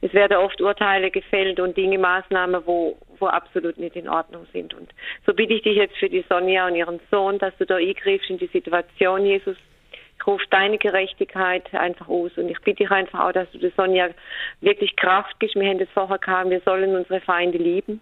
es 0.00 0.14
werden 0.14 0.38
oft 0.38 0.62
Urteile 0.62 1.10
gefällt 1.10 1.60
und 1.60 1.76
Dinge, 1.76 1.98
Maßnahmen, 1.98 2.62
wo, 2.64 2.96
wo 3.18 3.26
absolut 3.26 3.76
nicht 3.76 3.94
in 3.94 4.08
Ordnung 4.08 4.46
sind. 4.54 4.72
Und 4.72 4.88
so 5.26 5.34
bitte 5.34 5.52
ich 5.52 5.62
dich 5.64 5.76
jetzt 5.76 5.98
für 5.98 6.08
die 6.08 6.24
Sonja 6.30 6.66
und 6.66 6.76
ihren 6.76 6.98
Sohn, 7.10 7.38
dass 7.38 7.54
du 7.58 7.66
da 7.66 7.76
eingreifst 7.76 8.30
in 8.30 8.38
die 8.38 8.46
Situation, 8.46 9.26
Jesus, 9.26 9.58
rufe 10.28 10.44
deine 10.50 10.78
Gerechtigkeit 10.78 11.74
einfach 11.74 12.08
aus 12.08 12.30
und 12.36 12.48
ich 12.48 12.60
bitte 12.60 12.84
dich 12.84 12.90
einfach 12.90 13.20
auch, 13.20 13.32
dass 13.32 13.50
du 13.50 13.58
der 13.58 13.72
Sonja 13.76 14.10
wirklich 14.60 14.94
Kraft 14.96 15.40
gibst. 15.40 15.56
Wir 15.56 15.68
haben 15.68 15.78
das 15.78 15.88
vorher 15.94 16.18
gehabt, 16.18 16.50
wir 16.50 16.60
sollen 16.60 16.94
unsere 16.94 17.20
Feinde 17.20 17.58
lieben. 17.58 18.00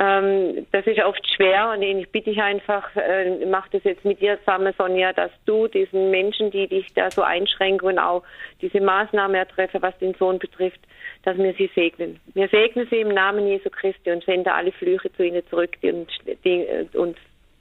Ähm, 0.00 0.66
das 0.70 0.86
ist 0.86 1.02
oft 1.02 1.26
schwer 1.34 1.70
und 1.70 1.82
ich 1.82 2.08
bitte 2.10 2.30
dich 2.30 2.40
einfach, 2.40 2.94
äh, 2.94 3.44
mach 3.46 3.66
das 3.70 3.82
jetzt 3.82 4.04
mit 4.04 4.20
dir 4.20 4.38
zusammen, 4.40 4.72
Sonja, 4.78 5.12
dass 5.12 5.32
du 5.44 5.66
diesen 5.66 6.12
Menschen, 6.12 6.52
die 6.52 6.68
dich 6.68 6.94
da 6.94 7.10
so 7.10 7.22
einschränken 7.22 7.88
und 7.88 7.98
auch 7.98 8.22
diese 8.62 8.80
Maßnahmen 8.80 9.34
ertreffen, 9.34 9.82
was 9.82 9.98
den 9.98 10.14
Sohn 10.14 10.38
betrifft, 10.38 10.78
dass 11.24 11.36
wir 11.36 11.52
sie 11.54 11.68
segnen. 11.74 12.20
Wir 12.34 12.46
segnen 12.46 12.86
sie 12.88 13.00
im 13.00 13.08
Namen 13.08 13.48
Jesu 13.48 13.70
Christi 13.70 14.12
und 14.12 14.22
senden 14.22 14.52
alle 14.52 14.70
Flüche 14.70 15.12
zu 15.14 15.24
ihnen 15.24 15.42
zurück 15.48 15.76
und, 15.82 16.08
die, 16.44 16.64
und 16.92 17.16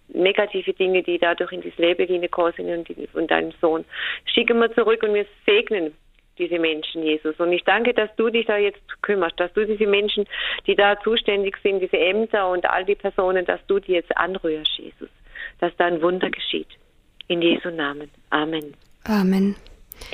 negative 0.10 0.74
Dinge, 0.74 1.03
die 1.03 1.18
dadurch 1.18 1.51
in 1.51 1.62
das 1.62 1.78
Leben 1.78 2.05
hineingekommen 2.05 2.53
sind 2.55 2.70
und, 2.70 3.16
und 3.16 3.32
deinem 3.32 3.51
Sohn. 3.62 3.86
Schicken 4.26 4.60
wir 4.60 4.72
zurück 4.74 5.03
und 5.03 5.14
wir 5.14 5.26
segnen 5.45 5.93
diese 6.38 6.60
Menschen, 6.60 7.03
Jesus. 7.03 7.36
Und 7.39 7.51
ich 7.51 7.64
danke, 7.64 7.93
dass 7.93 8.10
du 8.16 8.30
dich 8.30 8.45
da 8.45 8.58
jetzt 8.58 8.82
kümmerst, 9.01 9.39
dass 9.39 9.51
du 9.53 9.66
diese 9.66 9.88
Menschen, 9.88 10.26
die 10.68 10.76
da 10.76 10.99
zuständig 11.01 11.58
sind, 11.64 11.80
diese 11.80 11.97
Ämter 11.97 12.49
und 12.49 12.70
all 12.70 12.86
die 12.86 12.95
Personen, 12.95 13.45
dass 13.45 13.60
du 13.68 13.80
die 13.80 13.93
jetzt 13.93 14.16
anrührst, 14.16 14.72
Jesus. 14.78 15.10
Dass 15.60 15.76
da 15.78 15.86
ein 15.86 16.01
Wunder 16.01 16.30
geschieht. 16.30 16.68
In 17.28 17.41
Jesu 17.41 17.70
Namen. 17.70 18.10
Amen. 18.30 18.74
Amen. 19.03 19.55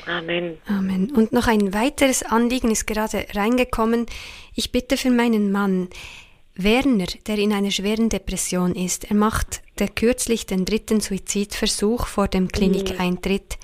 Amen. 0.06 0.58
Amen. 0.66 1.12
Und 1.14 1.32
noch 1.32 1.46
ein 1.46 1.74
weiteres 1.74 2.22
Anliegen 2.22 2.70
ist 2.70 2.86
gerade 2.86 3.26
reingekommen. 3.34 4.06
Ich 4.54 4.72
bitte 4.72 4.96
für 4.96 5.10
meinen 5.10 5.52
Mann. 5.52 5.88
Werner, 6.56 7.06
der 7.26 7.38
in 7.38 7.52
einer 7.52 7.72
schweren 7.72 8.08
Depression 8.08 8.76
ist, 8.76 9.10
er 9.10 9.16
macht 9.16 9.62
der 9.80 9.88
kürzlich 9.88 10.46
den 10.46 10.64
dritten 10.64 11.00
Suizidversuch 11.00 12.06
vor 12.06 12.28
dem 12.28 12.46
Klinikeintritt. 12.46 13.58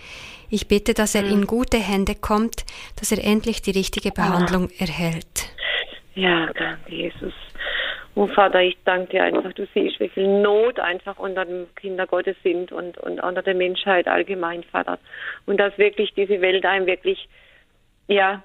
Ich 0.51 0.67
bitte, 0.67 0.93
dass 0.93 1.15
er 1.15 1.25
in 1.25 1.47
gute 1.47 1.77
Hände 1.79 2.17
kommt, 2.17 2.65
dass 2.99 3.13
er 3.13 3.25
endlich 3.25 3.63
die 3.63 3.71
richtige 3.71 4.11
Behandlung 4.11 4.71
erhält. 4.77 5.55
Ja, 6.17 6.47
danke, 6.53 6.91
Jesus. 6.91 7.33
Und 8.17 8.33
Vater, 8.33 8.61
ich 8.61 8.77
danke 8.85 9.13
dir 9.13 9.23
einfach, 9.23 9.53
du 9.53 9.69
siehst, 9.73 10.01
wie 10.01 10.09
viel 10.09 10.27
Not 10.43 10.81
einfach 10.81 11.17
unter 11.21 11.45
den 11.45 11.73
Kinder 11.77 12.09
Gottes 12.09 12.37
sind 12.43 12.73
und, 12.73 12.99
und 12.99 13.21
unter 13.23 13.43
der 13.43 13.55
Menschheit 13.55 14.09
allgemein, 14.09 14.65
Vater. 14.65 14.99
Und 15.47 15.59
dass 15.59 15.79
wirklich 15.79 16.13
diese 16.15 16.41
Welt 16.41 16.67
einem 16.67 16.87
wirklich, 16.87 17.29
ja, 18.09 18.43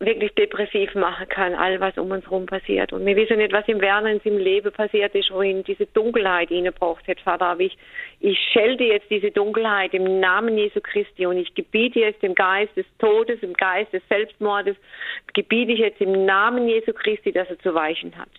wirklich 0.00 0.32
depressiv 0.34 0.94
machen 0.94 1.28
kann, 1.28 1.54
all 1.54 1.78
was 1.78 1.96
um 1.98 2.10
uns 2.10 2.24
herum 2.24 2.46
passiert. 2.46 2.92
Und 2.92 3.04
wir 3.04 3.14
wissen 3.16 3.36
nicht, 3.36 3.52
was 3.52 3.68
im 3.68 3.80
Werner 3.80 4.10
in 4.10 4.20
seinem 4.20 4.38
Leben 4.38 4.72
passiert 4.72 5.14
ist, 5.14 5.30
wo 5.30 5.42
ihn 5.42 5.62
diese 5.62 5.86
Dunkelheit 5.86 6.48
hineingebracht 6.48 7.06
hat, 7.06 7.20
Vater. 7.20 7.46
Aber 7.46 7.60
ich, 7.60 7.76
ich 8.18 8.38
schelte 8.52 8.84
jetzt 8.84 9.10
diese 9.10 9.30
Dunkelheit 9.30 9.92
im 9.92 10.18
Namen 10.18 10.56
Jesu 10.56 10.80
Christi 10.82 11.26
und 11.26 11.36
ich 11.36 11.54
gebiete 11.54 12.00
jetzt 12.00 12.24
im 12.24 12.34
Geist 12.34 12.74
des 12.76 12.86
Todes, 12.98 13.42
im 13.42 13.52
Geist 13.52 13.92
des 13.92 14.02
Selbstmordes, 14.08 14.76
gebiete 15.34 15.72
ich 15.72 15.80
jetzt 15.80 16.00
im 16.00 16.24
Namen 16.24 16.66
Jesu 16.66 16.92
Christi, 16.94 17.30
dass 17.30 17.50
er 17.50 17.58
zu 17.58 17.74
weichen 17.74 18.16
hat. 18.16 18.30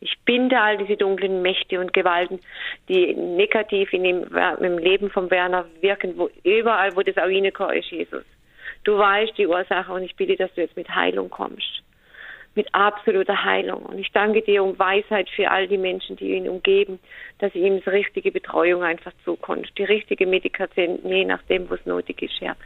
Ich 0.00 0.18
binde 0.24 0.58
all 0.58 0.78
diese 0.78 0.96
dunklen 0.96 1.42
Mächte 1.42 1.78
und 1.78 1.92
Gewalten, 1.92 2.40
die 2.88 3.14
negativ 3.14 3.92
in 3.92 4.02
dem, 4.02 4.24
im 4.60 4.78
Leben 4.78 5.10
von 5.10 5.30
Werner 5.30 5.66
wirken, 5.80 6.14
wo, 6.16 6.28
überall, 6.42 6.96
wo 6.96 7.02
das 7.02 7.16
reingekommen 7.16 7.76
ist, 7.76 7.90
Jesus. 7.90 8.24
Du 8.84 8.98
weißt 8.98 9.38
die 9.38 9.46
Ursache 9.46 9.92
und 9.92 10.02
ich 10.02 10.16
bitte, 10.16 10.36
dass 10.36 10.52
du 10.54 10.60
jetzt 10.60 10.76
mit 10.76 10.88
Heilung 10.88 11.30
kommst. 11.30 11.82
Mit 12.54 12.74
absoluter 12.74 13.44
Heilung. 13.44 13.82
Und 13.86 13.98
ich 13.98 14.12
danke 14.12 14.42
dir 14.42 14.62
um 14.62 14.78
Weisheit 14.78 15.30
für 15.30 15.50
all 15.50 15.68
die 15.68 15.78
Menschen, 15.78 16.16
die 16.16 16.34
ihn 16.34 16.48
umgeben, 16.48 16.98
dass 17.38 17.54
ihm 17.54 17.80
die 17.80 17.88
richtige 17.88 18.30
Betreuung 18.30 18.82
einfach 18.82 19.12
zukommt. 19.24 19.72
Die 19.78 19.84
richtige 19.84 20.26
Medikation, 20.26 20.98
je 21.04 21.24
nachdem, 21.24 21.70
was 21.70 21.84
nötig 21.86 22.20
ist, 22.20 22.40
Herr. 22.40 22.56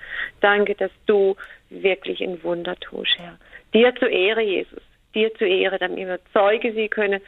Danke, 0.41 0.75
dass 0.75 0.91
du 1.07 1.37
wirklich 1.71 2.21
ein 2.21 2.43
Wunder 2.43 2.75
tust, 2.77 3.17
Herr. 3.19 3.39
Dir 3.75 3.95
zur 3.95 4.09
Ehre, 4.09 4.43
Jesus. 4.43 4.83
Dir 5.14 5.33
zur 5.35 5.47
Ehre, 5.47 5.79
damit 5.79 5.99
wir 5.99 6.19
Zeuge 6.33 6.73
sie 6.73 6.89
können, 6.89 7.21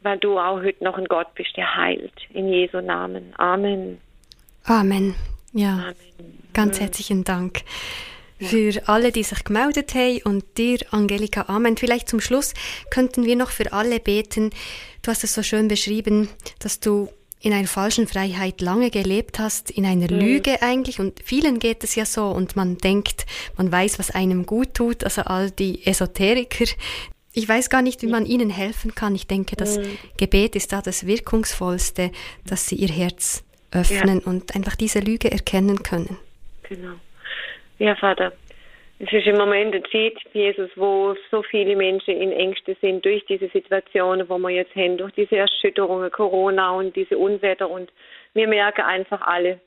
weil 0.00 0.18
du 0.18 0.38
auch 0.38 0.62
heute 0.62 0.82
noch 0.82 0.96
ein 0.96 1.06
Gott 1.06 1.34
bist, 1.34 1.56
der 1.56 1.76
heilt. 1.76 2.14
In 2.32 2.48
Jesu 2.48 2.80
Namen. 2.80 3.34
Amen. 3.36 4.00
Amen. 4.64 5.14
Ja. 5.52 5.72
Amen. 5.72 6.38
Ganz 6.54 6.80
herzlichen 6.80 7.24
Dank 7.24 7.64
für 8.40 8.86
alle, 8.86 9.12
die 9.12 9.22
sich 9.22 9.44
gemeldet 9.44 9.94
haben 9.94 10.22
und 10.24 10.44
dir, 10.56 10.78
Angelika 10.90 11.46
Amen. 11.48 11.76
Vielleicht 11.76 12.08
zum 12.08 12.20
Schluss 12.20 12.54
könnten 12.90 13.24
wir 13.24 13.36
noch 13.36 13.50
für 13.50 13.72
alle 13.72 14.00
beten. 14.00 14.50
Du 15.02 15.10
hast 15.10 15.24
es 15.24 15.34
so 15.34 15.42
schön 15.42 15.68
beschrieben, 15.68 16.28
dass 16.60 16.80
du 16.80 17.08
in 17.40 17.52
einer 17.52 17.68
falschen 17.68 18.06
Freiheit 18.08 18.60
lange 18.60 18.90
gelebt 18.90 19.38
hast, 19.38 19.70
in 19.70 19.86
einer 19.86 20.10
mhm. 20.10 20.20
Lüge 20.20 20.62
eigentlich. 20.62 21.00
Und 21.00 21.20
vielen 21.24 21.58
geht 21.58 21.84
es 21.84 21.94
ja 21.94 22.04
so 22.04 22.28
und 22.28 22.56
man 22.56 22.78
denkt, 22.78 23.26
man 23.56 23.70
weiß, 23.70 23.98
was 23.98 24.10
einem 24.10 24.46
gut 24.46 24.74
tut. 24.74 25.04
Also 25.04 25.22
all 25.22 25.50
die 25.50 25.86
Esoteriker. 25.86 26.64
Ich 27.32 27.48
weiß 27.48 27.70
gar 27.70 27.82
nicht, 27.82 28.02
wie 28.02 28.08
man 28.08 28.26
ihnen 28.26 28.50
helfen 28.50 28.94
kann. 28.94 29.14
Ich 29.14 29.26
denke, 29.26 29.54
das 29.54 29.78
mhm. 29.78 29.98
Gebet 30.16 30.56
ist 30.56 30.72
da 30.72 30.82
das 30.82 31.06
Wirkungsvollste, 31.06 32.10
dass 32.44 32.66
sie 32.66 32.76
ihr 32.76 32.88
Herz 32.88 33.44
öffnen 33.70 34.20
ja. 34.24 34.26
und 34.26 34.54
einfach 34.56 34.74
diese 34.74 34.98
Lüge 35.00 35.30
erkennen 35.30 35.82
können. 35.82 36.16
Genau. 36.68 36.94
Ja, 37.78 37.94
Vater. 37.94 38.32
Es 38.98 39.12
ist 39.12 39.28
im 39.28 39.36
Moment 39.36 39.72
eine 39.72 39.84
Zeit, 39.84 40.18
Jesus, 40.32 40.68
wo 40.74 41.14
so 41.30 41.44
viele 41.44 41.76
Menschen 41.76 42.20
in 42.20 42.32
Ängste 42.32 42.76
sind 42.80 43.04
durch 43.04 43.24
diese 43.26 43.48
Situationen, 43.50 44.28
wo 44.28 44.36
wir 44.38 44.50
jetzt 44.50 44.74
haben, 44.74 44.98
durch 44.98 45.12
diese 45.14 45.36
Erschütterungen, 45.36 46.10
Corona 46.10 46.72
und 46.72 46.96
diese 46.96 47.16
Unwetter. 47.16 47.70
Und 47.70 47.92
wir 48.34 48.48
merken 48.48 48.80
einfach 48.80 49.22
alle, 49.22 49.60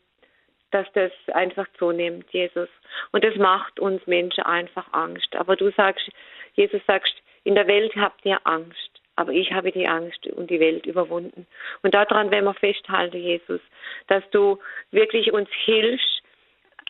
dass 0.72 0.86
das 0.92 1.12
einfach 1.34 1.68
zunimmt, 1.78 2.26
Jesus. 2.32 2.68
Und 3.14 3.24
das 3.24 3.38
macht 3.38 3.80
uns 3.80 4.06
Menschen 4.08 4.44
einfach 4.44 4.92
Angst. 4.92 5.34
Aber 5.38 5.56
du 5.56 5.72
sagst, 5.72 6.10
Jesus 6.56 6.82
sagst, 6.86 7.14
in 7.46 7.56
der 7.56 7.68
Welt 7.68 7.96
habt 7.96 8.26
ihr 8.26 8.40
Angst. 8.44 9.02
Aber 9.16 9.32
ich 9.32 9.54
habe 9.54 9.72
die 9.72 9.88
Angst 9.88 10.28
und 10.28 10.50
die 10.50 10.60
Welt 10.60 10.86
überwunden. 10.86 11.48
Und 11.84 11.94
daran 11.94 12.30
werden 12.32 12.46
wir 12.46 12.54
festhalten, 12.56 13.18
Jesus, 13.18 13.62
dass 14.08 14.30
du 14.32 14.60
wirklich 14.92 15.32
uns 15.32 15.50
hilfst, 15.64 16.21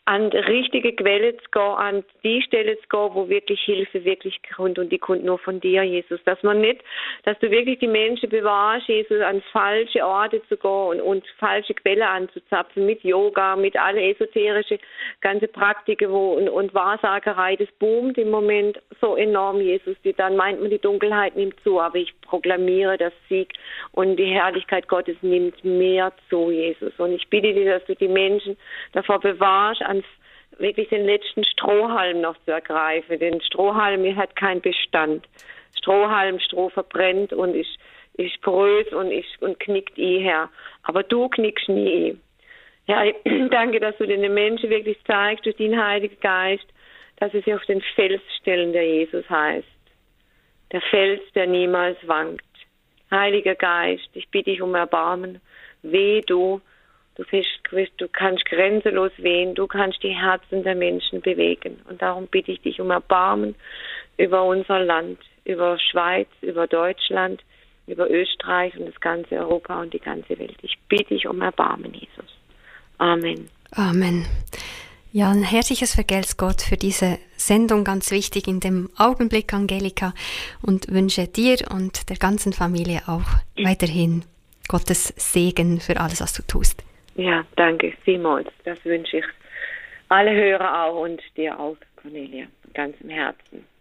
an 0.05 0.31
die 0.31 0.37
richtige 0.37 0.93
Quelle 0.93 1.37
zu 1.37 1.45
gehen, 1.51 1.61
an 1.61 2.03
die 2.23 2.41
Stelle 2.41 2.75
zu 2.79 2.87
gehen, 2.89 3.09
wo 3.13 3.29
wirklich 3.29 3.61
Hilfe 3.61 4.03
wirklich 4.03 4.39
kommt 4.55 4.79
und 4.79 4.91
die 4.91 4.97
kommt 4.97 5.23
nur 5.23 5.37
von 5.37 5.59
dir, 5.59 5.83
Jesus. 5.83 6.19
Dass 6.25 6.41
man 6.41 6.59
nicht, 6.59 6.81
dass 7.23 7.37
du 7.39 7.51
wirklich 7.51 7.79
die 7.79 7.87
Menschen 7.87 8.29
bewahrst, 8.29 8.87
Jesus, 8.87 9.21
an 9.21 9.41
falsche 9.51 10.05
Orte 10.05 10.41
zu 10.49 10.57
gehen 10.57 10.71
und, 10.71 11.01
und 11.01 11.23
falsche 11.37 11.75
Quelle 11.75 12.07
anzuzapfen 12.07 12.85
mit 12.85 13.03
Yoga, 13.03 13.55
mit 13.55 13.77
alle 13.77 14.01
esoterische 14.01 14.79
ganze 15.21 15.47
Praktiken 15.47 16.11
wo, 16.11 16.33
und, 16.33 16.49
und 16.49 16.73
Wahrsagerei. 16.73 17.55
Das 17.55 17.69
boomt 17.79 18.17
im 18.17 18.31
Moment 18.31 18.81
so 18.99 19.15
enorm, 19.15 19.61
Jesus. 19.61 19.95
Die, 20.03 20.13
dann 20.13 20.35
meint 20.35 20.61
man, 20.61 20.71
die 20.71 20.79
Dunkelheit 20.79 21.35
nimmt 21.35 21.59
zu, 21.63 21.79
aber 21.79 21.97
ich 21.97 22.13
proklamiere 22.21 22.97
das 22.97 23.13
Sieg 23.29 23.53
und 23.91 24.17
die 24.17 24.25
Herrlichkeit 24.25 24.87
Gottes 24.87 25.17
nimmt 25.21 25.63
mehr 25.63 26.11
zu, 26.29 26.49
Jesus. 26.49 26.93
Und 26.97 27.13
ich 27.13 27.27
bitte 27.29 27.53
dir, 27.53 27.77
dass 27.77 27.85
du 27.85 27.95
die 27.95 28.07
Menschen 28.07 28.57
davor 28.93 29.19
bewahrst, 29.19 29.81
an 29.91 30.00
wirklich 30.61 30.89
den 30.89 31.05
letzten 31.05 31.43
Strohhalm 31.43 32.21
noch 32.21 32.35
zu 32.45 32.51
ergreifen. 32.51 33.19
Den 33.19 33.41
Strohhalm 33.41 34.15
hat 34.15 34.35
keinen 34.35 34.61
Bestand. 34.61 35.27
Strohhalm, 35.77 36.39
Stroh 36.39 36.69
verbrennt 36.69 37.33
und 37.33 37.55
ist, 37.55 37.77
ist 38.13 38.41
porös 38.41 38.87
und, 38.93 39.11
ist, 39.11 39.41
und 39.41 39.59
knickt 39.59 39.97
eh 39.97 40.19
her. 40.19 40.49
Aber 40.83 41.03
du 41.03 41.27
knickst 41.29 41.69
nie. 41.69 42.17
Ja, 42.87 43.03
ich 43.03 43.15
danke, 43.49 43.79
dass 43.79 43.97
du 43.97 44.05
den 44.05 44.33
Menschen 44.33 44.69
wirklich 44.69 44.97
zeigst 45.05 45.45
durch 45.45 45.55
den 45.55 45.81
Heiligen 45.81 46.19
Geist, 46.19 46.65
dass 47.17 47.31
sie 47.31 47.41
sich 47.41 47.53
auf 47.53 47.65
den 47.65 47.81
Fels 47.95 48.21
stellen, 48.39 48.73
der 48.73 48.87
Jesus 48.87 49.29
heißt. 49.29 49.67
Der 50.71 50.81
Fels, 50.81 51.21
der 51.35 51.47
niemals 51.47 51.97
wankt. 52.07 52.43
Heiliger 53.11 53.55
Geist, 53.55 54.09
ich 54.13 54.29
bitte 54.29 54.51
dich 54.51 54.61
um 54.61 54.73
Erbarmen. 54.73 55.41
Weh 55.83 56.21
du, 56.21 56.61
Du, 57.21 57.75
bist, 57.75 57.91
du 57.97 58.07
kannst 58.07 58.45
grenzenlos 58.45 59.11
wehen, 59.17 59.53
du 59.53 59.67
kannst 59.67 60.01
die 60.01 60.09
Herzen 60.09 60.63
der 60.63 60.75
Menschen 60.75 61.21
bewegen. 61.21 61.79
Und 61.87 62.01
darum 62.01 62.27
bitte 62.27 62.51
ich 62.51 62.61
dich 62.61 62.81
um 62.81 62.89
Erbarmen 62.89 63.55
über 64.17 64.43
unser 64.43 64.79
Land, 64.79 65.19
über 65.45 65.77
Schweiz, 65.77 66.27
über 66.41 66.65
Deutschland, 66.67 67.41
über 67.85 68.09
Österreich 68.09 68.75
und 68.77 68.87
das 68.87 68.99
ganze 68.99 69.35
Europa 69.35 69.79
und 69.81 69.93
die 69.93 69.99
ganze 69.99 70.39
Welt. 70.39 70.57
Ich 70.63 70.77
bitte 70.89 71.13
dich 71.13 71.27
um 71.27 71.41
Erbarmen, 71.41 71.93
Jesus. 71.93 72.37
Amen. 72.97 73.49
Amen. 73.71 74.25
Ja, 75.11 75.29
ein 75.29 75.43
herzliches 75.43 75.93
Vergelt's 75.93 76.37
Gott 76.37 76.61
für 76.61 76.77
diese 76.77 77.19
Sendung, 77.37 77.83
ganz 77.83 78.09
wichtig 78.11 78.47
in 78.47 78.61
dem 78.61 78.89
Augenblick, 78.97 79.53
Angelika, 79.53 80.13
und 80.61 80.91
wünsche 80.91 81.27
dir 81.27 81.57
und 81.69 82.09
der 82.09 82.17
ganzen 82.17 82.53
Familie 82.53 83.03
auch 83.07 83.25
weiterhin 83.61 84.23
Gottes 84.67 85.13
Segen 85.17 85.79
für 85.81 85.99
alles, 85.99 86.21
was 86.21 86.33
du 86.33 86.43
tust. 86.43 86.83
Ja, 87.15 87.45
danke 87.55 87.93
vielmals. 88.03 88.47
Das 88.63 88.83
wünsche 88.85 89.17
ich 89.17 89.25
alle 90.09 90.33
Hörer 90.33 90.85
auch 90.85 91.01
und 91.01 91.21
dir 91.37 91.59
auch, 91.59 91.77
Cornelia, 91.95 92.47
ganz 92.73 92.95
im 93.01 93.09
Herzen. 93.09 93.65